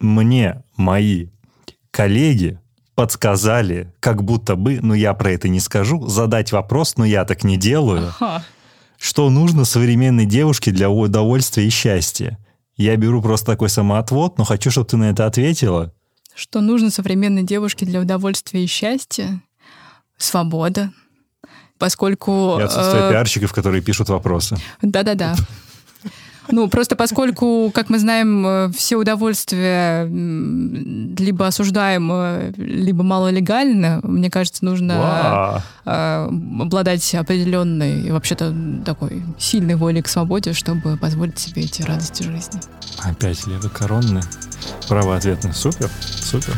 Мне 0.00 0.62
мои 0.76 1.28
коллеги 1.90 2.60
подсказали, 2.94 3.92
как 4.00 4.24
будто 4.24 4.56
бы, 4.56 4.80
но 4.82 4.94
я 4.94 5.14
про 5.14 5.30
это 5.30 5.48
не 5.48 5.60
скажу, 5.60 6.06
задать 6.08 6.52
вопрос, 6.52 6.96
но 6.96 7.04
я 7.04 7.24
так 7.24 7.44
не 7.44 7.56
делаю. 7.56 8.12
Ага. 8.18 8.44
Что 8.98 9.30
нужно 9.30 9.64
современной 9.64 10.26
девушке 10.26 10.72
для 10.72 10.90
удовольствия 10.90 11.66
и 11.66 11.70
счастья? 11.70 12.38
Я 12.76 12.96
беру 12.96 13.22
просто 13.22 13.46
такой 13.46 13.68
самоотвод, 13.68 14.38
но 14.38 14.44
хочу, 14.44 14.72
чтобы 14.72 14.88
ты 14.88 14.96
на 14.96 15.10
это 15.10 15.26
ответила 15.26 15.92
что 16.38 16.60
нужно 16.60 16.90
современной 16.90 17.42
девушке 17.42 17.84
для 17.84 18.00
удовольствия 18.00 18.62
и 18.62 18.66
счастья? 18.66 19.42
Свобода. 20.16 20.92
Поскольку... 21.78 22.56
И 22.60 22.62
отсутствие 22.62 23.08
э, 23.08 23.10
пиарщиков, 23.10 23.52
которые 23.52 23.82
пишут 23.82 24.08
вопросы. 24.08 24.56
Да-да-да. 24.80 25.34
Ну, 26.50 26.68
просто 26.68 26.96
поскольку, 26.96 27.70
как 27.74 27.90
мы 27.90 27.98
знаем, 27.98 28.46
э, 28.46 28.70
все 28.76 28.96
удовольствия 28.96 30.04
либо 30.06 31.46
осуждаемо, 31.46 32.52
либо 32.56 33.02
малолегально, 33.02 34.00
мне 34.02 34.30
кажется, 34.30 34.64
нужно 34.64 35.62
э, 35.84 36.28
обладать 36.60 37.14
определенной 37.14 38.02
и 38.02 38.10
вообще-то 38.10 38.54
такой 38.84 39.22
сильной 39.38 39.74
волей 39.74 40.02
к 40.02 40.08
свободе, 40.08 40.52
чтобы 40.52 40.96
позволить 40.96 41.38
себе 41.38 41.62
эти 41.62 41.82
радости 41.82 42.22
жизни. 42.22 42.60
Опять 43.04 43.46
левокоронные. 43.46 44.22
Право 44.88 45.16
ответное. 45.16 45.52
Супер, 45.52 45.90
супер. 46.00 46.54